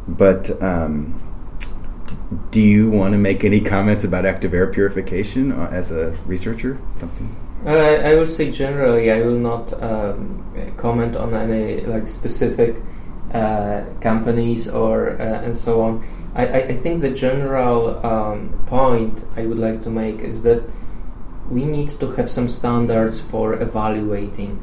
But 0.08 0.62
um, 0.62 1.22
do 2.52 2.62
you 2.62 2.90
want 2.90 3.14
to 3.14 3.18
make 3.18 3.44
any 3.44 3.62
comments 3.62 4.04
about 4.04 4.26
active 4.26 4.54
air 4.54 4.68
purification 4.68 5.52
uh, 5.52 5.70
as 5.72 5.92
a 5.92 6.12
researcher? 6.26 6.80
Something? 6.98 7.36
Uh, 7.66 7.70
I 7.70 8.16
will 8.16 8.28
say 8.28 8.52
generally, 8.52 9.10
I 9.12 9.22
will 9.22 9.40
not 9.40 9.72
um, 9.82 10.74
comment 10.78 11.16
on 11.16 11.34
any 11.34 11.82
like 11.82 12.08
specific 12.08 12.76
uh, 13.34 13.84
companies 14.02 14.68
or 14.68 15.12
uh, 15.12 15.42
and 15.42 15.56
so 15.56 15.82
on. 15.82 16.06
I, 16.36 16.46
I, 16.46 16.74
think 16.74 17.02
the 17.02 17.12
general 17.12 18.04
um, 18.06 18.50
point 18.66 19.24
I 19.36 19.46
would 19.46 19.60
like 19.60 19.84
to 19.84 19.90
make 19.90 20.20
is 20.20 20.42
that 20.44 20.64
we 21.50 21.64
need 21.64 22.00
to 22.00 22.12
have 22.12 22.30
some 22.30 22.48
standards 22.48 23.20
for 23.20 23.62
evaluating 23.62 24.62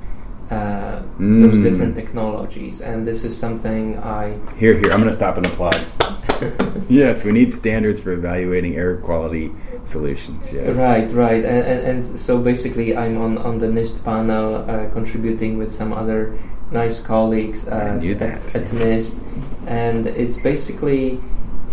uh, 0.50 1.02
mm. 1.18 1.40
those 1.40 1.58
different 1.60 1.94
technologies, 1.94 2.80
and 2.80 3.06
this 3.06 3.24
is 3.24 3.36
something 3.36 3.98
I 3.98 4.38
here 4.56 4.74
here. 4.74 4.92
I'm 4.92 4.98
going 4.98 5.10
to 5.10 5.12
stop 5.12 5.36
and 5.36 5.46
applaud. 5.46 5.99
yes, 6.88 7.24
we 7.24 7.32
need 7.32 7.52
standards 7.52 8.00
for 8.00 8.12
evaluating 8.12 8.76
air 8.76 8.96
quality 8.96 9.52
solutions. 9.84 10.52
Yes, 10.52 10.76
right, 10.76 11.10
right, 11.12 11.44
and, 11.44 11.64
and, 11.64 12.04
and 12.04 12.18
so 12.18 12.38
basically, 12.40 12.96
I'm 12.96 13.18
on 13.18 13.38
on 13.38 13.58
the 13.58 13.66
NIST 13.66 14.04
panel, 14.04 14.56
uh, 14.56 14.88
contributing 14.90 15.58
with 15.58 15.72
some 15.72 15.92
other 15.92 16.38
nice 16.70 17.00
colleagues 17.00 17.66
at, 17.66 18.04
at, 18.04 18.54
at 18.54 18.66
NIST, 18.68 19.18
and 19.66 20.06
it's 20.06 20.38
basically 20.40 21.20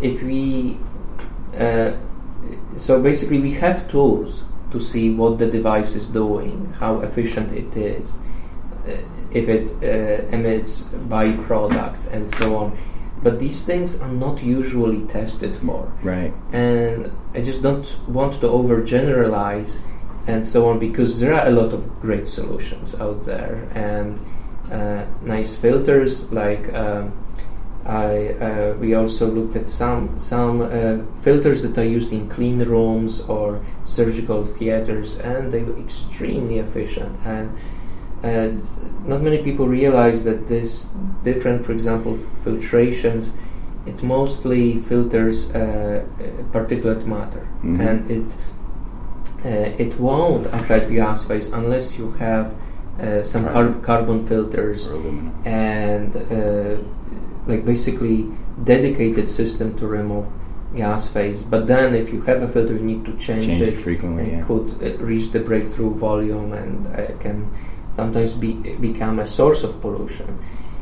if 0.01 0.21
we 0.21 0.77
uh, 1.57 1.91
so 2.75 3.01
basically 3.01 3.39
we 3.39 3.51
have 3.53 3.89
tools 3.89 4.43
to 4.71 4.79
see 4.79 5.11
what 5.11 5.37
the 5.37 5.45
device 5.45 5.95
is 5.95 6.05
doing, 6.07 6.73
how 6.79 6.99
efficient 6.99 7.51
it 7.51 7.75
is, 7.75 8.17
uh, 8.85 8.97
if 9.31 9.47
it 9.47 9.71
uh, 9.81 10.35
emits 10.35 10.81
byproducts, 10.81 12.11
and 12.11 12.29
so 12.29 12.57
on. 12.57 12.77
But 13.23 13.39
these 13.39 13.63
things 13.63 13.99
are 13.99 14.11
not 14.11 14.43
usually 14.43 15.01
tested 15.01 15.55
for. 15.55 15.91
Right. 16.03 16.33
And 16.51 17.11
I 17.33 17.41
just 17.41 17.61
don't 17.61 17.87
want 18.07 18.33
to 18.41 18.47
overgeneralize 18.47 19.79
and 20.27 20.45
so 20.45 20.69
on 20.69 20.77
because 20.77 21.19
there 21.19 21.33
are 21.33 21.47
a 21.47 21.51
lot 21.51 21.73
of 21.73 22.01
great 22.01 22.27
solutions 22.27 22.93
out 22.95 23.25
there 23.25 23.67
and 23.73 24.19
uh, 24.71 25.05
nice 25.21 25.55
filters 25.55 26.31
like 26.33 26.73
um, 26.73 27.13
I, 27.87 28.33
uh, 28.33 28.73
we 28.73 28.95
also 28.95 29.27
looked 29.27 29.55
at 29.55 29.67
some 29.69 30.19
some 30.19 30.61
uh, 30.61 30.97
filters 31.21 31.61
that 31.61 31.77
are 31.77 31.85
used 31.85 32.11
in 32.11 32.27
clean 32.27 32.59
rooms 32.59 33.21
or 33.21 33.63
surgical 33.85 34.43
theaters, 34.43 35.17
and 35.19 35.53
they 35.53 35.63
were 35.63 35.79
extremely 35.79 36.59
efficient. 36.59 37.17
And, 37.25 37.57
and 38.23 38.63
not 39.05 39.21
many 39.21 39.37
people 39.43 39.67
realize 39.67 40.23
that 40.23 40.47
this 40.47 40.89
different, 41.23 41.65
for 41.65 41.71
example, 41.71 42.17
filtrations, 42.43 43.31
it 43.85 44.03
mostly 44.03 44.79
filters 44.81 45.49
uh, 45.51 46.05
particulate 46.51 47.05
matter, 47.05 47.47
mm-hmm. 47.63 47.79
and 47.81 48.11
it 48.11 48.25
uh, 49.45 49.83
it 49.83 49.97
won't 49.99 50.47
affect 50.47 50.89
the 50.89 50.95
gas 50.95 51.23
phase 51.23 51.47
unless 51.47 51.97
you 51.97 52.11
have 52.13 52.55
uh, 52.99 53.21
some 53.21 53.45
car- 53.45 53.79
carbon 53.81 54.25
filters 54.25 54.87
and 55.45 56.15
uh, 56.15 56.77
like 57.45 57.63
basically 57.63 58.27
dedicated 58.63 59.29
system 59.29 59.77
to 59.77 59.87
remove 59.87 60.25
gas 60.75 61.07
phase. 61.07 61.43
But 61.43 61.67
then 61.67 61.95
if 61.95 62.11
you 62.11 62.21
have 62.21 62.41
a 62.41 62.47
filter, 62.47 62.73
you 62.73 62.79
need 62.79 63.05
to 63.05 63.15
change, 63.17 63.45
change 63.45 63.61
it, 63.61 63.73
it, 63.75 63.77
frequently. 63.77 64.23
It 64.23 64.33
yeah. 64.33 64.43
could 64.45 64.69
uh, 64.81 64.97
reach 64.97 65.31
the 65.31 65.39
breakthrough 65.39 65.93
volume 65.93 66.53
and 66.53 66.87
uh, 66.87 67.15
can 67.19 67.49
sometimes 67.97 68.33
be 68.33 68.53
become 68.79 69.19
a 69.19 69.25
source 69.25 69.63
of 69.63 69.81
pollution. 69.81 70.39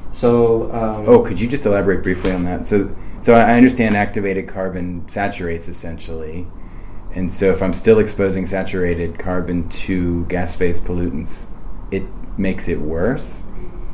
So, 0.10 0.72
um, 0.72 1.10
oh, 1.10 1.20
could 1.24 1.40
you 1.40 1.48
just 1.48 1.66
elaborate 1.66 2.04
briefly 2.04 2.32
on 2.32 2.44
that? 2.46 2.68
So, 2.68 2.96
so 3.22 3.34
I 3.34 3.56
understand 3.56 3.98
activated 3.98 4.48
carbon 4.48 5.08
saturates 5.08 5.68
essentially, 5.68 6.46
and 7.14 7.34
so 7.34 7.52
if 7.52 7.64
I'm 7.64 7.74
still 7.74 8.00
exposing 8.00 8.46
saturated 8.46 9.18
carbon 9.18 9.68
to 9.88 10.26
gas 10.26 10.54
phase 10.56 10.80
pollutants, 10.80 11.50
it 11.92 12.04
makes 12.38 12.68
it 12.68 12.80
worse? 12.80 13.42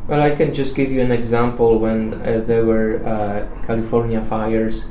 Well, 0.07 0.21
I 0.21 0.31
can 0.31 0.53
just 0.53 0.75
give 0.75 0.91
you 0.91 1.01
an 1.01 1.11
example 1.11 1.79
when 1.79 2.15
uh, 2.15 2.41
there 2.43 2.65
were 2.65 3.05
uh, 3.05 3.47
California 3.65 4.21
fires. 4.25 4.85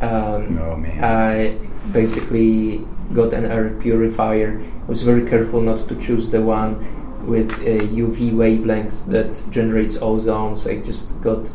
Um, 0.00 0.58
oh 0.58 0.76
man! 0.76 1.02
I 1.02 1.58
basically 1.92 2.86
got 3.12 3.32
an 3.32 3.46
air 3.46 3.70
purifier. 3.80 4.62
I 4.62 4.86
was 4.86 5.02
very 5.02 5.28
careful 5.28 5.60
not 5.60 5.88
to 5.88 5.94
choose 6.00 6.30
the 6.30 6.40
one 6.40 7.03
with 7.26 7.52
uh, 7.52 7.84
UV 8.02 8.32
wavelengths 8.32 9.06
that 9.06 9.42
generates 9.50 9.96
ozone. 10.00 10.56
So 10.56 10.70
I 10.70 10.80
just 10.80 11.20
got 11.20 11.52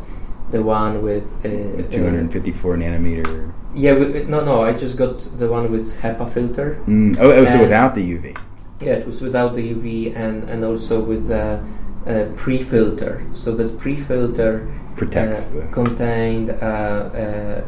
the 0.50 0.62
one 0.62 1.02
with 1.02 1.34
uh, 1.44 1.76
the 1.76 1.86
254 1.90 2.76
nanometer. 2.76 3.52
Yeah, 3.74 3.92
no, 3.94 4.44
no. 4.44 4.62
I 4.62 4.72
just 4.72 4.96
got 4.96 5.38
the 5.38 5.48
one 5.48 5.70
with 5.70 6.00
HEPA 6.00 6.32
filter. 6.32 6.82
Mm. 6.86 7.16
Oh, 7.20 7.30
oh 7.30 7.46
so 7.46 7.60
without 7.60 7.94
the 7.94 8.02
UV. 8.02 8.36
Yeah, 8.80 8.94
it 8.94 9.06
was 9.06 9.20
without 9.20 9.54
the 9.54 9.74
UV 9.74 10.16
and, 10.16 10.44
and 10.44 10.64
also 10.64 11.00
with 11.02 11.26
the 11.28 11.62
uh, 12.06 12.24
pre-filter. 12.34 13.26
So 13.32 13.54
that 13.54 13.78
pre-filter 13.78 14.72
protects 14.96 15.54
uh, 15.54 15.68
contained 15.70 16.50
uh, 16.50 16.54
uh, 16.54 17.64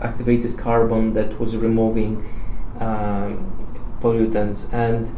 activated 0.00 0.58
carbon 0.58 1.10
that 1.10 1.38
was 1.38 1.56
removing 1.56 2.26
um, 2.80 3.52
pollutants 4.00 4.72
and 4.72 5.10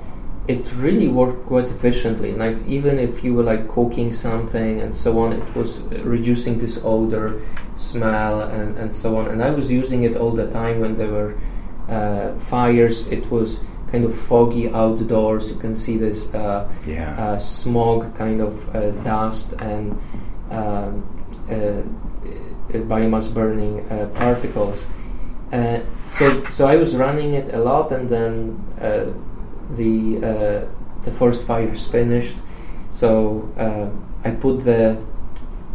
it 0.48 0.72
really 0.76 1.08
worked 1.08 1.44
quite 1.46 1.66
efficiently. 1.70 2.32
Like 2.32 2.56
even 2.66 2.98
if 2.98 3.22
you 3.22 3.34
were 3.34 3.42
like 3.42 3.68
cooking 3.68 4.12
something 4.12 4.80
and 4.80 4.94
so 4.94 5.18
on, 5.20 5.32
it 5.34 5.54
was 5.54 5.78
reducing 6.16 6.58
this 6.58 6.78
odor, 6.82 7.40
smell, 7.76 8.40
and, 8.40 8.76
and 8.78 8.92
so 8.92 9.18
on. 9.18 9.28
And 9.28 9.42
I 9.42 9.50
was 9.50 9.70
using 9.70 10.04
it 10.04 10.16
all 10.16 10.32
the 10.32 10.50
time 10.50 10.80
when 10.80 10.96
there 10.96 11.10
were 11.10 11.38
uh, 11.88 12.32
fires. 12.38 13.06
It 13.08 13.30
was 13.30 13.60
kind 13.92 14.04
of 14.04 14.14
foggy 14.18 14.68
outdoors. 14.70 15.50
You 15.50 15.56
can 15.56 15.74
see 15.74 15.96
this 15.98 16.32
uh, 16.34 16.66
Yeah. 16.86 17.12
uh, 17.18 17.38
smog, 17.38 18.16
kind 18.16 18.40
of 18.40 18.74
uh, 18.74 18.90
dust 19.04 19.52
and 19.60 19.92
um, 20.50 21.04
uh, 21.50 21.54
uh, 21.54 21.82
biomass 22.88 23.32
burning 23.32 23.80
uh, 23.90 24.10
particles. 24.14 24.82
Uh, 25.52 25.80
so, 26.06 26.44
so 26.50 26.66
I 26.66 26.76
was 26.76 26.94
running 26.94 27.32
it 27.34 27.52
a 27.54 27.58
lot, 27.58 27.92
and 27.92 28.08
then 28.08 28.62
uh, 28.80 29.06
the 29.70 30.18
uh, 30.18 30.66
the 31.02 31.10
first 31.12 31.46
fires 31.46 31.86
finished. 31.86 32.36
So 32.90 33.48
uh, 33.56 33.88
I 34.24 34.32
put 34.32 34.60
the 34.64 34.96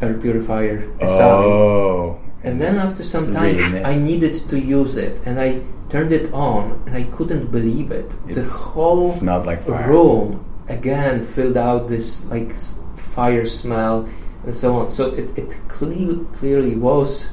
air 0.01 0.13
purifier 0.15 0.89
aside. 0.99 1.21
Oh. 1.45 2.19
And 2.43 2.57
then 2.59 2.75
after 2.75 3.03
some 3.03 3.31
Really 3.31 3.57
time, 3.61 3.71
mixed. 3.71 3.87
I 3.87 3.95
needed 3.95 4.33
to 4.49 4.59
use 4.59 4.97
it, 4.97 5.21
and 5.25 5.39
I 5.39 5.61
turned 5.89 6.11
it 6.11 6.33
on, 6.33 6.81
and 6.85 6.95
I 6.95 7.03
couldn't 7.03 7.51
believe 7.51 7.91
it. 7.91 8.09
the 8.27 8.43
whole 8.43 9.01
smelled 9.09 9.45
like 9.45 9.61
fire. 9.61 9.87
room 9.89 10.43
again 10.67 11.25
filled 11.25 11.57
out 11.57 11.87
this 11.87 12.25
like 12.25 12.53
fire 12.95 13.45
smell 13.45 14.07
and 14.43 14.53
so 14.53 14.75
on. 14.75 14.89
So 14.91 15.13
it, 15.13 15.37
it 15.37 15.55
cle- 15.69 16.25
clearly 16.33 16.75
was 16.75 17.27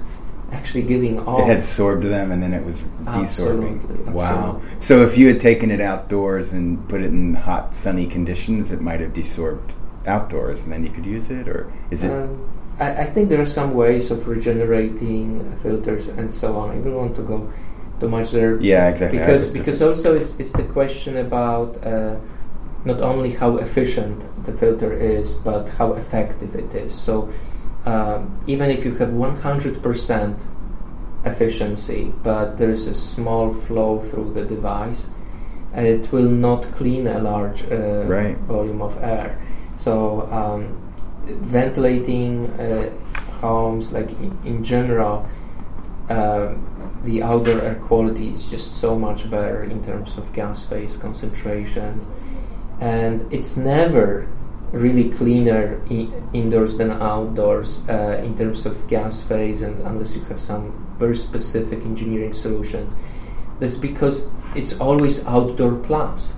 actually 0.53 0.83
giving 0.83 1.19
off. 1.21 1.41
It 1.41 1.47
had 1.47 1.59
sorbed 1.59 2.03
them 2.03 2.33
and 2.33 2.43
then 2.43 2.53
it 2.53 2.65
was 2.65 2.81
desorbing. 3.05 3.77
Absolutely, 3.83 4.13
Wow. 4.13 4.57
absolutely. 4.57 4.81
So 4.81 5.03
if 5.03 5.17
you 5.19 5.29
had 5.29 5.41
taken 5.41 5.71
it 5.71 5.81
outdoors 5.81 6.53
and 6.53 6.89
put 6.89 7.01
it 7.03 7.07
in 7.07 7.35
hot, 7.35 7.75
sunny 7.75 8.07
conditions, 8.07 8.73
it 8.73 8.81
might 8.81 9.01
have 9.01 9.13
desorbed 9.13 9.73
outdoors 10.07 10.65
and 10.65 10.73
then 10.73 10.85
you 10.85 10.91
could 10.91 11.07
use 11.07 11.31
it? 11.31 11.49
Or 11.49 11.73
is 11.91 12.05
it. 12.05 12.11
Um, 12.11 12.49
I, 12.79 13.03
I 13.03 13.05
think 13.05 13.29
there 13.29 13.41
are 13.41 13.47
some 13.47 13.75
ways 13.75 14.11
of 14.11 14.27
regenerating 14.29 15.57
filters 15.63 16.09
and 16.09 16.33
so 16.33 16.57
on. 16.57 16.71
I 16.71 16.81
don't 16.81 16.95
want 16.95 17.15
to 17.17 17.23
go 17.23 17.53
too 18.01 18.09
much 18.09 18.31
there. 18.31 18.59
yeah, 18.61 18.89
exactly. 18.89 19.19
Because 19.19 19.49
because 19.51 19.83
also 19.83 20.17
it's, 20.17 20.39
it's 20.41 20.53
the 20.53 20.65
question 20.65 21.19
about 21.19 21.77
uh, 21.85 22.17
not 22.85 23.01
only 23.03 23.31
how 23.33 23.59
efficient 23.59 24.25
the 24.47 24.53
filter 24.53 24.93
is 24.93 25.35
but 25.35 25.69
how 25.69 25.93
effective 25.93 26.55
it 26.55 26.75
is 26.75 26.95
so 26.95 27.29
um, 27.85 28.43
even 28.47 28.71
if 28.71 28.85
you 28.85 28.95
have 28.95 29.11
100% 29.11 30.41
efficiency 31.25 32.13
but 32.23 32.57
there's 32.57 32.87
a 32.87 32.95
small 32.95 33.53
flow 33.53 34.01
through 34.01 34.33
the 34.33 34.45
device 34.45 35.07
it 35.75 36.11
will 36.13 36.29
not 36.29 36.63
clean 36.73 37.07
a 37.07 37.19
large 37.19 37.63
uh, 37.71 38.05
Right. 38.07 38.37
volume 38.39 38.81
of 38.83 38.97
air 39.03 39.39
so 39.77 40.23
um, 40.31 40.77
ventilating 41.27 42.49
uh, 42.59 42.91
homes 43.41 43.93
like 43.93 44.11
in, 44.11 44.39
in 44.45 44.65
general 44.65 45.29
um, 46.09 46.67
the 47.05 47.23
outdoor 47.23 47.61
air 47.63 47.77
quality 47.77 48.31
is 48.31 48.51
just 48.51 48.77
so 48.81 48.99
much 48.99 49.31
better 49.31 49.63
in 49.65 49.83
terms 49.85 50.19
of 50.19 50.33
gas 50.33 50.67
phase 50.67 50.97
concentrations 50.97 52.07
and 52.81 53.31
it's 53.33 53.57
never 53.57 54.27
really 54.73 55.11
cleaner 55.11 55.81
I- 55.91 56.09
indoors 56.33 56.77
than 56.77 56.91
outdoors 56.91 57.83
uh, 57.89 58.23
in 58.25 58.37
terms 58.37 58.67
of 58.67 58.87
gas 58.87 59.21
phase 59.23 59.63
and 59.63 59.79
unless 59.87 60.15
you 60.15 60.23
have 60.25 60.41
some 60.41 60.73
very 60.99 61.17
specific 61.17 61.81
engineering 61.81 62.33
solutions 62.33 62.95
that's 63.59 63.75
because 63.75 64.23
it's 64.55 64.79
always 64.81 65.27
outdoor 65.27 65.77
plus 65.77 66.33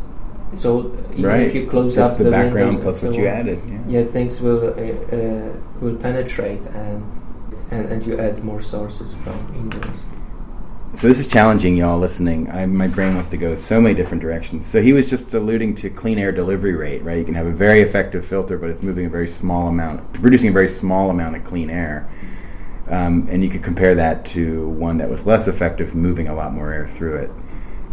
so 0.55 0.93
even 1.13 1.25
right. 1.25 1.41
if 1.43 1.55
you 1.55 1.67
close 1.67 1.95
That's 1.95 2.13
up 2.13 2.19
the, 2.19 2.25
the 2.25 2.31
background 2.31 2.77
windows 2.77 2.83
plus 2.83 3.03
and 3.03 3.13
what 3.13 3.21
you 3.21 3.27
added. 3.27 3.61
Yeah. 3.67 3.81
yeah 3.89 4.05
things 4.05 4.41
will 4.41 4.69
uh, 4.69 5.17
uh, 5.17 5.53
will 5.81 5.97
penetrate 5.97 6.61
and, 6.67 7.03
and 7.71 7.89
and 7.91 8.07
you 8.07 8.19
add 8.19 8.45
more 8.45 8.61
sources 8.61 9.15
from 9.25 9.35
indoors 9.55 9.97
So 10.95 11.09
this 11.09 11.19
is 11.19 11.27
challenging, 11.27 11.75
y'all 11.75 11.99
listening. 11.99 12.51
I, 12.51 12.67
my 12.67 12.87
brain 12.87 13.15
wants 13.15 13.31
to 13.31 13.39
go 13.39 13.57
so 13.57 13.81
many 13.81 13.95
different 13.95 14.23
directions. 14.23 14.67
So 14.67 14.83
he 14.83 14.93
was 14.93 15.09
just 15.09 15.33
alluding 15.33 15.75
to 15.77 15.89
clean 15.89 16.19
air 16.19 16.33
delivery 16.33 16.75
rate, 16.75 17.03
right? 17.03 17.17
You 17.17 17.25
can 17.25 17.33
have 17.33 17.47
a 17.47 17.51
very 17.51 17.81
effective 17.81 18.27
filter, 18.27 18.59
but 18.59 18.69
it's 18.69 18.83
moving 18.83 19.07
a 19.07 19.09
very 19.09 19.27
small 19.27 19.69
amount, 19.69 20.13
producing 20.13 20.51
a 20.51 20.53
very 20.53 20.69
small 20.69 21.09
amount 21.09 21.35
of 21.35 21.45
clean 21.45 21.71
air. 21.71 22.11
Um, 22.89 23.27
and 23.31 23.43
you 23.43 23.49
could 23.49 23.63
compare 23.63 23.95
that 23.95 24.27
to 24.27 24.69
one 24.69 24.99
that 24.99 25.09
was 25.09 25.27
less 25.27 25.49
effective, 25.49 25.95
moving 25.95 26.29
a 26.29 26.35
lot 26.35 26.53
more 26.53 26.71
air 26.71 26.87
through 26.87 27.17
it. 27.17 27.31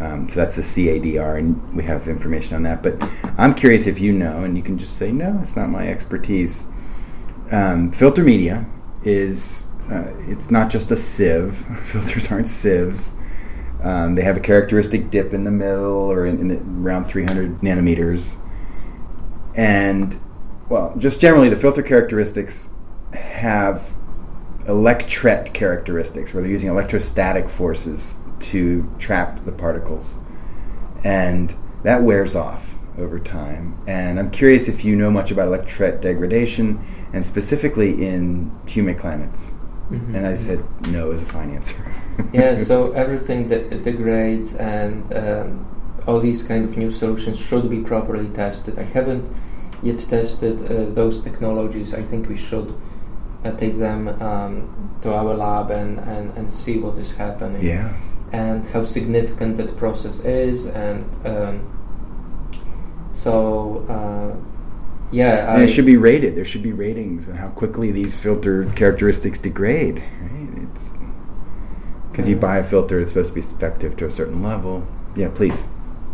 Um, 0.01 0.27
so 0.27 0.41
that's 0.41 0.57
the 0.57 0.61
CADR, 0.61 1.39
and 1.39 1.73
we 1.73 1.83
have 1.83 2.09
information 2.09 2.57
on 2.57 2.63
that. 2.63 2.83
But 2.83 3.01
I'm 3.37 3.55
curious 3.55 3.87
if 3.87 4.01
you 4.01 4.11
know, 4.11 4.43
and 4.43 4.57
you 4.57 4.63
can 4.63 4.77
just 4.77 4.97
say, 4.97 5.13
no, 5.13 5.39
it's 5.41 5.55
not 5.55 5.69
my 5.69 5.87
expertise. 5.87 6.67
Um, 7.49 7.93
filter 7.93 8.25
media 8.25 8.65
is 9.05 9.68
uh, 9.91 10.13
it's 10.27 10.51
not 10.51 10.69
just 10.69 10.91
a 10.91 10.97
sieve. 10.97 11.55
Filters 11.85 12.31
aren't 12.31 12.47
sieves. 12.47 13.17
Um, 13.81 14.15
they 14.15 14.23
have 14.23 14.37
a 14.37 14.41
characteristic 14.41 15.09
dip 15.09 15.33
in 15.33 15.45
the 15.45 15.51
middle 15.51 16.11
or 16.11 16.25
in, 16.25 16.39
in 16.39 16.47
the, 16.49 16.57
around 16.57 17.05
300 17.05 17.59
nanometers. 17.59 18.37
And, 19.55 20.17
well, 20.69 20.93
just 20.97 21.21
generally, 21.21 21.49
the 21.49 21.55
filter 21.55 21.81
characteristics 21.81 22.69
have 23.13 23.95
electret 24.65 25.53
characteristics, 25.53 26.33
where 26.33 26.43
they're 26.43 26.51
using 26.51 26.69
electrostatic 26.69 27.49
forces 27.49 28.17
to 28.39 28.93
trap 28.99 29.43
the 29.45 29.51
particles. 29.51 30.19
And 31.03 31.55
that 31.83 32.03
wears 32.03 32.35
off 32.35 32.75
over 32.97 33.19
time. 33.19 33.81
And 33.87 34.19
I'm 34.19 34.29
curious 34.29 34.67
if 34.67 34.83
you 34.83 34.95
know 34.95 35.09
much 35.09 35.31
about 35.31 35.47
electret 35.47 36.01
degradation, 36.01 36.85
and 37.13 37.25
specifically 37.25 38.05
in 38.05 38.51
humid 38.67 38.99
climates. 38.99 39.53
Mhm. 39.91 40.15
And 40.15 40.27
I 40.27 40.35
said 40.35 40.59
no 40.87 41.11
as 41.11 41.21
a 41.21 41.25
fine 41.25 41.51
answer. 41.51 41.81
yeah, 42.33 42.55
so 42.55 42.91
everything 42.91 43.47
that 43.47 43.83
degrades 43.83 44.53
and 44.55 45.11
um, 45.13 45.65
all 46.05 46.19
these 46.19 46.43
kind 46.43 46.65
of 46.65 46.77
new 46.77 46.91
solutions 46.91 47.39
should 47.39 47.69
be 47.69 47.79
properly 47.79 48.29
tested. 48.29 48.77
I 48.77 48.83
haven't 48.83 49.25
yet 49.81 49.97
tested 49.97 50.61
uh, 50.61 50.93
those 50.93 51.21
technologies. 51.21 51.93
I 51.93 52.03
think 52.03 52.29
we 52.29 52.37
should 52.37 52.73
uh, 53.43 53.51
take 53.51 53.77
them 53.77 54.09
um, 54.21 54.99
to 55.01 55.13
our 55.13 55.33
lab 55.33 55.71
and, 55.71 55.99
and, 55.99 56.37
and 56.37 56.51
see 56.51 56.77
what 56.77 56.97
is 56.97 57.15
happening 57.15 57.63
yeah. 57.63 57.93
and 58.31 58.65
how 58.65 58.83
significant 58.83 59.57
that 59.57 59.75
process 59.77 60.19
is. 60.19 60.65
And 60.67 61.05
um, 61.25 63.09
so, 63.11 63.85
uh, 63.89 64.48
yeah, 65.11 65.53
I, 65.53 65.63
it 65.63 65.69
should 65.69 65.85
be 65.85 65.97
rated. 65.97 66.35
There 66.35 66.45
should 66.45 66.63
be 66.63 66.71
ratings 66.71 67.29
on 67.29 67.35
how 67.35 67.49
quickly 67.49 67.91
these 67.91 68.15
filter 68.19 68.65
characteristics 68.75 69.39
degrade. 69.39 70.03
Right? 70.21 70.69
It's 70.69 70.97
because 72.11 72.27
you 72.29 72.35
buy 72.35 72.57
a 72.57 72.63
filter, 72.63 72.99
it's 72.99 73.11
supposed 73.11 73.29
to 73.29 73.35
be 73.35 73.41
effective 73.41 73.95
to 73.97 74.05
a 74.05 74.11
certain 74.11 74.43
level. 74.43 74.85
Yeah, 75.15 75.29
please. 75.29 75.65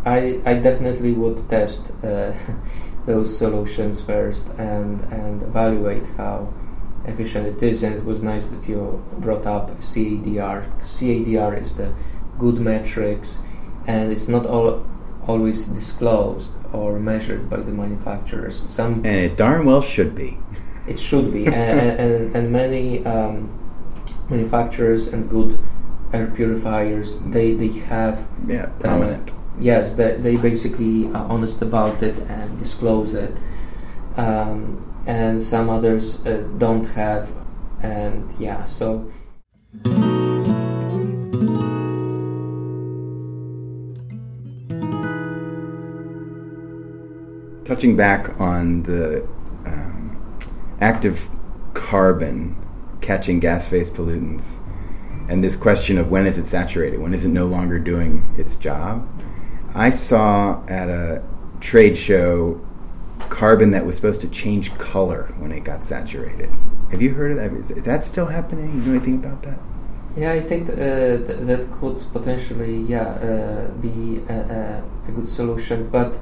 I, 0.05 0.39
I 0.45 0.53
definitely 0.53 1.13
would 1.13 1.49
test 1.49 1.91
uh, 2.03 2.33
those 3.05 3.35
solutions 3.35 4.01
first 4.01 4.47
and, 4.57 5.01
and 5.11 5.41
evaluate 5.41 6.05
how 6.17 6.53
efficient 7.05 7.47
it 7.47 7.63
is. 7.63 7.83
And 7.83 7.95
it 7.95 8.05
was 8.05 8.21
nice 8.21 8.45
that 8.47 8.67
you 8.67 9.03
brought 9.17 9.45
up 9.45 9.71
CADR. 9.79 10.69
CADR 10.83 11.61
is 11.61 11.75
the 11.75 11.93
good 12.37 12.59
metrics, 12.59 13.39
and 13.87 14.11
it's 14.11 14.27
not 14.27 14.45
all 14.45 14.85
always 15.27 15.65
disclosed 15.65 16.51
or 16.75 16.99
measured 16.99 17.49
by 17.49 17.57
the 17.57 17.71
manufacturers. 17.71 18.63
Some 18.69 18.93
And 18.95 19.19
it 19.27 19.37
darn 19.37 19.65
well 19.65 19.81
should 19.81 20.13
be. 20.15 20.37
it 20.87 20.99
should 20.99 21.31
be, 21.33 21.45
and, 21.63 21.89
and, 22.03 22.35
and 22.35 22.51
many 22.51 23.05
um, 23.05 23.49
manufacturers 24.29 25.07
and 25.13 25.29
good 25.29 25.57
air 26.13 26.27
purifiers 26.27 27.19
they, 27.35 27.53
they 27.53 27.71
have 27.89 28.15
Yeah, 28.47 28.67
prominent. 28.79 29.31
yes 29.59 29.93
they, 29.93 30.15
they 30.25 30.35
basically 30.37 31.07
are 31.15 31.25
honest 31.33 31.61
about 31.61 32.01
it 32.03 32.15
and 32.29 32.47
disclose 32.59 33.13
it 33.13 33.33
um, 34.15 34.57
and 35.07 35.41
some 35.41 35.69
others 35.69 36.25
uh, 36.25 36.43
don't 36.57 36.85
have 36.95 37.31
and 37.83 38.21
yeah 38.39 38.63
so 38.63 39.11
Touching 47.65 47.95
back 47.95 48.39
on 48.39 48.83
the 48.83 49.23
um, 49.65 50.45
active 50.79 51.27
carbon 51.73 52.55
catching 53.01 53.39
gas 53.39 53.67
phase 53.67 53.89
pollutants 53.89 54.59
and 55.27 55.43
this 55.43 55.55
question 55.55 55.97
of 55.97 56.11
when 56.11 56.27
is 56.27 56.37
it 56.37 56.45
saturated, 56.45 56.99
when 56.99 57.13
is 57.13 57.25
it 57.25 57.29
no 57.29 57.47
longer 57.47 57.79
doing 57.79 58.23
its 58.37 58.55
job. 58.55 59.07
I 59.73 59.89
saw 59.89 60.63
at 60.67 60.89
a 60.89 61.23
trade 61.59 61.97
show 61.97 62.61
carbon 63.29 63.71
that 63.71 63.85
was 63.85 63.95
supposed 63.95 64.21
to 64.21 64.29
change 64.29 64.71
color 64.77 65.33
when 65.39 65.51
it 65.51 65.63
got 65.63 65.83
saturated. 65.83 66.49
Have 66.91 67.01
you 67.01 67.13
heard 67.13 67.31
of 67.31 67.37
that? 67.37 67.51
Is, 67.53 67.71
is 67.71 67.85
that 67.85 68.05
still 68.05 68.27
happening? 68.27 68.71
You 68.73 68.81
know 68.81 68.91
anything 68.91 69.15
about 69.15 69.41
that? 69.43 69.57
yeah 70.15 70.31
I 70.31 70.39
think 70.39 70.67
th- 70.67 70.79
uh, 70.79 71.25
th- 71.25 71.39
that 71.41 71.71
could 71.73 72.01
potentially 72.13 72.77
yeah 72.83 73.01
uh, 73.01 73.67
be 73.81 74.21
a, 74.29 74.33
a, 74.33 75.09
a 75.09 75.11
good 75.11 75.27
solution 75.27 75.89
but 75.89 76.17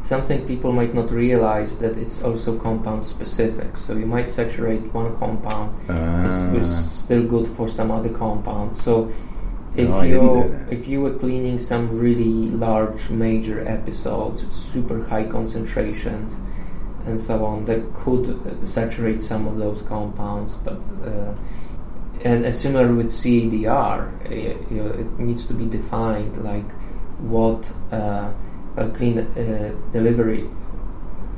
something 0.00 0.46
people 0.46 0.72
might 0.72 0.94
not 0.94 1.10
realize 1.10 1.76
that 1.78 1.96
it's 1.96 2.22
also 2.22 2.56
compound 2.58 3.06
specific 3.06 3.76
so 3.76 3.94
you 3.94 4.06
might 4.06 4.28
saturate 4.28 4.82
one 4.94 5.16
compound 5.18 5.74
Uh, 5.90 6.58
is 6.58 6.90
still 6.90 7.22
good 7.22 7.46
for 7.56 7.68
some 7.68 7.90
other 7.90 8.10
compound. 8.10 8.76
So 8.76 9.10
if 9.76 9.88
know 9.88 10.02
you 10.02 10.20
if 10.70 10.88
you 10.88 11.00
were 11.00 11.14
cleaning 11.14 11.58
some 11.58 11.98
really 11.98 12.50
large 12.50 13.10
major 13.10 13.66
episodes, 13.66 14.44
super 14.52 14.98
high 15.04 15.24
concentrations, 15.24 16.40
and 17.06 17.20
so 17.20 17.44
on, 17.44 17.64
that 17.66 17.82
could 17.94 18.24
uh, 18.30 18.66
saturate 18.66 19.20
some 19.22 19.46
of 19.46 19.58
those 19.58 19.82
compounds. 19.82 20.54
But 20.64 20.80
uh, 21.04 21.32
and 22.24 22.44
uh, 22.44 22.50
similar 22.50 22.92
with 22.94 23.10
CADR, 23.10 23.98
uh, 24.26 24.34
you 24.70 24.82
know, 24.82 24.90
it 24.90 25.18
needs 25.18 25.46
to 25.46 25.54
be 25.54 25.66
defined 25.66 26.36
like 26.44 26.70
what 27.20 27.70
uh, 27.92 28.30
a 28.78 28.88
clean 28.90 29.18
uh, 29.18 29.74
delivery 29.92 30.48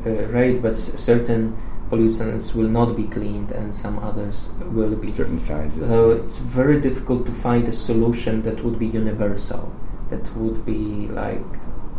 uh, 0.07 0.11
rate, 0.37 0.63
but 0.63 0.73
s- 0.73 0.93
certain 0.99 1.57
pollutants 1.91 2.55
will 2.55 2.69
not 2.69 2.95
be 2.97 3.05
cleaned 3.05 3.51
and 3.51 3.75
some 3.75 3.99
others 3.99 4.49
will 4.73 4.95
be. 4.97 5.11
certain 5.11 5.41
sizes. 5.41 5.89
So 5.89 6.11
it's 6.11 6.37
very 6.39 6.81
difficult 6.81 7.27
to 7.27 7.33
find 7.33 7.67
a 7.69 7.73
solution 7.73 8.43
that 8.43 8.63
would 8.65 8.79
be 8.79 8.87
universal, 8.87 9.73
that 10.11 10.25
would 10.37 10.65
be 10.65 11.09
like 11.09 11.43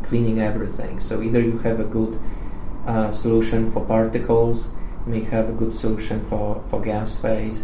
cleaning 0.04 0.40
everything. 0.40 1.00
So 1.00 1.22
either 1.22 1.42
you 1.42 1.58
have 1.60 1.80
a 1.80 1.84
good 1.98 2.18
uh, 2.88 3.12
solution 3.12 3.72
for 3.72 3.82
particles, 3.86 4.68
may 5.06 5.22
have 5.36 5.50
a 5.50 5.54
good 5.54 5.74
solution 5.76 6.18
for, 6.30 6.64
for 6.70 6.82
gas 6.82 7.18
phase, 7.18 7.64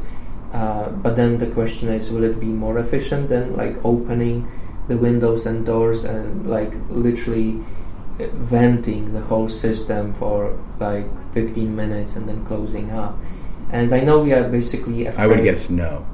uh, 0.54 0.90
but 0.90 1.16
then 1.16 1.38
the 1.38 1.48
question 1.48 1.90
is, 1.90 2.10
will 2.10 2.24
it 2.24 2.40
be 2.40 2.48
more 2.48 2.78
efficient 2.78 3.30
than 3.30 3.56
like 3.56 3.76
opening 3.86 4.48
the 4.88 4.98
windows 4.98 5.46
and 5.46 5.66
doors 5.66 6.04
and 6.04 6.50
like 6.50 6.74
literally 6.90 7.60
venting 8.18 9.14
the 9.14 9.22
whole 9.22 9.48
system 9.48 10.14
for 10.14 10.58
like 10.80 11.06
15 11.34 11.76
minutes 11.76 12.16
and 12.16 12.28
then 12.28 12.46
closing 12.46 12.92
up? 12.92 13.18
And 13.72 13.94
I 13.94 14.00
know 14.00 14.20
we 14.20 14.34
are 14.34 14.48
basically 14.48 15.06
afraid. 15.06 15.24
I 15.24 15.28
would 15.28 15.44
guess 15.44 15.70
no. 15.70 16.06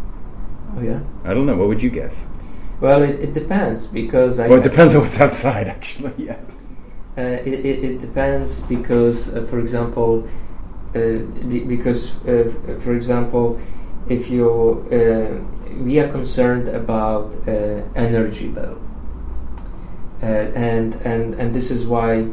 Oh 0.76 0.82
yeah. 0.82 1.00
I 1.24 1.34
don't 1.34 1.46
know. 1.46 1.56
What 1.56 1.68
would 1.68 1.84
you 1.84 1.90
guess? 1.92 2.28
Well, 2.82 3.04
it, 3.04 3.20
it 3.20 3.34
depends 3.34 3.86
because 3.88 4.40
I. 4.40 4.48
Well, 4.48 4.60
it 4.60 4.64
depends 4.64 4.96
on 4.96 5.02
what's 5.02 5.20
outside, 5.20 5.68
actually. 5.68 6.14
Yes. 6.18 6.60
Uh, 7.16 7.22
it, 7.22 7.48
it, 7.48 7.84
it 7.86 8.00
depends 8.02 8.60
because, 8.62 9.32
uh, 9.36 9.46
for 9.46 9.60
example, 9.60 10.28
uh, 10.96 11.20
be- 11.48 11.64
because, 11.64 12.12
uh, 12.26 12.52
for 12.84 12.96
example, 12.96 13.60
if 14.10 14.30
you 14.30 14.50
uh, 14.92 15.82
we 15.84 16.00
are 16.00 16.08
concerned 16.08 16.68
about 16.68 17.36
uh, 17.48 17.82
energy 17.96 18.48
bill, 18.50 18.78
uh, 20.22 20.26
and 20.26 20.96
and 21.04 21.34
and 21.36 21.54
this 21.54 21.72
is 21.72 21.86
why, 21.86 22.28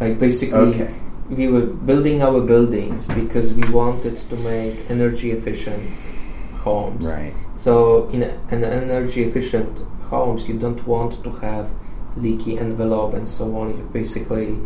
like 0.00 0.18
basically, 0.18 0.58
Okay. 0.74 0.94
we 1.30 1.48
were 1.48 1.66
building 1.66 2.22
our 2.22 2.40
buildings 2.40 3.06
because 3.06 3.52
we 3.54 3.64
wanted 3.70 4.16
to 4.28 4.36
make 4.36 4.90
energy 4.90 5.30
efficient 5.30 5.82
homes. 6.64 7.04
Right. 7.06 7.34
So 7.56 8.08
in 8.12 8.22
a- 8.22 8.36
an 8.50 8.64
energy 8.64 9.22
efficient 9.24 9.80
homes, 10.10 10.48
you 10.48 10.58
don't 10.58 10.86
want 10.86 11.22
to 11.24 11.30
have 11.40 11.66
leaky 12.16 12.58
envelope 12.58 13.14
and 13.14 13.26
so 13.26 13.56
on. 13.56 13.68
You 13.70 13.88
basically, 13.92 14.58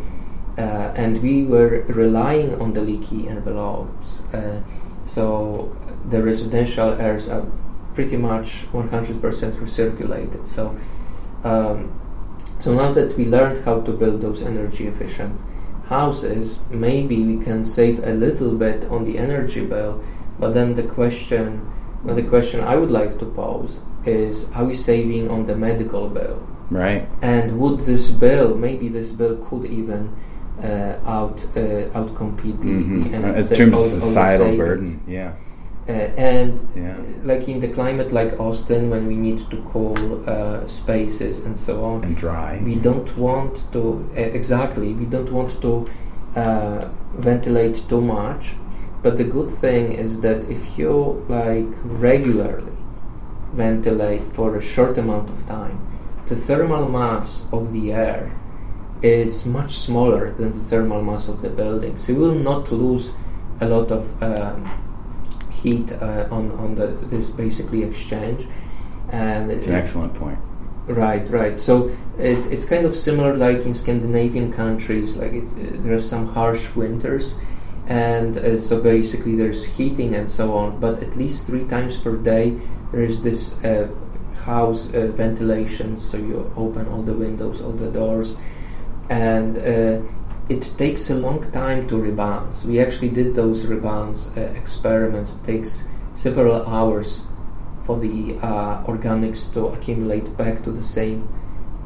uh, 0.58 0.92
and 0.96 1.22
we 1.22 1.44
were 1.44 1.84
relying 1.88 2.60
on 2.60 2.72
the 2.72 2.80
leaky 2.80 3.28
envelopes. 3.28 4.22
Uh, 4.34 4.60
so 5.06 5.74
the 6.10 6.22
residential 6.22 6.92
airs 7.00 7.28
are 7.28 7.46
pretty 7.94 8.16
much 8.16 8.66
100% 8.72 9.20
recirculated. 9.20 10.44
So, 10.44 10.76
um, 11.44 11.98
so 12.58 12.74
now 12.74 12.92
that 12.92 13.16
we 13.16 13.24
learned 13.24 13.64
how 13.64 13.80
to 13.82 13.92
build 13.92 14.20
those 14.20 14.42
energy 14.42 14.86
efficient 14.86 15.40
houses, 15.86 16.58
maybe 16.70 17.22
we 17.22 17.42
can 17.42 17.64
save 17.64 18.04
a 18.04 18.12
little 18.12 18.54
bit 18.56 18.84
on 18.84 19.04
the 19.04 19.16
energy 19.18 19.64
bill. 19.64 20.02
But 20.38 20.52
then 20.52 20.74
the 20.74 20.82
question, 20.82 21.70
now 22.04 22.14
the 22.14 22.24
question 22.24 22.60
I 22.60 22.76
would 22.76 22.90
like 22.90 23.18
to 23.20 23.26
pose 23.26 23.78
is: 24.04 24.44
Are 24.54 24.64
we 24.64 24.74
saving 24.74 25.30
on 25.30 25.46
the 25.46 25.56
medical 25.56 26.08
bill? 26.08 26.46
Right. 26.70 27.08
And 27.22 27.58
would 27.60 27.80
this 27.80 28.10
bill, 28.10 28.56
maybe 28.56 28.88
this 28.88 29.10
bill 29.10 29.36
could 29.36 29.66
even 29.66 30.14
out 31.04 31.44
uh, 31.56 31.98
outcompete 31.98 32.60
the, 32.60 32.68
Mhm. 32.68 33.10
the, 33.10 33.28
Uh, 33.28 33.32
As 33.40 33.48
terms 33.50 33.74
of 33.76 33.82
societal 33.82 34.56
burden. 34.56 35.00
Yeah. 35.06 35.32
Uh, 35.88 35.92
and 36.16 36.52
Yeah. 36.74 36.94
like 37.24 37.48
in 37.48 37.60
the 37.60 37.68
climate 37.68 38.10
like 38.12 38.40
Austin, 38.40 38.90
when 38.90 39.06
we 39.06 39.16
need 39.16 39.38
to 39.50 39.56
cool 39.72 39.96
uh, 40.26 40.66
spaces 40.66 41.44
and 41.44 41.56
so 41.56 41.84
on, 41.84 42.02
And 42.04 42.16
dry. 42.16 42.60
we 42.64 42.74
don't 42.74 43.10
want 43.16 43.54
to 43.72 43.80
uh, 44.16 44.20
exactly. 44.40 44.88
We 45.02 45.04
don't 45.04 45.30
want 45.30 45.60
to 45.60 45.86
uh, 46.36 46.80
ventilate 47.18 47.76
too 47.88 48.00
much. 48.00 48.56
But 49.02 49.16
the 49.16 49.24
good 49.24 49.50
thing 49.50 49.92
is 49.92 50.20
that 50.20 50.38
if 50.50 50.62
you 50.78 51.22
like 51.28 51.68
regularly 51.84 52.72
ventilate 53.54 54.22
for 54.32 54.56
a 54.56 54.60
short 54.60 54.98
amount 54.98 55.28
of 55.30 55.46
time, 55.46 55.78
the 56.26 56.34
thermal 56.34 56.88
mass 56.88 57.42
of 57.52 57.72
the 57.72 57.92
air 57.92 58.32
is 59.06 59.46
much 59.46 59.72
smaller 59.78 60.32
than 60.32 60.52
the 60.52 60.64
thermal 60.70 61.02
mass 61.02 61.28
of 61.28 61.40
the 61.42 61.48
building. 61.48 61.96
So 61.96 62.12
you 62.12 62.18
will 62.18 62.34
not 62.34 62.70
lose 62.72 63.12
a 63.60 63.68
lot 63.68 63.90
of 63.90 64.22
um, 64.22 64.64
heat 65.50 65.90
uh, 65.92 66.28
on 66.30 66.50
on 66.52 66.74
the, 66.74 66.86
this 66.86 67.28
basically 67.28 67.82
exchange. 67.82 68.46
And 69.10 69.50
It's 69.50 69.66
it 69.66 69.70
an 69.70 69.76
excellent 69.76 70.14
point. 70.14 70.38
Right, 70.88 71.28
right. 71.30 71.58
So 71.58 71.90
it's 72.18 72.46
it's 72.46 72.64
kind 72.64 72.86
of 72.86 72.94
similar 72.94 73.36
like 73.36 73.66
in 73.66 73.74
Scandinavian 73.74 74.52
countries. 74.52 75.16
Like 75.16 75.32
it's, 75.32 75.52
uh, 75.52 75.82
there 75.82 75.94
are 75.94 75.98
some 75.98 76.28
harsh 76.28 76.74
winters, 76.76 77.34
and 77.88 78.36
uh, 78.36 78.58
so 78.58 78.80
basically 78.80 79.34
there's 79.34 79.64
heating 79.64 80.14
and 80.14 80.30
so 80.30 80.54
on. 80.56 80.78
But 80.78 81.02
at 81.02 81.16
least 81.16 81.46
three 81.46 81.64
times 81.64 81.96
per 81.96 82.16
day 82.16 82.54
there 82.92 83.02
is 83.02 83.22
this 83.22 83.62
uh, 83.64 83.88
house 84.44 84.94
uh, 84.94 85.10
ventilation. 85.12 85.96
So 85.96 86.16
you 86.18 86.52
open 86.56 86.86
all 86.86 87.02
the 87.02 87.14
windows, 87.14 87.60
all 87.60 87.72
the 87.72 87.90
doors, 87.90 88.36
and 89.10 89.56
uh, 89.56 90.00
it 90.48 90.70
takes 90.78 91.10
a 91.10 91.14
long 91.14 91.50
time 91.52 91.88
to 91.88 91.96
rebound. 91.98 92.54
We 92.64 92.80
actually 92.80 93.08
did 93.10 93.34
those 93.34 93.66
rebounds 93.66 94.28
uh, 94.36 94.40
experiments. 94.56 95.32
It 95.34 95.44
takes 95.44 95.84
several 96.14 96.66
hours 96.66 97.20
for 97.84 97.98
the 97.98 98.36
uh, 98.42 98.82
organics 98.84 99.52
to 99.54 99.66
accumulate 99.68 100.36
back 100.36 100.62
to 100.64 100.70
the 100.72 100.82
same 100.82 101.28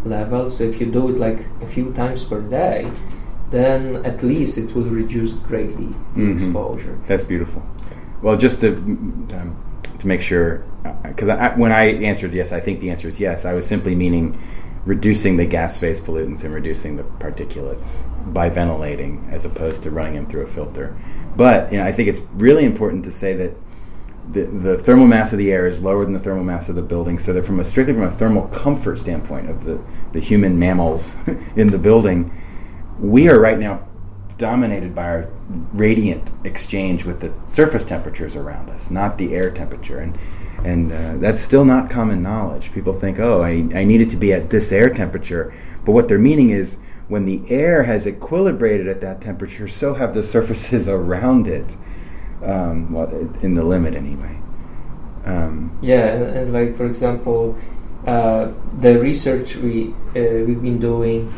level. 0.04 0.48
So 0.50 0.64
if 0.64 0.80
you 0.80 0.86
do 0.86 1.08
it 1.10 1.18
like 1.18 1.40
a 1.60 1.66
few 1.66 1.92
times 1.92 2.24
per 2.24 2.40
day, 2.40 2.90
then 3.50 3.96
at 4.06 4.22
least 4.22 4.56
it 4.58 4.74
will 4.74 4.84
reduce 4.84 5.32
greatly 5.32 5.88
the 6.14 6.22
Mhm. 6.22 6.32
exposure. 6.32 6.96
That's 7.06 7.24
beautiful. 7.24 7.62
Well, 8.22 8.36
just 8.36 8.60
to 8.60 8.68
um, 8.76 9.56
to 9.98 10.06
make 10.06 10.22
sure, 10.22 10.62
because 11.02 11.28
I, 11.28 11.54
when 11.56 11.72
I 11.72 11.92
answered 12.10 12.32
yes, 12.32 12.52
I 12.52 12.60
think 12.60 12.80
the 12.80 12.88
answer 12.90 13.08
is 13.08 13.20
yes. 13.20 13.44
I 13.44 13.52
was 13.52 13.66
simply 13.66 13.94
meaning 13.94 14.38
reducing 14.84 15.36
the 15.36 15.46
gas 15.46 15.78
phase 15.78 16.00
pollutants 16.00 16.44
and 16.44 16.54
reducing 16.54 16.96
the 16.96 17.02
particulates 17.02 18.06
by 18.32 18.48
ventilating, 18.48 19.28
as 19.30 19.44
opposed 19.44 19.82
to 19.82 19.90
running 19.90 20.14
them 20.14 20.26
through 20.26 20.42
a 20.42 20.46
filter. 20.46 20.96
But 21.36 21.72
you 21.72 21.78
know, 21.78 21.84
I 21.84 21.92
think 21.92 22.08
it's 22.08 22.20
really 22.34 22.64
important 22.64 23.04
to 23.04 23.12
say 23.12 23.34
that 23.34 23.52
the, 24.32 24.44
the 24.44 24.78
thermal 24.78 25.06
mass 25.06 25.32
of 25.32 25.38
the 25.38 25.50
air 25.50 25.66
is 25.66 25.80
lower 25.80 26.04
than 26.04 26.14
the 26.14 26.20
thermal 26.20 26.44
mass 26.44 26.68
of 26.68 26.76
the 26.76 26.82
building, 26.82 27.18
so 27.18 27.32
that 27.32 27.44
from 27.44 27.60
a 27.60 27.64
strictly 27.64 27.94
from 27.94 28.04
a 28.04 28.10
thermal 28.10 28.48
comfort 28.48 28.98
standpoint 28.98 29.50
of 29.50 29.64
the, 29.64 29.80
the 30.12 30.20
human 30.20 30.58
mammals 30.58 31.16
in 31.56 31.70
the 31.70 31.78
building, 31.78 32.32
we 32.98 33.28
are 33.28 33.38
right 33.38 33.58
now 33.58 33.86
dominated 34.38 34.94
by 34.94 35.04
our 35.04 35.30
radiant 35.74 36.30
exchange 36.44 37.04
with 37.04 37.20
the 37.20 37.34
surface 37.46 37.84
temperatures 37.84 38.36
around 38.36 38.70
us, 38.70 38.90
not 38.90 39.18
the 39.18 39.34
air 39.34 39.50
temperature. 39.50 39.98
And 39.98 40.18
and 40.64 40.92
uh, 40.92 41.16
that's 41.16 41.40
still 41.40 41.64
not 41.64 41.90
common 41.90 42.22
knowledge. 42.22 42.72
People 42.72 42.92
think, 42.92 43.18
oh, 43.18 43.42
I, 43.42 43.68
I 43.74 43.84
need 43.84 44.00
it 44.00 44.10
to 44.10 44.16
be 44.16 44.32
at 44.32 44.50
this 44.50 44.72
air 44.72 44.90
temperature. 44.90 45.54
But 45.84 45.92
what 45.92 46.08
they're 46.08 46.18
meaning 46.18 46.50
is 46.50 46.78
when 47.08 47.24
the 47.24 47.42
air 47.48 47.84
has 47.84 48.06
equilibrated 48.06 48.88
at 48.88 49.00
that 49.00 49.20
temperature, 49.20 49.68
so 49.68 49.94
have 49.94 50.14
the 50.14 50.22
surfaces 50.34 50.88
around 50.88 51.48
it, 51.48 51.76
um, 52.42 52.92
well, 52.92 53.08
in 53.42 53.54
the 53.54 53.64
limit 53.64 53.94
anyway. 53.94 54.40
Um, 55.24 55.78
Yeah, 55.82 56.06
and, 56.06 56.24
and 56.24 56.52
like 56.52 56.76
for 56.76 56.86
example, 56.86 57.56
uh, 58.06 58.52
the 58.78 58.98
research 58.98 59.56
we 59.56 59.90
uh, 60.16 60.44
we've 60.46 60.62
been 60.62 60.78
doing 60.78 61.30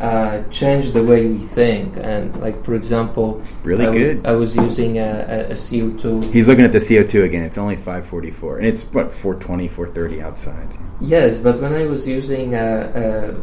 uh, 0.00 0.42
changed 0.50 0.92
the 0.92 1.02
way 1.02 1.26
we 1.26 1.38
think. 1.38 1.96
And 1.96 2.34
like 2.40 2.64
for 2.64 2.74
example, 2.74 3.40
it's 3.40 3.54
really 3.64 3.84
I 3.84 3.86
w- 3.86 4.14
good. 4.14 4.26
I 4.26 4.32
was 4.32 4.54
using 4.56 4.98
a, 4.98 5.46
a, 5.50 5.52
a 5.52 5.56
CO 5.56 5.90
two. 5.98 6.20
He's 6.30 6.48
looking 6.48 6.64
at 6.64 6.72
the 6.72 6.78
CO2 6.78 7.24
again. 7.24 7.42
It's 7.42 7.58
only 7.58 7.76
544. 7.76 8.58
And 8.58 8.66
it's, 8.66 8.84
what, 8.92 9.12
420, 9.12 9.68
430 9.68 10.22
outside. 10.22 10.68
Yes, 11.00 11.38
but 11.38 11.60
when 11.60 11.74
I 11.74 11.86
was 11.86 12.06
using 12.06 12.54
a, 12.54 13.34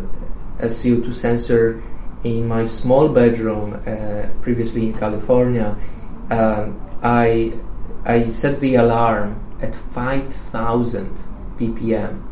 a, 0.62 0.66
a 0.66 0.70
CO2 0.70 1.14
sensor 1.14 1.82
in 2.24 2.48
my 2.48 2.64
small 2.66 3.10
bedroom 3.10 3.82
uh, 3.86 4.28
previously 4.42 4.88
in 4.88 4.94
California, 4.94 5.78
um, 6.30 6.80
I 7.02 7.54
I 8.06 8.28
set 8.28 8.60
the 8.60 8.76
alarm 8.76 9.40
at 9.62 9.76
5,000 9.76 11.16
ppm 11.58 12.31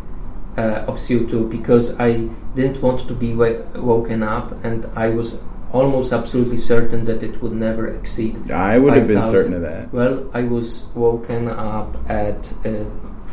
uh, 0.59 0.89
of 0.89 0.95
CO2 1.05 1.49
because 1.57 1.85
I 1.99 2.11
didn't 2.55 2.81
want 2.81 3.07
to 3.07 3.13
be 3.13 3.31
wa- 3.41 3.61
woken 3.93 4.21
up, 4.23 4.47
and 4.65 4.85
I 5.05 5.07
was 5.09 5.29
almost 5.71 6.11
absolutely 6.11 6.57
certain 6.57 7.05
that 7.05 7.21
it 7.23 7.41
would 7.41 7.53
never 7.67 7.87
exceed. 7.87 8.51
I 8.51 8.77
would 8.79 8.93
have 8.97 9.07
been 9.07 9.21
5,000. 9.21 9.31
certain 9.31 9.53
of 9.53 9.61
that. 9.61 9.93
Well, 9.93 10.15
I 10.33 10.43
was 10.43 10.83
woken 10.95 11.47
up 11.47 11.89
at 12.09 12.41
uh, 12.65 12.85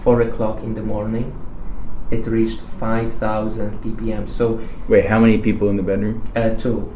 four 0.05 0.21
o'clock 0.21 0.63
in 0.63 0.75
the 0.75 0.83
morning, 0.83 1.27
it 2.11 2.27
reached 2.27 2.61
5,000 2.61 3.83
ppm. 3.83 4.29
So 4.29 4.61
Wait, 4.89 5.07
how 5.07 5.19
many 5.19 5.39
people 5.39 5.69
in 5.69 5.77
the 5.77 5.83
bedroom? 5.83 6.23
uh, 6.37 6.51
two. 6.51 6.93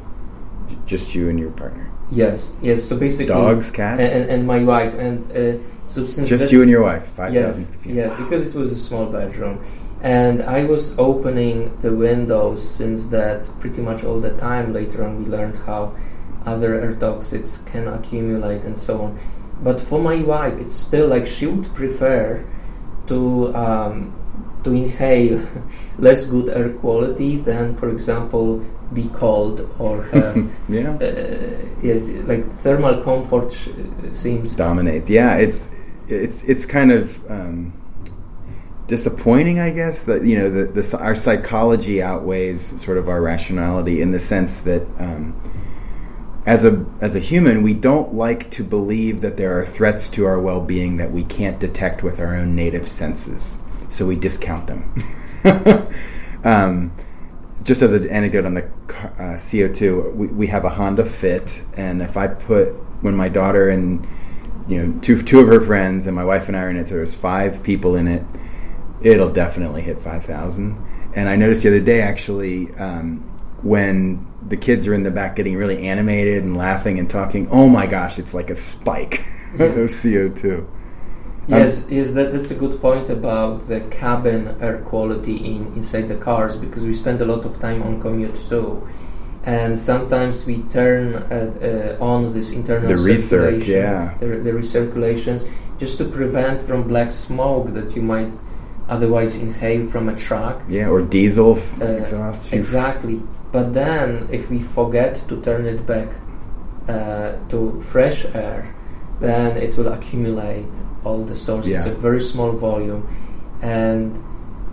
Just 0.87 1.15
you 1.15 1.29
and 1.29 1.39
your 1.39 1.51
partner. 1.51 1.91
Yes, 2.13 2.53
yes. 2.63 2.85
So 2.89 2.97
basically, 2.97 3.35
Dogs, 3.35 3.71
cats. 3.71 4.01
and, 4.01 4.31
and, 4.31 4.47
my 4.47 4.63
wife, 4.63 4.95
and 4.95 5.19
uh, 5.31 5.63
so 5.89 6.05
since 6.05 6.29
Just 6.29 6.53
you 6.53 6.63
and 6.63 6.71
your 6.71 6.83
wife. 6.83 7.07
Five 7.07 7.33
thousand. 7.33 7.67
Yes, 7.85 7.95
yes, 7.95 8.17
because 8.17 8.55
it 8.55 8.59
was 8.59 8.73
a 8.73 8.79
small 8.79 9.07
bedroom, 9.07 9.65
and 10.03 10.43
I 10.43 10.65
was 10.65 10.99
opening 10.99 11.77
the 11.81 11.93
windows 11.93 12.67
since 12.69 13.07
that 13.07 13.49
pretty 13.61 13.83
much 13.83 14.03
all 14.05 14.21
the 14.21 14.35
time. 14.37 14.73
Later 14.73 15.05
on, 15.05 15.23
we 15.23 15.31
learned 15.31 15.57
how 15.59 15.95
other 16.47 16.75
air 16.75 16.93
toxics 16.93 17.65
can 17.67 17.87
accumulate 17.87 18.63
and 18.65 18.77
so 18.77 19.03
on. 19.03 19.19
But 19.63 19.79
for 19.81 19.99
my 20.01 20.17
wife, 20.23 20.59
it's 20.59 20.75
still 20.75 21.09
like 21.09 21.27
she 21.27 21.47
would 21.47 21.75
prefer 21.75 22.45
to 23.09 23.55
um, 23.55 24.15
to 24.65 24.73
inhale 24.73 25.47
less 25.99 26.27
good 26.27 26.49
air 26.49 26.71
quality 26.71 27.37
than, 27.37 27.77
for 27.77 27.91
example, 27.91 28.65
be 28.93 29.09
cold 29.15 29.69
or 29.79 30.03
have. 30.05 30.51
Yeah. 30.69 30.95
Uh, 30.95 31.59
yes, 31.83 32.09
like 32.27 32.47
thermal 32.47 33.03
comfort 33.03 33.53
sh- 33.53 33.69
seems 34.13 34.55
Dominates. 34.55 35.11
Yeah, 35.11 35.37
it's 35.37 35.99
it's 36.09 36.45
it's 36.45 36.65
kind 36.65 36.93
of 36.93 37.31
um, 37.31 37.73
disappointing, 38.91 39.61
I 39.61 39.71
guess. 39.71 40.03
That 40.03 40.25
you 40.25 40.37
know 40.37 40.51
the, 40.51 40.65
the 40.65 40.99
our 40.99 41.15
psychology 41.15 42.03
outweighs 42.03 42.83
sort 42.83 42.99
of 42.99 43.09
our 43.09 43.23
rationality 43.23 44.03
in 44.03 44.11
the 44.11 44.21
sense 44.21 44.59
that. 44.61 44.83
Um, 44.99 45.41
as 46.47 46.65
a 46.65 46.87
as 47.03 47.15
a 47.15 47.19
human, 47.19 47.63
we 47.63 47.75
don't 47.75 48.15
like 48.15 48.51
to 48.53 48.65
believe 48.65 49.21
that 49.21 49.37
there 49.37 49.61
are 49.61 49.65
threats 49.65 50.09
to 50.11 50.25
our 50.25 50.41
well-being 50.41 50.97
that 50.97 51.13
we 51.13 51.23
can't 51.23 51.61
detect 51.61 52.03
with 52.03 52.19
our 52.19 52.35
own 52.35 52.57
native 52.57 52.89
senses, 52.89 53.63
so 53.91 54.07
we 54.07 54.17
discount 54.17 54.67
them. 54.67 54.83
um, 56.43 56.93
just 57.63 57.83
as 57.83 57.93
an 57.93 58.09
anecdote 58.09 58.47
on 58.47 58.55
the 58.55 58.65
uh, 58.65 59.37
CO2, 59.37 60.15
we, 60.15 60.27
we 60.29 60.47
have 60.47 60.65
a 60.65 60.71
Honda 60.71 61.05
Fit, 61.05 61.61
and 61.77 62.01
if 62.01 62.17
I 62.17 62.27
put 62.27 62.71
when 63.03 63.15
my 63.15 63.29
daughter 63.29 63.69
and 63.69 64.07
you 64.67 64.83
know 64.83 65.01
two 65.03 65.21
two 65.23 65.41
of 65.41 65.47
her 65.49 65.61
friends 65.61 66.07
and 66.07 66.17
my 66.17 66.25
wife 66.25 66.49
and 66.49 66.57
I 66.57 66.63
are 66.63 66.71
in 66.71 66.79
it, 66.79 66.89
so 66.89 66.95
there's 66.95 67.15
five 67.15 67.63
people 67.63 67.97
in 67.97 68.09
it, 68.09 68.25
it'll 69.03 69.33
definitely 69.33 69.83
hit 69.83 70.01
five 70.01 70.25
thousand. 70.25 70.87
And 71.15 71.29
I 71.29 71.37
noticed 71.37 71.63
the 71.63 71.69
other 71.71 71.81
day 71.81 72.03
actually 72.03 72.73
um, 72.77 73.19
when 73.63 74.27
the 74.47 74.57
kids 74.57 74.87
are 74.87 74.95
in 74.95 75.03
the 75.03 75.11
back 75.11 75.37
getting 75.37 75.57
really 75.57 75.87
animated 75.89 76.43
and 76.43 76.57
laughing 76.57 76.99
and 76.99 77.11
talking. 77.11 77.49
Oh 77.51 77.69
my 77.69 77.87
gosh, 77.87 78.19
it's 78.19 78.35
like 78.35 78.51
a 78.51 78.55
spike 78.55 79.25
of 79.59 79.91
CO 79.91 80.29
two. 80.29 80.69
Yes, 81.49 81.87
yes, 81.91 82.13
that, 82.13 82.33
that's 82.33 82.53
a 82.53 82.55
good 82.55 82.81
point 82.81 83.09
about 83.09 83.63
the 83.63 83.81
cabin 83.91 84.57
air 84.61 84.79
quality 84.83 85.37
in 85.37 85.67
inside 85.75 86.03
the 86.03 86.15
cars 86.15 86.57
because 86.57 86.85
we 86.85 86.95
spend 86.95 87.21
a 87.21 87.25
lot 87.25 87.45
of 87.45 87.59
time 87.59 87.83
on 87.83 88.01
commute 88.01 88.37
too, 88.49 88.87
and 89.45 89.77
sometimes 89.77 90.45
we 90.45 90.63
turn 90.71 91.17
uh, 91.17 91.97
uh, 91.99 92.05
on 92.05 92.33
this 92.33 92.53
internal 92.53 92.89
The 92.89 92.95
recirc, 92.95 93.67
yeah. 93.67 94.17
the, 94.21 94.27
the 94.27 94.53
recirculations, 94.53 95.49
just 95.79 95.99
to 95.99 96.05
prevent 96.05 96.63
from 96.63 96.87
black 96.87 97.11
smoke 97.11 97.73
that 97.73 97.97
you 97.97 98.03
might 98.03 98.33
otherwise 98.91 99.37
inhale 99.37 99.87
from 99.87 100.09
a 100.09 100.17
truck. 100.17 100.63
Yeah, 100.69 100.91
or 100.91 101.01
diesel 101.01 101.57
f- 101.57 101.81
Uh, 101.81 101.85
exhaust. 102.03 102.53
Exactly. 102.53 103.23
But 103.53 103.73
then, 103.73 104.29
if 104.31 104.51
we 104.51 104.59
forget 104.59 105.13
to 105.29 105.41
turn 105.41 105.65
it 105.67 105.87
back 105.87 106.09
uh, 106.89 107.33
to 107.49 107.59
fresh 107.93 108.27
air, 108.35 108.75
then 109.21 109.57
it 109.57 109.77
will 109.77 109.89
accumulate 109.89 110.73
all 111.05 111.23
the 111.25 111.35
sources. 111.35 111.73
It's 111.77 111.87
a 111.87 111.99
very 112.09 112.21
small 112.21 112.53
volume, 112.53 113.03
and 113.63 114.17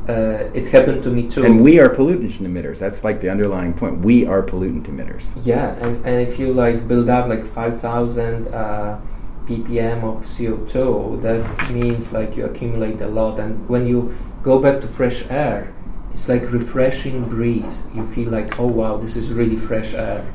uh, 0.09 0.59
it 0.59 0.67
happened 0.67 1.03
to 1.03 1.09
me 1.09 1.23
too. 1.33 1.43
And 1.45 1.61
we 1.61 1.79
are 1.79 1.89
pollutant 1.89 2.39
emitters. 2.51 2.77
That's 2.79 3.03
like 3.03 3.19
the 3.21 3.29
underlying 3.29 3.73
point. 3.73 3.99
We 3.99 4.25
are 4.25 4.41
pollutant 4.41 4.85
emitters. 4.93 5.25
Yeah, 5.43 5.75
and, 5.83 5.93
and 6.05 6.15
if 6.27 6.39
you 6.39 6.53
like 6.53 6.87
build 6.87 7.09
up 7.09 7.27
like 7.27 7.43
5,000 7.45 8.47
uh, 8.47 8.99
ppm 9.47 10.03
of 10.03 10.25
CO2, 10.25 11.21
that 11.21 11.71
means 11.71 12.11
like 12.11 12.35
you 12.35 12.45
accumulate 12.45 13.01
a 13.01 13.07
lot. 13.07 13.39
And 13.39 13.67
when 13.69 13.87
you 13.87 14.15
go 14.43 14.59
back 14.59 14.81
to 14.81 14.87
fresh 14.87 15.23
air, 15.29 15.73
it's 16.11 16.27
like 16.27 16.51
refreshing 16.51 17.27
breeze. 17.29 17.83
You 17.95 18.05
feel 18.07 18.29
like, 18.29 18.59
oh 18.59 18.67
wow, 18.67 18.97
this 18.97 19.15
is 19.15 19.29
really 19.29 19.55
fresh 19.55 19.93
air. 19.93 20.25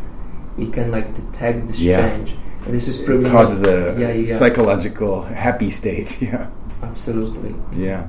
We 0.57 0.67
can 0.67 0.91
like 0.91 1.15
detect 1.15 1.67
this 1.67 1.79
Yeah. 1.79 2.01
change. 2.01 2.37
And 2.65 2.73
this 2.73 2.87
is 2.89 2.99
probably 2.99 3.27
It 3.29 3.33
causes 3.33 3.63
a 3.63 3.97
yeah, 3.99 4.13
yeah, 4.13 4.35
psychological 4.37 5.23
happy 5.23 5.71
state. 5.71 6.19
Yeah. 6.23 6.49
absolutely. 6.83 7.55
Yeah. 7.77 8.09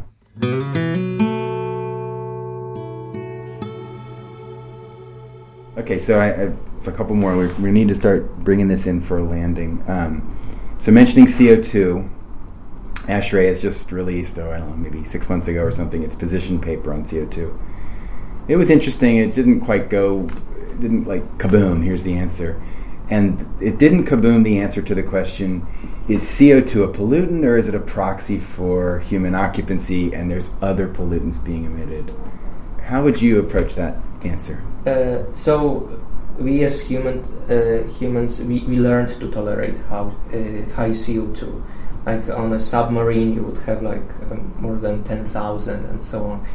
Okay, 5.78 5.98
so 5.98 6.20
I, 6.20 6.26
I 6.28 6.38
have 6.38 6.88
a 6.88 6.92
couple 6.92 7.16
more. 7.16 7.36
We, 7.36 7.48
we 7.54 7.72
need 7.72 7.88
to 7.88 7.96
start 7.96 8.30
bringing 8.40 8.68
this 8.68 8.86
in 8.86 9.02
for 9.02 9.18
a 9.18 9.24
landing. 9.24 9.84
Um, 9.88 10.38
so 10.84 10.92
mentioning 10.92 11.28
CO2, 11.28 12.10
ASHRAE 13.08 13.48
has 13.48 13.62
just 13.62 13.94
released, 13.94 14.38
oh, 14.38 14.52
I 14.52 14.58
don't 14.58 14.70
know, 14.70 14.76
maybe 14.76 15.06
six 15.06 15.30
months 15.30 15.48
ago 15.48 15.64
or 15.64 15.72
something, 15.72 16.04
its 16.04 16.14
position 16.14 16.60
paper 16.60 16.94
on 16.94 17.06
CO2. 17.06 17.58
It 18.50 18.58
was 18.58 18.70
interesting. 18.70 19.16
It 19.16 19.32
didn't 19.32 19.62
quite 19.62 19.90
go, 19.90 20.30
it 20.58 20.82
didn't 20.82 21.06
like 21.06 21.24
kaboom, 21.38 21.86
here's 21.86 22.04
the 22.04 22.16
answer. 22.16 22.62
And 23.10 23.48
it 23.62 23.78
didn't 23.78 24.08
kaboom 24.08 24.44
the 24.44 24.60
answer 24.60 24.82
to 24.82 24.94
the 24.94 25.04
question 25.04 25.66
is 26.10 26.22
CO2 26.22 26.84
a 26.84 26.88
pollutant 26.92 27.46
or 27.46 27.56
is 27.56 27.70
it 27.70 27.76
a 27.76 27.80
proxy 27.80 28.38
for 28.38 29.00
human 29.00 29.36
occupancy 29.36 30.14
and 30.14 30.30
there's 30.30 30.52
other 30.62 30.90
pollutants 30.90 31.42
being 31.42 31.64
emitted? 31.64 32.14
How 32.82 33.06
would 33.06 33.22
you 33.22 33.40
approach 33.40 33.76
that 33.76 34.00
answer? 34.26 34.62
Uh, 34.86 35.32
so 35.32 36.02
we 36.44 36.64
as 36.64 36.80
human 36.80 37.20
uh, 37.50 37.88
humans 38.00 38.40
we, 38.40 38.60
we 38.62 38.78
learned 38.78 39.10
to 39.20 39.32
tolerate 39.32 39.78
how 39.90 40.04
uh, 40.32 40.38
high 40.76 40.92
CO2. 40.92 41.64
Like 42.06 42.28
on 42.30 42.52
a 42.54 42.60
submarine, 42.60 43.34
you 43.34 43.44
would 43.44 43.58
have 43.64 43.82
like 43.82 44.04
um, 44.30 44.54
more 44.60 44.76
than 44.78 45.04
ten 45.04 45.26
thousand 45.26 45.86
and 45.86 46.02
so 46.02 46.26
on. 46.26 46.46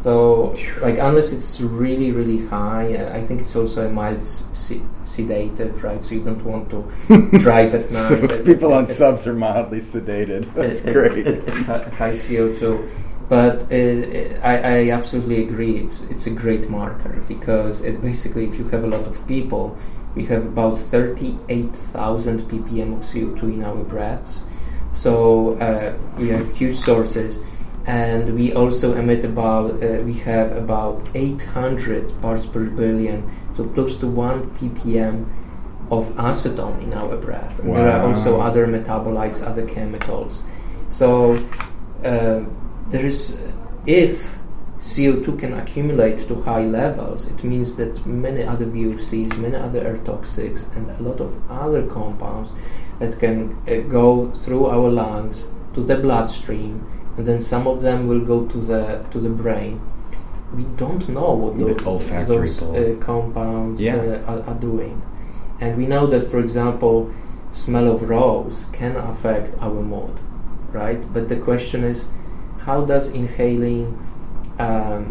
So 0.00 0.54
like 0.82 0.98
unless 0.98 1.32
it's 1.32 1.60
really 1.60 2.12
really 2.12 2.46
high, 2.46 2.94
uh, 2.94 3.16
I 3.16 3.20
think 3.22 3.40
it's 3.40 3.56
also 3.56 3.86
a 3.86 3.90
mild 3.90 4.22
se- 4.22 4.82
sedative, 5.04 5.82
right? 5.82 6.02
So 6.02 6.14
you 6.14 6.22
don't 6.22 6.44
want 6.44 6.68
to 6.70 6.82
drive 7.38 7.74
at 7.74 7.84
night. 7.84 7.92
So 7.94 8.44
people 8.44 8.72
on 8.72 8.86
subs 8.86 9.26
are 9.26 9.34
mildly 9.34 9.78
sedated. 9.80 10.52
That's 10.54 10.80
great. 10.82 11.26
at- 11.26 11.48
at 11.48 11.56
hi- 11.64 11.90
high 11.90 12.12
CO2. 12.12 12.88
But 13.28 13.70
uh, 13.70 14.40
I, 14.42 14.56
I 14.56 14.90
absolutely 14.90 15.42
agree. 15.44 15.76
It's 15.78 16.02
it's 16.08 16.26
a 16.26 16.30
great 16.30 16.70
marker 16.70 17.22
because 17.28 17.82
it 17.82 18.00
basically, 18.00 18.46
if 18.46 18.54
you 18.56 18.66
have 18.68 18.84
a 18.84 18.86
lot 18.86 19.06
of 19.06 19.20
people, 19.26 19.76
we 20.14 20.24
have 20.26 20.46
about 20.46 20.78
thirty-eight 20.78 21.76
thousand 21.76 22.48
ppm 22.48 22.96
of 22.96 23.02
CO2 23.02 23.42
in 23.42 23.62
our 23.64 23.84
breaths. 23.84 24.40
So 24.92 25.54
uh, 25.60 25.94
we 26.18 26.28
have 26.28 26.56
huge 26.56 26.76
sources, 26.76 27.38
and 27.86 28.34
we 28.34 28.52
also 28.54 28.94
emit 28.94 29.24
about 29.24 29.82
uh, 29.82 30.00
we 30.02 30.14
have 30.24 30.56
about 30.56 31.06
eight 31.14 31.42
hundred 31.42 32.08
parts 32.22 32.46
per 32.46 32.64
billion, 32.64 33.28
so 33.54 33.62
close 33.62 33.98
to 33.98 34.06
one 34.08 34.42
ppm 34.56 35.28
of 35.90 36.08
acetone 36.16 36.82
in 36.82 36.94
our 36.94 37.16
breath. 37.16 37.58
And 37.60 37.74
There 37.76 37.90
are 37.90 38.06
also 38.06 38.40
other 38.40 38.66
metabolites, 38.66 39.44
other 39.44 39.66
chemicals. 39.66 40.42
So 40.88 41.36
uh, 42.04 42.40
there 42.90 43.04
is, 43.04 43.40
if 43.86 44.36
CO2 44.78 45.38
can 45.38 45.52
accumulate 45.54 46.26
to 46.28 46.34
high 46.42 46.64
levels, 46.64 47.24
it 47.26 47.42
means 47.44 47.74
that 47.76 48.04
many 48.06 48.42
other 48.44 48.66
VOCs, 48.66 49.36
many 49.38 49.56
other 49.56 49.80
air 49.80 49.98
toxics, 49.98 50.64
and 50.76 50.90
a 50.90 51.02
lot 51.02 51.20
of 51.20 51.34
other 51.50 51.86
compounds 51.86 52.50
that 52.98 53.18
can 53.18 53.56
uh, 53.68 53.76
go 53.88 54.30
through 54.32 54.66
our 54.66 54.88
lungs 54.88 55.46
to 55.74 55.82
the 55.82 55.96
bloodstream, 55.96 56.86
and 57.16 57.26
then 57.26 57.40
some 57.40 57.66
of 57.66 57.80
them 57.80 58.06
will 58.06 58.20
go 58.20 58.46
to 58.46 58.58
the 58.58 59.04
to 59.10 59.18
the 59.20 59.28
brain. 59.30 59.80
We 60.54 60.62
don't 60.76 61.06
know 61.08 61.32
what 61.34 61.56
The 61.58 61.74
those 62.24 62.62
uh, 62.62 62.96
compounds 63.00 63.80
Yeah. 63.80 63.96
uh, 63.96 64.30
are, 64.32 64.42
are 64.48 64.54
doing, 64.60 65.02
and 65.60 65.76
we 65.76 65.86
know 65.86 66.06
that, 66.06 66.30
for 66.30 66.38
example, 66.38 67.12
smell 67.50 67.88
of 67.88 68.08
rose 68.08 68.66
can 68.72 68.96
affect 68.96 69.54
our 69.60 69.82
mood, 69.82 70.18
right? 70.72 71.00
But 71.12 71.28
the 71.28 71.36
question 71.36 71.84
is, 71.84 72.06
how 72.68 72.84
does 72.84 73.08
inhaling 73.08 73.86
um, 74.58 75.02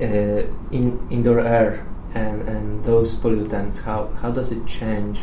uh, 0.00 0.42
in 0.78 0.84
indoor 1.10 1.40
air 1.40 1.86
and, 2.14 2.38
and 2.52 2.84
those 2.84 3.14
pollutants 3.14 3.82
how, 3.82 4.06
how 4.22 4.30
does 4.30 4.50
it 4.50 4.66
change 4.66 5.18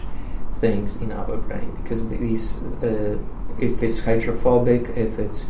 things 0.53 0.97
in 0.97 1.11
our 1.11 1.37
brain 1.37 1.71
because 1.81 2.07
these 2.09 2.45
uh, 2.83 3.17
if 3.59 3.81
it's 3.81 3.99
hydrophobic 4.07 4.83
if 4.95 5.17
it's 5.17 5.47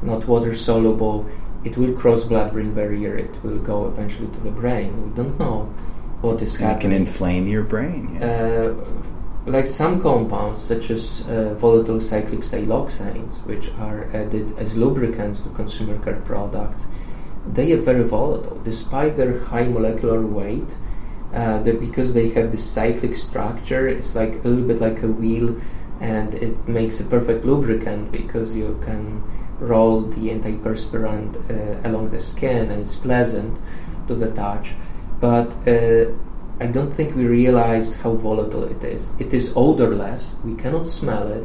not 0.00 0.26
water 0.26 0.54
soluble 0.54 1.28
it 1.62 1.76
will 1.76 1.92
cross 1.92 2.24
blood-brain 2.24 2.72
barrier 2.72 3.14
it 3.16 3.34
will 3.44 3.58
go 3.58 3.86
eventually 3.86 4.28
to 4.36 4.40
the 4.40 4.54
brain 4.62 4.90
we 5.04 5.10
don't 5.14 5.38
know 5.38 5.58
what 6.24 6.40
is 6.40 6.56
And 6.56 6.72
it 6.72 6.80
can 6.80 6.92
inflame 6.92 7.46
your 7.46 7.64
brain. 7.64 8.16
Yeah. 8.18 8.26
uh, 8.26 9.13
like 9.46 9.66
some 9.66 10.00
compounds, 10.00 10.62
such 10.62 10.90
as 10.90 11.26
uh, 11.28 11.54
volatile 11.54 12.00
cyclic 12.00 12.40
siloxanes, 12.40 13.32
which 13.44 13.70
are 13.78 14.04
added 14.14 14.58
as 14.58 14.76
lubricants 14.76 15.40
to 15.40 15.50
consumer 15.50 16.02
care 16.02 16.20
products, 16.20 16.86
they 17.46 17.72
are 17.72 17.80
very 17.80 18.04
volatile, 18.04 18.60
despite 18.64 19.16
their 19.16 19.44
high 19.44 19.64
molecular 19.64 20.24
weight. 20.26 20.74
Uh, 21.34 21.58
because 21.58 22.12
they 22.12 22.30
have 22.30 22.52
this 22.52 22.64
cyclic 22.64 23.16
structure, 23.16 23.88
it's 23.88 24.14
like 24.14 24.44
a 24.44 24.48
little 24.48 24.64
bit 24.64 24.80
like 24.80 25.02
a 25.02 25.08
wheel, 25.08 25.60
and 26.00 26.34
it 26.34 26.68
makes 26.68 27.00
a 27.00 27.04
perfect 27.04 27.44
lubricant 27.44 28.12
because 28.12 28.54
you 28.54 28.78
can 28.84 29.20
roll 29.58 30.02
the 30.02 30.28
antiperspirant 30.30 31.34
uh, 31.50 31.88
along 31.88 32.06
the 32.10 32.20
skin, 32.20 32.70
and 32.70 32.80
it's 32.80 32.94
pleasant 32.94 33.58
to 34.06 34.14
the 34.14 34.30
touch. 34.30 34.74
But 35.20 35.52
uh, 35.66 36.12
I 36.60 36.66
don't 36.66 36.92
think 36.92 37.16
we 37.16 37.26
realized 37.26 37.96
how 37.96 38.14
volatile 38.14 38.64
it 38.64 38.82
is. 38.84 39.10
It 39.18 39.34
is 39.34 39.52
odorless. 39.56 40.34
We 40.44 40.54
cannot 40.54 40.88
smell 40.88 41.26
it, 41.32 41.44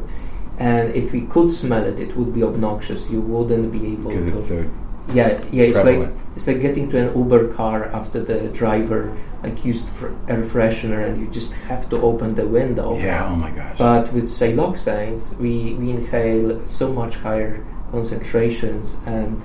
and 0.60 0.94
if 0.94 1.12
we 1.12 1.22
could 1.22 1.52
smell 1.52 1.84
it, 1.84 2.00
it 2.00 2.16
would 2.16 2.34
be 2.34 2.44
obnoxious. 2.44 3.10
You 3.10 3.22
wouldn't 3.22 3.72
be 3.72 3.94
able 3.94 4.12
to. 4.12 4.28
it's 4.28 4.48
so 4.48 4.70
yeah, 5.14 5.42
yeah. 5.52 5.64
It's 5.64 5.82
prevalent. 5.82 6.16
like 6.16 6.36
it's 6.36 6.48
like 6.48 6.62
getting 6.62 6.90
to 6.92 6.98
an 6.98 7.18
Uber 7.18 7.54
car 7.54 7.86
after 7.86 8.22
the 8.22 8.50
driver 8.50 9.18
like 9.44 9.66
used 9.66 9.90
fr- 9.90 10.08
air 10.28 10.44
freshener, 10.44 11.06
and 11.08 11.20
you 11.20 11.28
just 11.28 11.54
have 11.54 11.90
to 11.90 12.02
open 12.02 12.36
the 12.36 12.46
window. 12.46 12.98
yeah. 12.98 13.28
Oh 13.32 13.36
my 13.36 13.52
gosh. 13.52 13.78
But 13.78 14.14
with 14.14 14.26
siloxanes, 14.26 15.36
we, 15.38 15.74
we 15.76 15.92
inhale 15.92 16.66
so 16.68 16.92
much 16.92 17.16
higher 17.16 17.66
concentrations, 17.92 18.98
and 19.06 19.42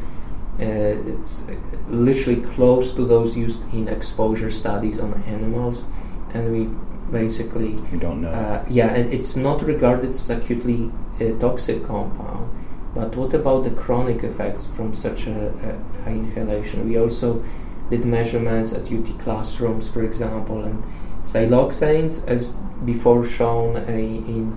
uh, 0.60 0.64
it's 0.64 1.42
literally 1.88 2.40
close 2.40 2.94
to 2.94 3.04
those 3.04 3.36
used 3.36 3.62
in 3.72 3.88
exposure 3.88 4.50
studies 4.50 5.00
on 5.00 5.20
animals, 5.24 5.84
and 6.32 6.52
we 6.52 6.68
basically 7.10 7.72
you 7.92 7.98
don't 7.98 8.22
know. 8.22 8.28
uh, 8.28 8.64
yeah, 8.68 8.94
it's 8.94 9.36
not 9.36 9.62
regarded 9.62 10.10
as 10.10 10.30
acutely 10.30 10.90
uh, 11.20 11.38
toxic 11.40 11.84
compound. 11.84 12.50
But 12.94 13.16
what 13.16 13.34
about 13.34 13.64
the 13.64 13.70
chronic 13.70 14.22
effects 14.22 14.66
from 14.66 14.94
such 14.94 15.26
a, 15.26 15.48
a 15.48 16.02
high 16.04 16.12
inhalation? 16.12 16.88
We 16.88 16.96
also 16.98 17.44
did 17.90 18.04
measurements 18.04 18.72
at 18.72 18.92
UT 18.92 19.18
classrooms, 19.18 19.88
for 19.88 20.04
example, 20.04 20.62
and 20.62 20.84
siloxanes, 21.24 22.24
as 22.28 22.50
before 22.84 23.24
shown 23.24 23.76
uh, 23.76 23.80
in 23.88 24.56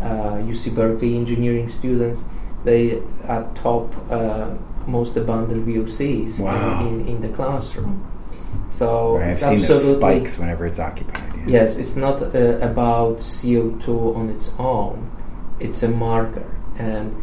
uh, 0.00 0.42
UC 0.42 0.74
Berkeley 0.74 1.14
engineering 1.16 1.68
students, 1.68 2.24
they 2.64 3.00
are 3.28 3.48
top 3.54 3.94
uh, 4.10 4.54
most 4.86 5.16
abundant 5.16 5.66
VOCs 5.66 6.38
Wow. 6.38 6.80
in, 6.86 7.00
in, 7.00 7.08
in 7.08 7.20
the 7.20 7.28
classroom. 7.28 8.06
So 8.68 9.16
Right, 9.16 9.24
I've 9.24 9.30
it's 9.32 9.40
seen 9.40 9.60
those 9.60 9.96
spikes 9.96 10.38
whenever 10.38 10.66
it's 10.66 10.78
occupied. 10.78 11.32
Yeah. 11.36 11.44
Yes, 11.62 11.76
it's 11.76 11.96
not 11.96 12.22
uh, 12.22 12.58
about 12.60 13.18
CO2 13.18 14.16
on 14.16 14.28
its 14.30 14.50
own. 14.58 15.10
It's 15.60 15.82
a 15.82 15.88
marker, 15.88 16.50
and 16.78 17.14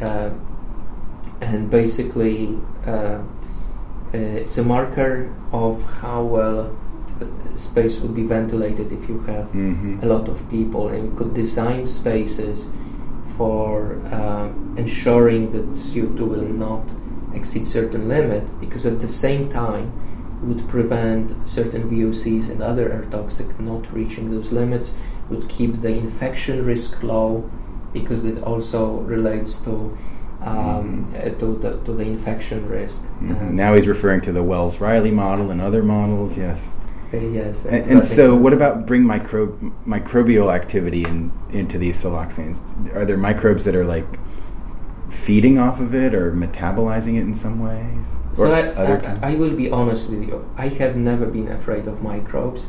uh, 0.00 0.30
and 1.40 1.70
basically 1.70 2.58
uh, 2.86 2.90
uh, 2.90 3.20
it's 4.12 4.58
a 4.58 4.64
marker 4.64 5.32
of 5.52 5.82
how 6.00 6.22
well 6.24 6.76
uh, 7.20 7.56
space 7.56 7.98
would 8.00 8.14
be 8.14 8.22
ventilated 8.24 8.92
if 8.92 9.08
you 9.08 9.20
have 9.20 9.46
hmm 9.50 9.98
a 10.02 10.06
lot 10.06 10.28
of 10.28 10.36
people, 10.50 10.88
and 10.88 11.04
you 11.06 11.12
could 11.16 11.32
design 11.34 11.84
spaces 11.84 12.66
for 13.36 13.96
uh, 14.12 14.48
ensuring 14.76 15.50
that 15.50 15.66
CO2 15.70 16.20
will 16.28 16.48
not 16.48 16.82
exceed 17.34 17.66
certain 17.66 18.08
limit, 18.08 18.60
because 18.60 18.86
at 18.86 19.00
the 19.00 19.08
same 19.08 19.48
time 19.48 19.92
would 20.42 20.66
prevent 20.68 21.34
certain 21.48 21.90
VOCs 21.90 22.48
and 22.50 22.62
other 22.62 22.90
air 22.92 23.04
toxic 23.10 23.58
not 23.58 23.92
reaching 23.92 24.30
those 24.30 24.52
limits, 24.52 24.92
would 25.28 25.48
keep 25.48 25.74
the 25.74 25.88
infection 25.88 26.64
risk 26.64 27.02
low, 27.02 27.50
because 27.92 28.24
it 28.24 28.42
also 28.44 28.98
relates 29.00 29.56
to 29.58 29.96
um, 30.40 31.12
uh, 31.16 31.30
to, 31.30 31.56
the, 31.58 31.78
to 31.84 31.92
the 31.92 32.04
infection 32.04 32.68
risk. 32.68 33.02
Mhm. 33.20 33.40
Um, 33.40 33.56
Now 33.56 33.74
he's 33.74 33.88
referring 33.88 34.20
to 34.20 34.32
the 34.32 34.42
Wells 34.42 34.80
Riley 34.80 35.10
model 35.10 35.50
and 35.50 35.60
other 35.60 35.82
models. 35.82 36.38
Yes. 36.38 36.72
uh, 37.12 37.16
yes, 37.16 37.64
And, 37.64 37.74
I 37.74 37.78
and 37.88 38.04
so, 38.04 38.36
what 38.36 38.52
about 38.52 38.86
bring 38.86 39.02
micro- 39.02 39.48
microbial 39.84 40.54
activity 40.54 41.02
in, 41.04 41.32
into 41.50 41.76
these 41.76 42.00
siloxanes? 42.00 42.60
Are 42.94 43.04
there 43.04 43.16
microbes 43.16 43.64
that 43.64 43.74
are 43.74 43.84
like 43.84 44.06
feeding 45.10 45.58
off 45.58 45.80
of 45.80 45.94
it 45.94 46.14
or 46.14 46.32
metabolizing 46.32 47.16
it 47.16 47.22
in 47.22 47.34
some 47.34 47.60
ways? 47.60 48.16
So 48.32 48.52
I? 48.52 48.68
I, 48.70 49.32
I 49.32 49.34
will 49.36 49.56
be 49.56 49.70
honest 49.70 50.08
with 50.08 50.22
you. 50.22 50.48
I 50.56 50.68
have 50.68 50.96
never 50.96 51.26
been 51.26 51.48
afraid 51.48 51.86
of 51.86 52.02
microbes. 52.02 52.66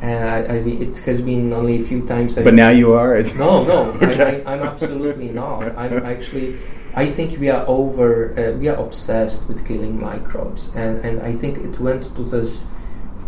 I, 0.00 0.06
I, 0.06 0.54
it 0.58 0.96
has 0.98 1.20
been 1.20 1.52
only 1.52 1.80
a 1.80 1.84
few 1.84 2.06
times. 2.06 2.38
I 2.38 2.44
but 2.44 2.54
now 2.54 2.68
you 2.68 2.92
are. 2.94 3.20
No, 3.36 3.64
no, 3.64 3.90
Okay. 4.02 4.44
I, 4.44 4.54
I'm 4.54 4.62
absolutely 4.62 5.28
not. 5.28 5.76
I'm 5.76 6.04
actually. 6.04 6.58
I 6.94 7.10
think 7.10 7.38
we 7.40 7.48
are 7.50 7.64
over. 7.66 8.32
Uh, 8.38 8.52
we 8.58 8.68
are 8.68 8.76
obsessed 8.76 9.48
with 9.48 9.66
killing 9.66 10.00
microbes, 10.00 10.70
and 10.76 10.98
and 11.04 11.20
I 11.20 11.34
think 11.34 11.58
it 11.58 11.80
went 11.80 12.04
to 12.14 12.22
this 12.22 12.64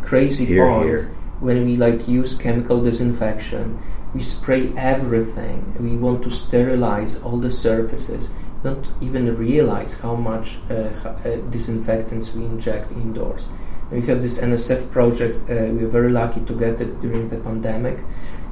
crazy 0.03 0.45
Here, 0.45 0.67
point 0.67 0.85
here. 0.85 1.11
when 1.41 1.65
we 1.67 1.77
like 1.77 2.07
use 2.09 2.35
chemical 2.35 2.83
disinfection. 2.83 3.79
We 4.15 4.23
spray 4.23 4.73
everything. 4.77 5.73
We 5.79 5.97
want 5.97 6.23
to 6.25 6.31
sterilize 6.31 7.17
all 7.23 7.37
the 7.39 7.51
surfaces. 7.51 8.29
Not 8.63 8.91
even 9.01 9.37
realize 9.37 9.95
how 10.01 10.15
much 10.15 10.59
uh, 10.69 10.75
uh, 10.75 11.37
disinfectants 11.51 12.35
we 12.35 12.45
inject 12.45 12.93
indoors. 12.93 13.49
We 13.91 14.03
have 14.03 14.23
this 14.23 14.39
NSF 14.39 14.91
project. 14.91 15.51
Uh, 15.51 15.73
we 15.73 15.85
are 15.85 15.89
very 15.89 16.11
lucky 16.11 16.41
to 16.45 16.53
get 16.53 16.81
it 16.81 17.01
during 17.01 17.29
the 17.29 17.39
pandemic 17.39 18.05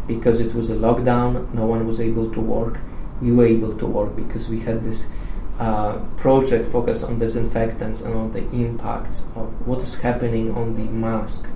because 0.06 0.40
it 0.40 0.54
was 0.54 0.70
a 0.70 0.74
lockdown. 0.74 1.52
No 1.52 1.66
one 1.66 1.86
was 1.86 2.00
able 2.00 2.30
to 2.32 2.40
work. 2.40 2.80
We 3.20 3.32
were 3.32 3.46
able 3.46 3.76
to 3.76 3.86
work 3.86 4.16
because 4.16 4.48
we 4.48 4.60
had 4.60 4.82
this 4.82 5.06
uh, 5.58 5.98
project 6.16 6.66
focused 6.66 7.04
on 7.04 7.18
disinfectants 7.18 8.00
and 8.00 8.14
on 8.14 8.32
the 8.32 8.48
impacts 8.50 9.22
of 9.36 9.66
what 9.66 9.80
is 9.80 10.00
happening 10.00 10.54
on 10.54 10.74
the 10.74 10.90
mask 10.90 11.46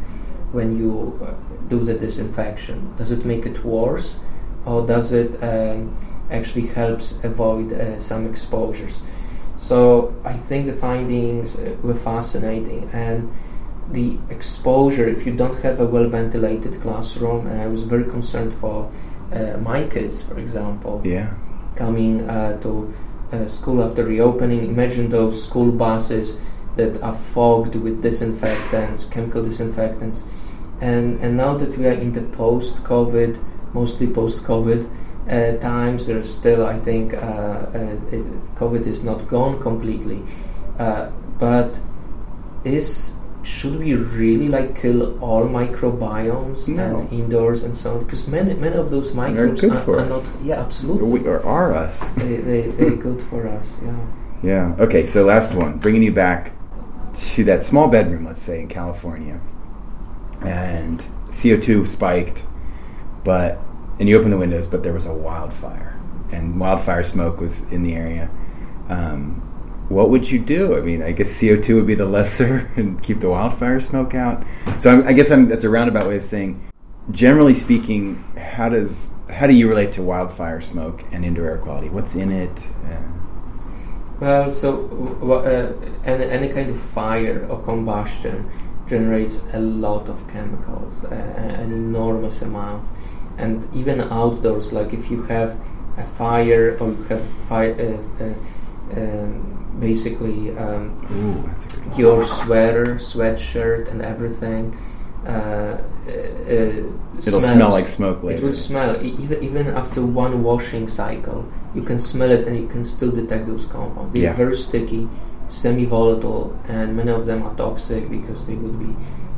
when 0.53 0.77
you 0.77 1.19
uh, 1.23 1.35
do 1.69 1.81
the 1.81 1.95
disinfection. 1.95 2.95
Does 2.97 3.11
it 3.11 3.25
make 3.25 3.47
it 3.47 3.65
worse, 3.65 4.21
or 4.67 4.87
does 4.87 5.13
it 5.13 5.43
um, 5.43 5.97
actually 6.33 6.67
helps 6.69 7.13
avoid 7.25 7.73
uh, 7.73 7.99
some 8.01 8.27
exposures? 8.27 9.01
So 9.57 10.15
I 10.25 10.33
think 10.33 10.67
the 10.67 10.73
findings 10.73 11.57
uh, 11.57 11.77
were 11.83 11.95
fascinating 11.95 12.91
and 12.93 13.33
the 13.91 14.19
exposure 14.31 15.09
if 15.09 15.27
you 15.27 15.33
don't 15.33 15.61
have 15.63 15.81
a 15.81 15.87
well 15.87 16.09
ventilated 16.09 16.81
classroom 16.81 17.47
and 17.47 17.61
I 17.61 17.67
was 17.67 17.83
very 17.83 18.05
concerned 18.05 18.55
for 18.55 18.91
uh, 19.33 19.59
my 19.59 19.85
kids 19.85 20.23
for 20.23 20.39
example 20.39 21.03
yeah. 21.05 21.35
coming 21.77 22.29
uh, 22.29 22.61
to 22.63 22.93
uh, 23.33 23.47
school 23.47 23.83
after 23.83 24.05
reopening 24.05 24.67
imagine 24.67 25.09
those 25.09 25.43
school 25.43 25.73
buses 25.73 26.39
that 26.77 27.03
are 27.03 27.15
fogged 27.15 27.75
with 27.75 28.03
disinfectants 28.03 29.05
chemical 29.05 29.43
disinfectants 29.43 30.23
and 30.81 31.21
and 31.21 31.37
now 31.37 31.55
that 31.55 31.77
we 31.77 31.87
are 31.87 31.93
in 31.93 32.13
the 32.13 32.23
post 32.23 32.77
covid 32.85 33.39
mostly 33.75 34.07
post 34.07 34.43
covid 34.45 34.89
uh, 35.29 35.53
times 35.59 36.07
there's 36.07 36.33
still 36.33 36.67
I 36.67 36.77
think 36.77 37.15
uh, 37.15 37.17
uh, 37.19 37.97
it, 38.11 38.25
covid 38.57 38.87
is 38.87 39.03
not 39.03 39.29
gone 39.29 39.61
completely 39.61 40.23
uh, 40.79 41.11
but 41.39 41.79
is 42.65 43.13
should 43.43 43.79
we 43.79 43.95
really 43.95 44.49
like 44.49 44.81
kill 44.81 45.19
all 45.21 45.45
microbiomes 45.47 46.69
No. 46.69 46.99
and 46.99 47.13
indoors 47.13 47.63
and 47.65 47.77
so 47.77 47.95
on? 47.99 48.05
Because 48.05 48.29
many 48.29 48.55
many 48.55 48.77
of 48.77 48.91
those 48.91 49.13
microbes 49.15 49.61
good 49.61 49.73
are, 49.73 49.81
for 49.81 49.97
are 49.99 50.13
us. 50.13 50.35
not. 50.35 50.45
Yeah, 50.45 50.61
absolutely. 50.61 51.09
We, 51.09 51.27
or 51.27 51.45
are 51.45 51.75
us? 51.75 52.09
they 52.17 52.37
they 52.37 52.61
they're 52.69 52.97
good 52.97 53.21
for 53.21 53.49
us. 53.49 53.81
Yeah. 53.83 54.07
Yeah. 54.43 54.77
Okay. 54.79 55.05
So 55.05 55.25
last 55.25 55.55
one, 55.55 55.79
bringing 55.79 56.03
you 56.03 56.13
back 56.13 56.53
to 57.15 57.45
that 57.45 57.65
small 57.65 57.89
bedroom, 57.89 58.25
let's 58.25 58.43
say 58.43 58.61
in 58.61 58.69
California, 58.69 59.41
and 60.43 61.05
CO 61.33 61.57
two 61.57 61.85
spiked, 61.87 62.45
but 63.25 63.59
and 63.99 64.09
you 64.09 64.19
open 64.19 64.31
the 64.31 64.39
windows, 64.39 64.67
but 64.67 64.83
there 64.83 64.93
was 64.93 65.07
a 65.07 65.13
wildfire, 65.13 66.01
and 66.33 66.59
wildfire 66.59 67.03
smoke 67.05 67.41
was 67.41 67.71
in 67.73 67.83
the 67.83 67.95
area. 67.95 68.31
Um, 68.89 69.41
what 69.89 70.11
would 70.11 70.31
you 70.31 70.39
do? 70.39 70.77
I 70.77 70.81
mean, 70.81 71.03
I 71.03 71.13
guess 71.13 71.41
CO 71.41 71.57
two 71.61 71.77
would 71.77 71.87
be 71.87 71.95
the 71.95 72.07
lesser 72.17 72.71
and 72.77 73.03
keep 73.03 73.21
the 73.21 73.31
wildfire 73.31 73.81
smoke 73.81 74.15
out. 74.15 74.45
So 74.79 74.91
I'm, 74.91 75.07
I 75.07 75.13
guess 75.13 75.31
I'm, 75.31 75.49
that's 75.49 75.65
a 75.65 75.71
roundabout 75.71 76.07
way 76.07 76.17
of 76.17 76.25
saying, 76.25 76.71
generally 77.11 77.55
speaking, 77.55 78.23
how 78.37 78.69
does 78.69 79.13
how 79.31 79.47
do 79.47 79.55
you 79.55 79.69
relate 79.69 79.93
to 79.95 80.03
wildfire 80.03 80.61
smoke 80.61 81.03
and 81.11 81.25
indoor 81.25 81.47
air 81.47 81.59
quality? 81.59 81.89
What's 81.89 82.15
in 82.15 82.31
it? 82.31 82.57
Uh, 82.85 83.01
Well, 84.21 84.55
so 84.55 84.69
uh, 85.21 85.73
any 86.05 86.25
any 86.25 86.49
kind 86.49 86.71
of 86.71 86.81
fire 86.81 87.45
or 87.51 87.61
combustion 87.61 88.49
generates 88.87 89.41
a 89.53 89.59
lot 89.59 90.09
of 90.09 90.17
chemicals, 90.29 91.03
uh, 91.05 91.09
an 91.09 91.73
enormous 91.73 92.43
amount, 92.43 92.87
and 93.39 93.67
even 93.75 94.01
outdoors, 94.01 94.73
like 94.73 94.93
if 94.93 95.11
you 95.11 95.23
have 95.25 95.57
a 95.99 96.03
fire 96.03 96.77
or 96.81 96.89
you 96.89 97.03
have 97.09 97.23
fire, 97.49 97.75
uh, 98.21 98.25
uh, 98.25 99.01
um, 99.01 99.77
basically. 99.81 100.57
Um, 100.57 100.93
ooh, 101.13 101.47
that's 101.49 101.67
a 101.67 101.69
good 101.77 101.87
one. 101.91 101.99
your 102.01 102.25
sweater, 102.25 102.95
sweatshirt, 102.97 103.89
and 103.91 104.03
everything. 104.03 104.77
Uh, 105.27 105.31
uh, 105.31 105.79
It'll 107.27 107.41
smells. 107.41 107.53
smell 107.53 107.71
like 107.71 107.87
smoke 107.89 108.19
It 108.19 108.25
later. 108.27 108.47
will 108.47 108.53
smell 108.53 108.97
E- 109.03 109.15
even 109.21 109.43
even 109.43 109.67
after 109.69 110.03
one 110.03 110.43
washing 110.43 110.89
cycle. 110.89 111.45
You 111.75 111.83
can 111.83 111.99
smell 111.99 112.31
it, 112.31 112.47
and 112.47 112.57
you 112.57 112.67
can 112.67 112.83
still 112.85 113.11
detect 113.13 113.47
those 113.47 113.65
compounds. 113.67 114.13
They're 114.13 114.25
Yeah. 114.25 114.35
very 114.45 114.57
sticky, 114.57 115.09
semi-volatile, 115.49 116.57
and 116.69 116.97
many 116.97 117.11
of 117.11 117.25
them 117.27 117.43
are 117.45 117.55
toxic 117.55 118.11
because 118.11 118.45
they 118.47 118.55
would 118.55 118.79
be 118.79 118.93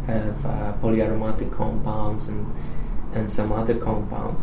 have 0.06 0.44
uh, 0.46 0.72
polyaromatic 0.82 1.50
compounds 1.52 2.28
and 2.28 2.46
and 3.14 3.30
some 3.30 3.52
other 3.52 3.74
compounds. 3.74 4.40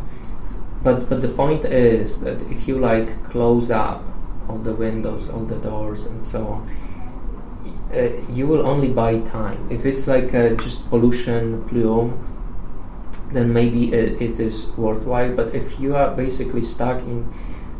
But 0.83 1.09
but 1.09 1.21
the 1.21 1.27
point 1.27 1.65
is 1.65 2.19
that 2.21 2.41
if 2.49 2.67
you 2.67 2.79
like 2.79 3.23
close 3.23 3.69
up 3.69 4.03
all 4.49 4.57
the 4.57 4.73
windows, 4.73 5.29
all 5.29 5.45
the 5.45 5.57
doors, 5.57 6.05
and 6.05 6.25
so 6.25 6.47
on, 6.47 6.69
uh, 7.93 8.09
you 8.29 8.47
will 8.47 8.65
only 8.65 8.89
buy 8.89 9.19
time. 9.19 9.67
If 9.69 9.85
it's 9.85 10.07
like 10.07 10.33
uh, 10.33 10.55
just 10.55 10.89
pollution 10.89 11.63
plume, 11.67 12.17
then 13.31 13.53
maybe 13.53 13.93
it, 13.93 14.21
it 14.21 14.39
is 14.39 14.65
worthwhile. 14.77 15.35
But 15.35 15.53
if 15.53 15.79
you 15.79 15.95
are 15.95 16.15
basically 16.15 16.63
stuck 16.63 16.99
in, 17.01 17.31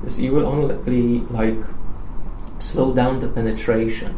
this, 0.04 0.20
you 0.20 0.32
will 0.34 0.46
only 0.46 1.20
like 1.32 1.64
slow 2.60 2.94
down 2.94 3.20
the 3.20 3.28
penetration, 3.28 4.16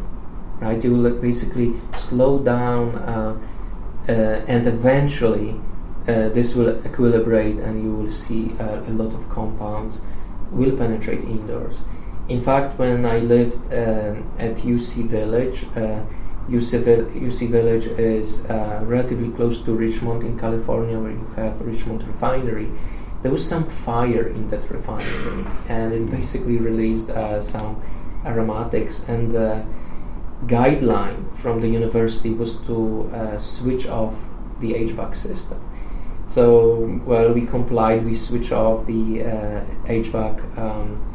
right? 0.60 0.82
You 0.84 0.92
will 0.92 1.10
like, 1.10 1.20
basically 1.20 1.74
slow 1.98 2.38
down, 2.38 2.94
uh, 2.96 3.38
uh, 4.08 4.12
and 4.46 4.66
eventually 4.66 5.58
uh, 6.06 6.28
this 6.28 6.54
will 6.54 6.74
equilibrate, 6.82 7.58
and 7.64 7.82
you 7.82 7.94
will 7.94 8.10
see 8.10 8.52
uh, 8.60 8.80
a 8.80 8.92
lot 8.92 9.14
of 9.14 9.28
compounds 9.28 10.00
will 10.50 10.76
penetrate 10.76 11.24
indoors. 11.24 11.76
In 12.28 12.40
fact, 12.40 12.78
when 12.78 13.04
I 13.04 13.18
lived 13.18 13.66
um, 13.72 14.30
at 14.38 14.56
UC 14.56 15.06
Village, 15.08 15.64
uh, 15.76 16.02
UC, 16.48 16.80
Vil- 16.80 17.06
UC 17.06 17.50
Village 17.50 17.86
is 17.86 18.44
uh, 18.46 18.80
relatively 18.84 19.30
close 19.30 19.62
to 19.64 19.72
Richmond 19.72 20.22
in 20.22 20.38
California, 20.38 20.98
where 20.98 21.12
you 21.12 21.26
have 21.36 21.60
Richmond 21.60 22.06
Refinery. 22.06 22.70
There 23.22 23.32
was 23.32 23.46
some 23.46 23.64
fire 23.64 24.28
in 24.28 24.48
that 24.48 24.70
refinery, 24.70 25.46
and 25.68 25.92
it 25.94 26.10
basically 26.10 26.58
released 26.58 27.08
uh, 27.08 27.40
some 27.40 27.82
aromatics. 28.26 29.08
And 29.08 29.32
the 29.32 29.64
guideline 30.46 31.34
from 31.36 31.60
the 31.60 31.68
university 31.68 32.30
was 32.30 32.56
to 32.66 33.08
uh, 33.12 33.38
switch 33.38 33.86
off 33.86 34.14
the 34.60 34.74
HVAC 34.74 35.16
system. 35.16 35.60
So, 36.26 37.00
well, 37.04 37.32
we 37.32 37.44
complied. 37.46 38.04
We 38.04 38.14
switched 38.14 38.52
off 38.52 38.86
the 38.86 39.22
uh, 39.22 39.64
HVAC. 39.86 40.58
Um, 40.58 41.14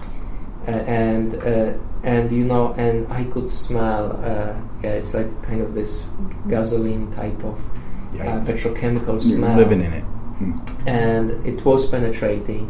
uh, 0.68 0.72
and 0.72 1.36
uh, 1.36 1.74
and 2.04 2.32
you 2.32 2.44
know 2.44 2.74
and 2.74 3.12
I 3.12 3.24
could 3.24 3.50
smell 3.50 4.12
uh, 4.18 4.54
yeah 4.84 4.92
it's 4.92 5.14
like 5.14 5.42
kind 5.42 5.62
of 5.62 5.74
this 5.74 6.10
gasoline 6.48 7.12
type 7.14 7.44
of 7.44 7.58
uh, 8.16 8.44
petrochemical 8.44 9.22
smell 9.22 9.56
living 9.56 9.82
in 9.82 9.94
it. 9.94 10.04
Hmm. 10.04 10.60
and 10.86 11.30
it 11.46 11.64
was 11.66 11.88
penetrating 11.88 12.70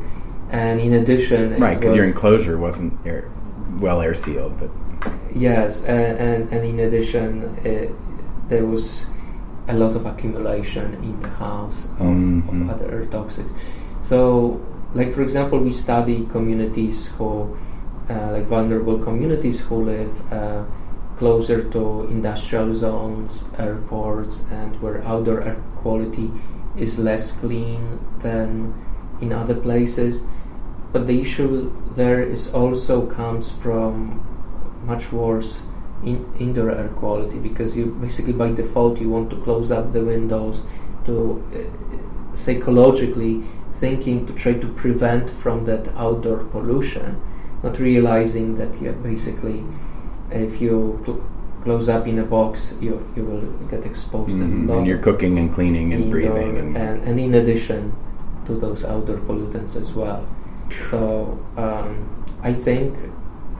and 0.51 0.79
in 0.79 0.93
addition 0.93 1.59
Right, 1.59 1.79
because 1.79 1.95
your 1.95 2.05
enclosure 2.05 2.57
wasn't 2.57 2.93
air, 3.05 3.31
well 3.79 4.01
air 4.01 4.13
sealed, 4.13 4.59
but 4.59 4.69
Yes, 5.33 5.83
and, 5.83 6.17
and, 6.17 6.53
and 6.53 6.65
in 6.65 6.79
addition, 6.79 7.43
uh, 7.59 7.91
there 8.47 8.65
was 8.65 9.05
a 9.69 9.73
lot 9.73 9.95
of 9.95 10.05
accumulation 10.05 10.97
in 11.03 11.15
the 11.21 11.29
house 11.29 11.85
of, 11.99 12.07
Mhm. 12.17 12.49
of 12.49 12.69
other 12.73 13.07
toxics. 13.15 13.51
So, 14.01 14.59
like 14.93 15.13
for 15.13 15.21
example, 15.21 15.59
we 15.59 15.71
study 15.71 16.27
communities 16.31 17.07
who, 17.17 17.55
uh, 18.09 18.29
like 18.33 18.47
vulnerable 18.47 18.97
communities 18.97 19.61
who 19.61 19.75
live 19.93 20.13
uh, 20.33 20.63
closer 21.19 21.61
to 21.75 22.07
industrial 22.09 22.73
zones, 22.73 23.43
airports, 23.59 24.43
and 24.51 24.71
where 24.81 25.03
outdoor 25.05 25.41
air 25.41 25.57
quality 25.81 26.31
is 26.77 26.97
less 26.97 27.31
clean 27.31 27.99
than 28.23 28.73
in 29.21 29.31
other 29.31 29.53
places. 29.53 30.23
But 30.91 31.05
the 31.05 31.19
issue 31.21 31.71
there 31.93 32.23
is 32.23 32.49
also 32.53 33.05
comes 33.05 33.51
from 33.51 34.21
much 34.87 35.11
worse 35.11 35.59
in 36.03 36.25
indoor 36.39 36.71
air 36.71 36.87
quality 36.89 37.37
because 37.39 37.75
you 37.75 37.85
basically 38.01 38.33
by 38.33 38.51
default 38.51 38.99
you 39.01 39.09
want 39.09 39.29
to 39.29 39.35
close 39.43 39.69
up 39.71 39.91
the 39.91 40.03
windows 40.03 40.63
to 41.05 41.43
uh, 41.53 42.35
psychologically 42.35 43.43
thinking 43.71 44.25
to 44.25 44.33
try 44.33 44.53
to 44.53 44.67
prevent 44.73 45.29
from 45.29 45.65
that 45.65 45.87
outdoor 45.95 46.37
pollution 46.55 47.19
not 47.63 47.77
realizing 47.79 48.55
that 48.55 48.81
you're 48.81 48.93
basically 48.93 49.63
if 50.31 50.61
you 50.61 51.01
cl- 51.05 51.21
close 51.63 51.89
up 51.89 52.07
in 52.07 52.19
a 52.19 52.23
box 52.23 52.73
you 52.79 52.93
you 53.15 53.23
will 53.29 53.45
get 53.69 53.85
exposed 53.85 54.31
Mhm. 54.31 54.71
and 54.73 54.87
you're 54.87 55.03
cooking 55.09 55.37
and 55.37 55.51
cleaning 55.53 55.93
and 55.93 56.09
breathing 56.09 56.57
and, 56.57 56.77
and, 56.77 57.03
and 57.07 57.19
in 57.19 57.33
addition 57.41 57.91
to 58.45 58.55
those 58.55 58.85
outdoor 58.85 59.17
pollutants 59.17 59.75
as 59.75 59.93
well. 59.93 60.21
So 60.89 61.37
um, 61.57 61.89
I 62.41 62.53
think 62.53 62.95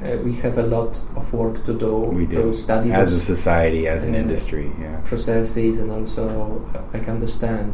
uh, 0.04 0.18
we 0.24 0.34
have 0.44 0.58
a 0.58 0.64
lot 0.64 1.00
of 1.16 1.34
work 1.34 1.64
to 1.66 1.74
do 1.74 1.94
we 1.98 2.26
to 2.28 2.34
do 2.34 2.54
study 2.54 2.92
as 2.92 3.14
a 3.14 3.20
society, 3.20 3.88
as 3.88 4.04
an 4.04 4.16
uh, 4.16 4.20
industry. 4.20 4.72
Yeah. 4.80 4.98
processes 5.04 5.80
and 5.80 5.92
also 5.92 6.26
uh, 6.74 6.82
like 6.94 7.08
understand 7.10 7.74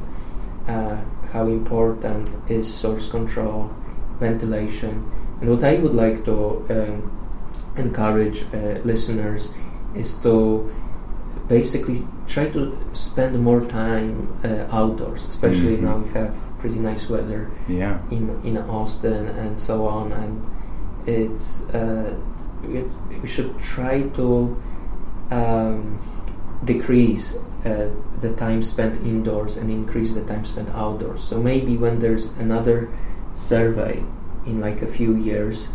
uh, 0.68 0.98
how 1.34 1.46
important 1.48 2.28
is 2.50 2.66
source 2.74 3.10
control, 3.10 3.70
ventilation, 4.20 5.04
and 5.42 5.50
what 5.50 5.64
I 5.64 5.76
would 5.76 5.94
like 5.94 6.24
to 6.26 6.36
um, 6.70 7.12
encourage 7.78 8.44
uh, 8.54 8.80
listeners 8.84 9.50
is 9.96 10.14
to 10.24 10.72
basically 11.48 12.04
try 12.28 12.50
to 12.50 12.76
spend 12.94 13.40
more 13.44 13.62
time 13.66 14.28
uh, 14.44 14.66
outdoors, 14.72 15.26
especially 15.26 15.78
Mhm. 15.78 15.82
now 15.88 15.98
we 15.98 16.10
have 16.20 16.34
pretty 16.60 16.80
nice 16.80 17.10
weather 17.10 17.52
Yeah. 17.68 17.98
in 18.10 18.30
in 18.44 18.58
Austin 18.58 19.28
and 19.44 19.58
so 19.58 19.86
on, 19.88 20.12
and 20.12 20.42
it's 21.06 21.70
uh, 21.70 22.18
we, 22.64 22.82
we 23.22 23.28
should 23.28 23.58
try 23.60 24.04
to 24.04 24.62
um, 25.32 26.00
decrease 26.64 27.36
uh, 27.66 27.94
the 28.20 28.36
time 28.36 28.62
spent 28.62 28.96
indoors 29.06 29.58
and 29.58 29.72
increase 29.72 30.14
the 30.14 30.24
time 30.26 30.46
spent 30.46 30.70
outdoors. 30.70 31.24
So 31.24 31.40
maybe 31.40 31.78
when 31.78 32.00
there's 32.00 32.28
another 32.38 32.90
survey 33.34 34.04
in 34.46 34.62
like 34.62 34.82
a 34.82 34.88
few 34.88 35.16
years, 35.16 35.70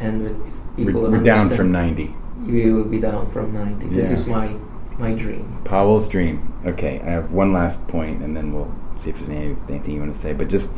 and 0.00 0.22
with, 0.22 0.46
if 0.46 0.54
We're, 0.78 0.86
people 0.86 1.02
we're 1.02 1.22
down 1.22 1.50
from 1.50 1.72
90. 1.72 2.14
we 2.46 2.70
will 2.70 2.84
be 2.84 3.00
down 3.00 3.30
from 3.30 3.52
90. 3.52 3.88
This 3.88 4.10
is 4.10 4.26
my 4.26 4.54
my 4.98 5.12
dream. 5.12 5.60
Pawel's 5.64 6.08
dream. 6.08 6.52
Okay, 6.66 7.00
I 7.00 7.10
have 7.10 7.32
one 7.32 7.52
last 7.52 7.86
point, 7.88 8.22
and 8.22 8.36
then 8.36 8.52
we'll 8.52 8.74
see 8.96 9.10
if 9.10 9.16
there's 9.18 9.28
any, 9.28 9.56
anything 9.68 9.94
you 9.94 10.00
want 10.00 10.14
to 10.14 10.20
say. 10.20 10.32
But 10.32 10.48
just 10.48 10.74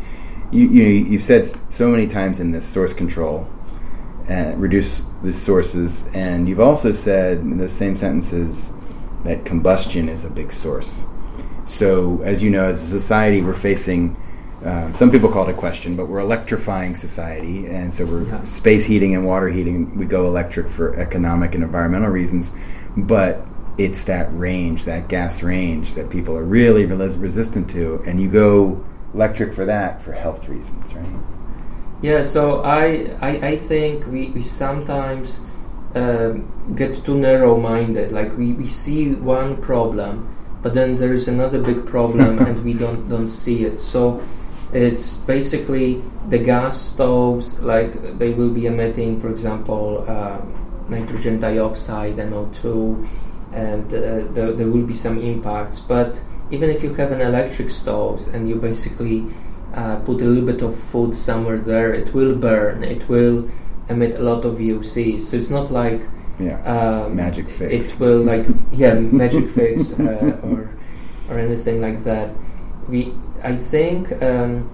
you, 0.50 0.68
you 0.68 0.84
you've 0.84 1.22
said 1.22 1.46
so 1.70 1.88
many 1.88 2.06
times 2.06 2.40
in 2.40 2.50
this 2.50 2.66
source 2.66 2.92
control, 2.92 3.48
uh, 4.30 4.54
reduce 4.56 5.02
the 5.22 5.32
sources, 5.32 6.10
and 6.14 6.48
you've 6.48 6.60
also 6.60 6.92
said 6.92 7.38
in 7.38 7.58
those 7.58 7.72
same 7.72 7.96
sentences 7.96 8.72
that 9.24 9.44
combustion 9.44 10.08
is 10.08 10.24
a 10.24 10.30
big 10.30 10.52
source. 10.52 11.04
So, 11.64 12.22
as 12.22 12.42
you 12.42 12.50
know, 12.50 12.64
as 12.64 12.82
a 12.82 12.86
society, 12.86 13.42
we're 13.42 13.54
facing. 13.54 14.16
Um, 14.64 14.94
some 14.94 15.10
people 15.10 15.30
call 15.30 15.48
it 15.48 15.52
a 15.52 15.56
question, 15.56 15.96
but 15.96 16.06
we're 16.06 16.20
electrifying 16.20 16.94
society, 16.94 17.66
and 17.66 17.92
so 17.92 18.04
we're 18.04 18.24
Yeah. 18.24 18.44
space 18.44 18.84
heating 18.86 19.14
and 19.14 19.24
water 19.26 19.48
heating. 19.48 19.96
We 19.96 20.04
go 20.06 20.26
electric 20.26 20.68
for 20.68 20.94
economic 20.96 21.54
and 21.54 21.64
environmental 21.64 22.10
reasons, 22.10 22.52
but 22.96 23.46
it's 23.78 24.04
that 24.04 24.28
range, 24.38 24.84
that 24.84 25.08
gas 25.08 25.42
range, 25.42 25.94
that 25.94 26.10
people 26.10 26.36
are 26.36 26.44
really 26.44 26.84
res- 26.84 27.16
resistant 27.16 27.70
to, 27.70 28.02
and 28.06 28.20
you 28.20 28.28
go 28.28 28.84
electric 29.14 29.54
for 29.54 29.64
that 29.64 30.02
for 30.02 30.12
health 30.12 30.48
reasons, 30.48 30.94
right? 30.94 31.06
Yeah, 32.02 32.22
so 32.22 32.62
I 32.62 33.12
I, 33.20 33.30
I 33.52 33.56
think 33.56 34.06
we, 34.06 34.30
we 34.30 34.42
sometimes 34.42 35.38
um, 35.94 36.48
get 36.74 37.04
too 37.04 37.18
narrow-minded. 37.18 38.12
Like 38.12 38.36
we, 38.38 38.52
we 38.52 38.68
see 38.68 39.12
one 39.12 39.60
problem, 39.60 40.28
but 40.62 40.72
then 40.72 40.96
there 40.96 41.12
is 41.12 41.28
another 41.28 41.60
big 41.60 41.84
problem, 41.84 42.38
and 42.46 42.64
we 42.64 42.72
don't 42.72 43.08
don't 43.08 43.28
see 43.28 43.64
it. 43.64 43.80
So 43.80 44.22
it's 44.72 45.12
basically 45.12 46.02
the 46.28 46.38
gas 46.38 46.80
stoves. 46.80 47.60
Like 47.60 48.18
they 48.18 48.30
will 48.30 48.50
be 48.50 48.66
emitting, 48.66 49.20
for 49.20 49.28
example, 49.28 50.08
um, 50.08 50.86
nitrogen 50.88 51.38
dioxide, 51.38 52.16
NO2, 52.16 53.08
and 53.52 53.84
uh, 53.92 54.24
there, 54.32 54.52
there 54.52 54.68
will 54.68 54.86
be 54.86 54.94
some 54.94 55.20
impacts. 55.20 55.80
But 55.80 56.20
even 56.50 56.70
if 56.70 56.82
you 56.82 56.94
have 56.94 57.12
an 57.12 57.20
electric 57.20 57.70
stoves 57.70 58.28
and 58.28 58.48
you 58.48 58.56
basically 58.56 59.26
uh, 59.74 59.96
put 59.96 60.20
a 60.22 60.24
little 60.24 60.46
bit 60.46 60.62
of 60.62 60.78
food 60.78 61.14
somewhere 61.14 61.58
there, 61.58 61.92
it 61.92 62.12
will 62.14 62.34
burn. 62.36 62.82
It 62.82 63.08
will 63.08 63.48
emit 63.88 64.14
a 64.16 64.22
lot 64.22 64.44
of 64.44 64.58
VOCs. 64.58 65.20
So 65.22 65.36
it's 65.36 65.50
not 65.50 65.70
like 65.70 66.02
Yeah, 66.38 66.56
um, 66.64 67.16
magic 67.16 67.48
fix. 67.50 67.72
It 67.94 68.00
will 68.00 68.22
like 68.22 68.46
yeah, 68.72 68.94
magic 68.94 69.50
fix 69.50 69.92
uh, 70.00 70.40
or 70.42 70.70
or 71.28 71.38
anything 71.38 71.80
like 71.80 72.02
that. 72.04 72.30
We 72.88 73.12
I 73.42 73.54
think 73.54 74.10
um, 74.22 74.70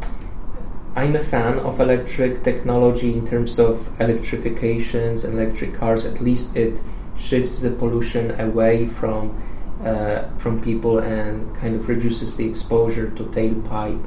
I'm 0.95 1.15
a 1.17 1.23
fan 1.23 1.59
of 1.59 1.81
electric 1.81 2.43
technology 2.43 3.13
in 3.13 3.27
terms 3.27 3.59
of 3.59 3.89
electrifications, 4.01 5.25
electric 5.25 5.75
cars. 5.75 6.05
At 6.05 6.21
least 6.21 6.57
it 6.57 6.81
shifts 7.19 7.61
the 7.61 7.71
pollution 7.71 8.39
away 8.41 8.87
from 8.87 9.35
uh, 9.85 10.23
from 10.39 10.61
people 10.63 10.99
and 10.99 11.55
kind 11.57 11.75
of 11.77 11.89
reduces 11.89 12.37
the 12.37 12.49
exposure 12.49 13.11
to 13.11 13.25
tailpipe 13.25 14.03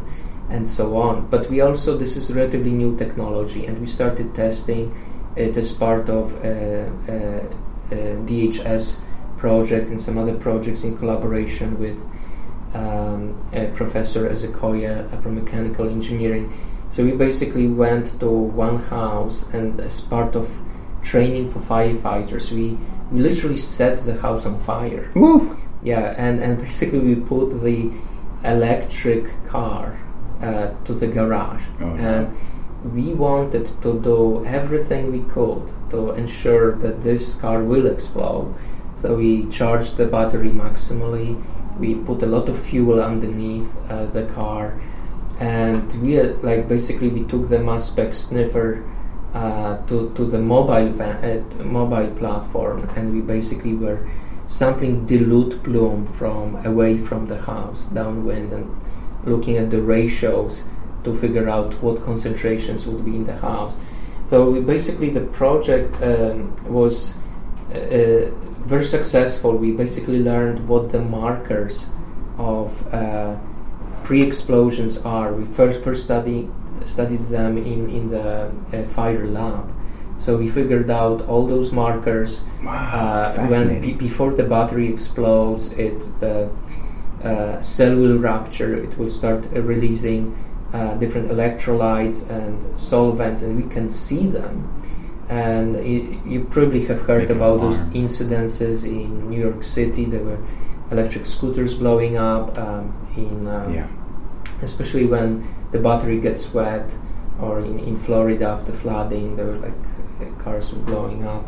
and 0.49 0.67
so 0.67 0.97
on. 0.97 1.27
But 1.27 1.49
we 1.49 1.61
also 1.61 1.97
this 1.97 2.17
is 2.17 2.33
relatively 2.33 2.71
new 2.71 2.97
technology, 2.97 3.65
and 3.65 3.79
we 3.79 3.87
started 3.87 4.33
testing 4.35 4.93
it 5.35 5.55
as 5.57 5.71
part 5.71 6.09
of 6.09 6.33
a, 6.43 6.89
a, 7.07 7.95
DHS 8.25 8.99
project 9.37 9.87
and 9.89 9.99
some 9.99 10.17
other 10.17 10.35
projects 10.35 10.83
in 10.83 10.97
collaboration 10.97 11.79
with 11.79 12.05
um, 12.73 13.33
Professor 13.73 14.29
Ezekoye 14.29 15.21
from 15.23 15.35
mechanical 15.35 15.87
engineering. 15.87 16.53
So 16.89 17.03
we 17.03 17.11
basically 17.11 17.67
went 17.67 18.19
to 18.19 18.29
one 18.29 18.77
house, 18.77 19.47
and 19.53 19.79
as 19.79 20.01
part 20.01 20.35
of 20.35 20.49
training 21.01 21.51
for 21.51 21.59
firefighters, 21.59 22.51
we, 22.51 22.77
we 23.11 23.21
literally 23.21 23.57
set 23.57 23.99
the 23.99 24.15
house 24.15 24.45
on 24.45 24.59
fire. 24.61 25.09
Woo! 25.15 25.57
Yeah, 25.81 26.13
and, 26.17 26.39
and 26.39 26.57
basically 26.59 26.99
we 26.99 27.15
put 27.15 27.61
the 27.61 27.91
electric 28.43 29.31
car 29.45 29.97
uh, 30.41 30.69
to 30.85 30.93
the 30.93 31.07
garage. 31.07 31.63
Oh, 31.81 31.95
and 31.95 32.35
we 32.93 33.13
wanted 33.13 33.67
to 33.81 33.99
do 33.99 34.45
everything 34.45 35.11
we 35.11 35.21
could 35.31 35.69
to 35.89 36.11
ensure 36.11 36.75
that 36.75 37.01
this 37.01 37.33
car 37.35 37.63
will 37.63 37.87
explode. 37.87 38.53
So 38.93 39.15
we 39.15 39.45
charged 39.49 39.97
the 39.97 40.05
battery 40.05 40.49
maximally. 40.49 41.41
We 41.77 41.95
put 41.95 42.23
a 42.23 42.25
lot 42.25 42.49
of 42.49 42.59
fuel 42.59 43.01
underneath 43.01 43.77
uh, 43.89 44.05
the 44.05 44.23
car, 44.25 44.79
and 45.39 45.91
we 46.01 46.19
uh, 46.19 46.33
like 46.41 46.67
basically 46.67 47.07
we 47.07 47.23
took 47.23 47.47
the 47.47 47.59
mass 47.59 47.87
spec 47.87 48.13
sniffer 48.13 48.83
uh, 49.33 49.77
to 49.87 50.11
to 50.15 50.25
the 50.25 50.39
mobile 50.39 50.89
van, 50.89 51.23
uh, 51.23 51.63
mobile 51.63 52.11
platform, 52.15 52.89
and 52.95 53.13
we 53.13 53.21
basically 53.21 53.73
were 53.73 54.05
sampling 54.47 55.05
dilute 55.05 55.63
plume 55.63 56.05
from 56.07 56.55
away 56.65 56.97
from 56.97 57.27
the 57.27 57.37
house 57.37 57.85
downwind 57.93 58.51
and 58.51 58.65
looking 59.25 59.57
at 59.57 59.69
the 59.69 59.81
ratios 59.81 60.63
to 61.03 61.15
figure 61.15 61.49
out 61.49 61.73
what 61.81 62.01
concentrations 62.03 62.85
would 62.87 63.05
be 63.05 63.15
in 63.15 63.23
the 63.23 63.35
house. 63.37 63.73
So 64.27 64.61
basically 64.61 65.09
the 65.09 65.21
project 65.21 65.95
um, 66.03 66.55
was 66.65 67.17
uh, 67.73 68.31
very 68.65 68.85
successful. 68.85 69.55
We 69.55 69.71
basically 69.71 70.19
learned 70.19 70.67
what 70.67 70.91
the 70.91 70.99
markers 70.99 71.87
of 72.37 72.93
uh, 72.93 73.37
pre-explosions 74.03 74.97
are. 74.99 75.33
We 75.33 75.45
first 75.45 75.83
first 75.83 76.03
study, 76.03 76.49
studied 76.85 77.21
them 77.29 77.57
in 77.57 77.89
in 77.89 78.09
the 78.09 78.51
uh, 78.73 78.83
fire 78.89 79.25
lab. 79.25 79.73
So 80.15 80.37
we 80.37 80.49
figured 80.49 80.89
out 80.89 81.21
all 81.29 81.47
those 81.47 81.71
markers. 81.71 82.41
Wow, 82.63 82.73
uh, 82.73 83.47
when 83.47 83.81
b- 83.81 83.93
before 83.93 84.33
the 84.33 84.43
battery 84.43 84.87
explodes, 84.89 85.71
it 85.73 85.99
the 86.19 86.49
uh, 87.23 87.61
cell 87.61 87.95
will 87.95 88.17
rupture. 88.17 88.75
It 88.75 88.97
will 88.97 89.09
start 89.09 89.47
uh, 89.55 89.61
releasing 89.61 90.35
uh, 90.73 90.93
different 90.95 91.29
electrolytes 91.29 92.29
and 92.29 92.77
solvents, 92.77 93.41
and 93.41 93.61
we 93.61 93.69
can 93.69 93.89
see 93.89 94.27
them. 94.27 94.67
And 95.29 95.75
y- 95.75 96.17
you 96.25 96.45
probably 96.49 96.85
have 96.85 97.01
heard 97.01 97.27
Make 97.29 97.37
about 97.37 97.61
those 97.61 97.79
incidences 97.93 98.83
in 98.83 99.29
New 99.29 99.39
York 99.39 99.63
City. 99.63 100.05
There 100.05 100.23
were 100.23 100.39
electric 100.91 101.25
scooters 101.25 101.73
blowing 101.75 102.17
up 102.17 102.57
um, 102.57 102.93
in, 103.15 103.45
um, 103.47 103.73
Yeah. 103.73 103.87
especially 104.61 105.05
when 105.05 105.43
the 105.71 105.77
battery 105.79 106.19
gets 106.19 106.51
wet, 106.53 106.95
or 107.39 107.59
in, 107.59 107.79
in 107.79 107.95
Florida 107.97 108.45
after 108.45 108.71
flooding, 108.71 109.35
there 109.35 109.45
were 109.45 109.57
like 109.59 109.73
uh, 110.21 110.25
cars 110.43 110.73
were 110.73 110.79
blowing 110.79 111.23
up. 111.25 111.45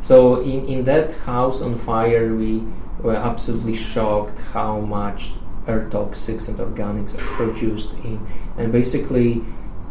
So 0.00 0.40
in, 0.42 0.66
in 0.66 0.84
that 0.84 1.12
house 1.12 1.62
on 1.62 1.76
fire, 1.78 2.34
we 2.34 2.62
were 3.02 3.14
absolutely 3.14 3.74
shocked 3.74 4.38
how 4.52 4.80
much 4.80 5.32
air 5.66 5.88
toxics 5.90 6.48
and 6.48 6.58
organics 6.58 7.14
are 7.14 7.36
produced 7.36 7.92
in, 8.04 8.18
and 8.58 8.72
basically, 8.72 9.42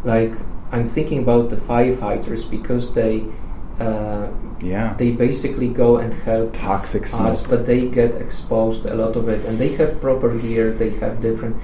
like 0.03 0.33
I'm 0.71 0.85
thinking 0.85 1.19
about 1.19 1.49
the 1.49 1.57
firefighters 1.57 2.49
because 2.49 2.93
they. 2.93 3.23
Uh, 3.79 4.27
Yeah. 4.61 4.93
they 4.93 5.09
basically 5.11 5.69
go 5.69 5.97
and 5.97 6.13
help 6.13 6.53
Toxic 6.53 7.03
us, 7.17 7.41
but 7.41 7.65
they 7.65 7.87
get 7.89 8.13
exposed 8.21 8.85
a 8.85 8.93
lot 8.93 9.15
of 9.15 9.27
it, 9.27 9.43
and 9.45 9.57
they 9.57 9.69
have 9.79 9.99
proper 9.99 10.29
gear. 10.37 10.69
They 10.71 10.91
have 11.01 11.19
different, 11.19 11.55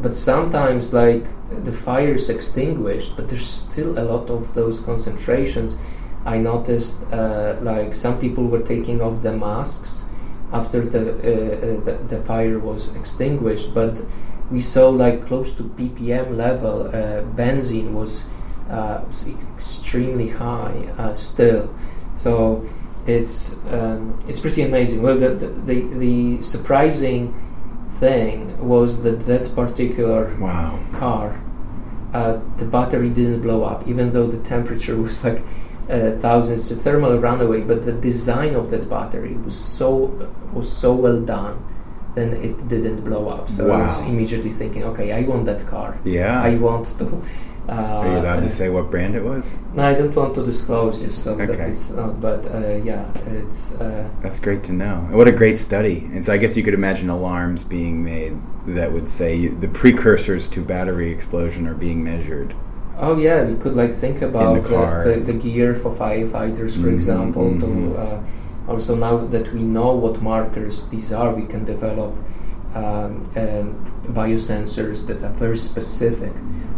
but 0.00 0.14
sometimes 0.14 0.92
like 0.92 1.24
the 1.64 1.72
fire 1.72 2.14
is 2.14 2.28
extinguished, 2.30 3.16
but 3.16 3.28
there's 3.28 3.48
still 3.48 3.98
a 3.98 4.04
lot 4.12 4.30
of 4.30 4.54
those 4.54 4.78
concentrations. 4.78 5.76
I 6.24 6.38
noticed 6.38 7.02
uh, 7.12 7.56
like 7.62 7.94
some 7.94 8.16
people 8.20 8.44
were 8.46 8.62
taking 8.62 9.00
off 9.02 9.22
the 9.22 9.32
masks 9.32 9.95
after 10.58 10.80
the, 10.94 11.00
uh, 11.00 11.16
uh, 11.16 11.84
the 11.86 11.92
the 12.12 12.20
fire 12.30 12.58
was 12.70 12.82
extinguished, 13.00 13.68
but 13.74 13.94
we 14.50 14.60
saw 14.60 14.88
like 15.04 15.26
close 15.28 15.50
to 15.58 15.62
ppm 15.78 16.36
level. 16.36 16.76
Uh, 16.88 17.22
benzene 17.38 17.90
was 17.92 18.24
uh, 18.70 18.98
extremely 19.54 20.28
high 20.28 20.76
uh, 20.98 21.14
still. 21.14 21.64
So 22.14 22.64
it's 23.06 23.56
um, 23.70 24.18
it's 24.28 24.40
pretty 24.40 24.62
amazing. 24.62 25.02
Well, 25.02 25.18
the, 25.18 25.30
the 25.30 25.48
the 25.70 25.78
the 26.04 26.42
surprising 26.42 27.22
thing 28.00 28.36
was 28.72 29.02
that 29.02 29.20
that 29.30 29.54
particular 29.54 30.34
Wow. 30.40 30.78
car, 30.92 31.40
uh, 32.12 32.38
the 32.56 32.64
battery 32.64 33.10
didn't 33.10 33.40
blow 33.42 33.62
up, 33.64 33.86
even 33.88 34.12
though 34.12 34.26
the 34.26 34.42
temperature 34.54 34.96
was 35.06 35.22
like 35.24 35.42
uh, 35.88 36.10
thousands, 36.12 36.68
the 36.68 36.74
thermal 36.76 37.18
runaway. 37.18 37.60
But 37.62 37.82
the 37.84 37.92
design 37.92 38.54
of 38.54 38.70
that 38.70 38.88
battery 38.88 39.34
was 39.34 39.56
so 39.58 39.92
was 40.52 40.68
so 40.70 40.92
well 40.94 41.20
done, 41.20 41.56
then 42.14 42.32
it 42.34 42.68
didn't 42.68 43.02
blow 43.04 43.28
up. 43.28 43.48
So 43.48 43.70
I 43.70 43.86
was 43.86 44.00
immediately 44.02 44.50
thinking, 44.50 44.84
okay, 44.84 45.12
I 45.12 45.22
want 45.22 45.44
that 45.46 45.66
car. 45.66 45.98
Yeah. 46.04 46.42
I 46.42 46.56
want 46.56 46.86
to. 46.98 47.22
Uh, 47.68 47.72
Are 47.72 48.06
you 48.06 48.18
allowed 48.18 48.38
uh, 48.38 48.42
to 48.42 48.48
say 48.48 48.68
what 48.68 48.92
brand 48.92 49.16
it 49.16 49.24
was? 49.24 49.56
no, 49.74 49.88
I 49.88 49.92
don't 49.92 50.14
want 50.14 50.36
to 50.36 50.44
disclose 50.44 51.00
just 51.00 51.24
so 51.24 51.34
that 51.34 51.50
Okay. 51.50 51.70
it's 51.70 51.90
not. 51.90 52.20
But 52.20 52.46
uh, 52.46 52.76
yeah, 52.84 53.10
it's 53.26 53.74
uh, 53.80 54.08
That's 54.22 54.38
great 54.38 54.62
to 54.64 54.72
know. 54.72 55.08
What 55.10 55.26
a 55.26 55.32
great 55.32 55.58
study. 55.58 55.98
And 56.12 56.24
so 56.24 56.32
I 56.32 56.36
guess 56.36 56.56
you 56.56 56.62
could 56.62 56.74
imagine 56.74 57.10
alarms 57.10 57.64
being 57.64 58.04
made 58.04 58.36
that 58.68 58.92
would 58.92 59.08
say 59.08 59.48
the 59.48 59.66
precursors 59.66 60.48
to 60.50 60.62
battery 60.64 61.10
explosion 61.10 61.66
are 61.66 61.74
being 61.74 62.04
measured. 62.04 62.54
Oh 62.98 63.18
yeah, 63.18 63.44
we 63.44 63.56
could 63.56 63.74
like 63.74 63.92
think 63.92 64.22
about 64.22 64.62
the 64.62 64.68
car. 64.68 65.04
the, 65.04 65.20
the, 65.20 65.32
gear 65.34 65.74
for 65.74 65.90
firefighters, 65.94 66.74
for 66.80 66.88
Mhm, 66.88 66.94
example. 66.94 67.44
mhm. 67.44 67.60
To 67.60 67.98
uh, 67.98 68.20
also 68.68 68.94
now 68.94 69.18
that 69.18 69.52
we 69.52 69.60
know 69.62 69.94
what 69.94 70.22
markers 70.22 70.88
these 70.88 71.12
are, 71.12 71.34
we 71.34 71.44
can 71.46 71.64
develop 71.64 72.12
um, 72.74 73.22
um, 73.36 73.74
biosensors 74.08 75.06
that 75.06 75.22
are 75.22 75.32
very 75.32 75.56
specific 75.56 76.32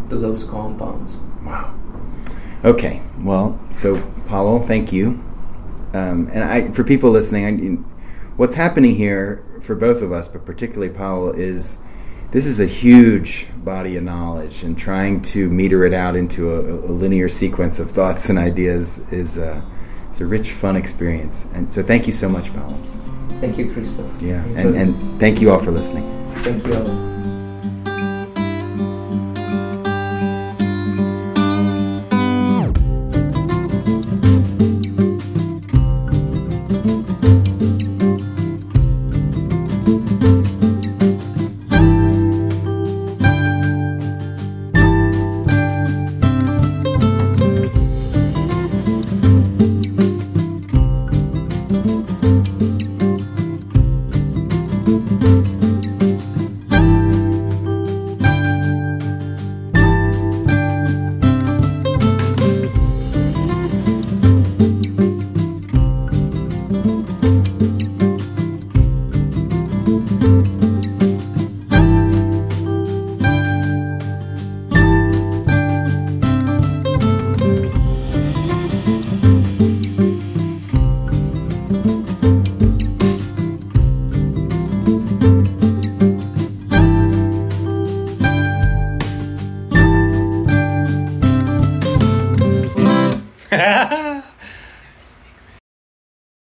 to 0.09 0.17
those 0.17 0.43
compounds. 0.45 1.17
Wow. 1.45 1.73
Okay. 2.65 3.01
Well, 3.21 3.59
so 3.73 4.01
Paulo, 4.27 4.59
thank 4.67 4.93
you. 4.93 5.21
Um, 5.95 6.29
and 6.33 6.43
I, 6.45 6.69
for 6.73 6.85
people 6.85 7.11
listening, 7.11 7.45
I, 7.47 7.51
you- 7.51 7.85
what's 8.37 8.57
happening 8.57 8.95
here 8.97 9.45
for 9.61 9.75
both 9.77 10.03
of 10.03 10.11
us, 10.13 10.27
but 10.29 10.45
particularly 10.45 10.93
Pawel, 10.93 11.37
is 11.39 11.83
this 12.31 12.47
is 12.47 12.61
a 12.61 12.67
huge 12.67 13.47
body 13.57 13.97
of 13.97 14.05
knowledge, 14.05 14.63
and 14.63 14.79
trying 14.79 15.23
to 15.23 15.49
meter 15.51 15.85
it 15.85 15.95
out 15.95 16.17
into 16.17 16.55
a, 16.55 16.61
a 16.61 16.93
linear 16.93 17.29
sequence 17.29 17.79
of 17.79 17.91
thoughts 17.91 18.29
and 18.29 18.39
ideas 18.39 19.11
is 19.13 19.37
a, 19.37 19.63
it's 20.11 20.21
a 20.21 20.27
rich, 20.27 20.53
fun 20.53 20.77
experience. 20.77 21.47
And 21.55 21.73
so, 21.73 21.83
thank 21.83 22.07
you 22.07 22.13
so 22.13 22.29
much, 22.29 22.53
Pawel. 22.53 22.79
Thank 23.41 23.57
you, 23.57 23.67
Kristof. 23.67 24.21
Yeah, 24.21 24.43
and, 24.45 24.77
and 24.77 25.21
thank 25.21 25.41
you 25.41 25.51
all 25.51 25.59
for 25.59 25.71
listening. 25.71 26.05
thank 26.43 26.67
you. 26.67 26.75
Alan. 26.75 27.38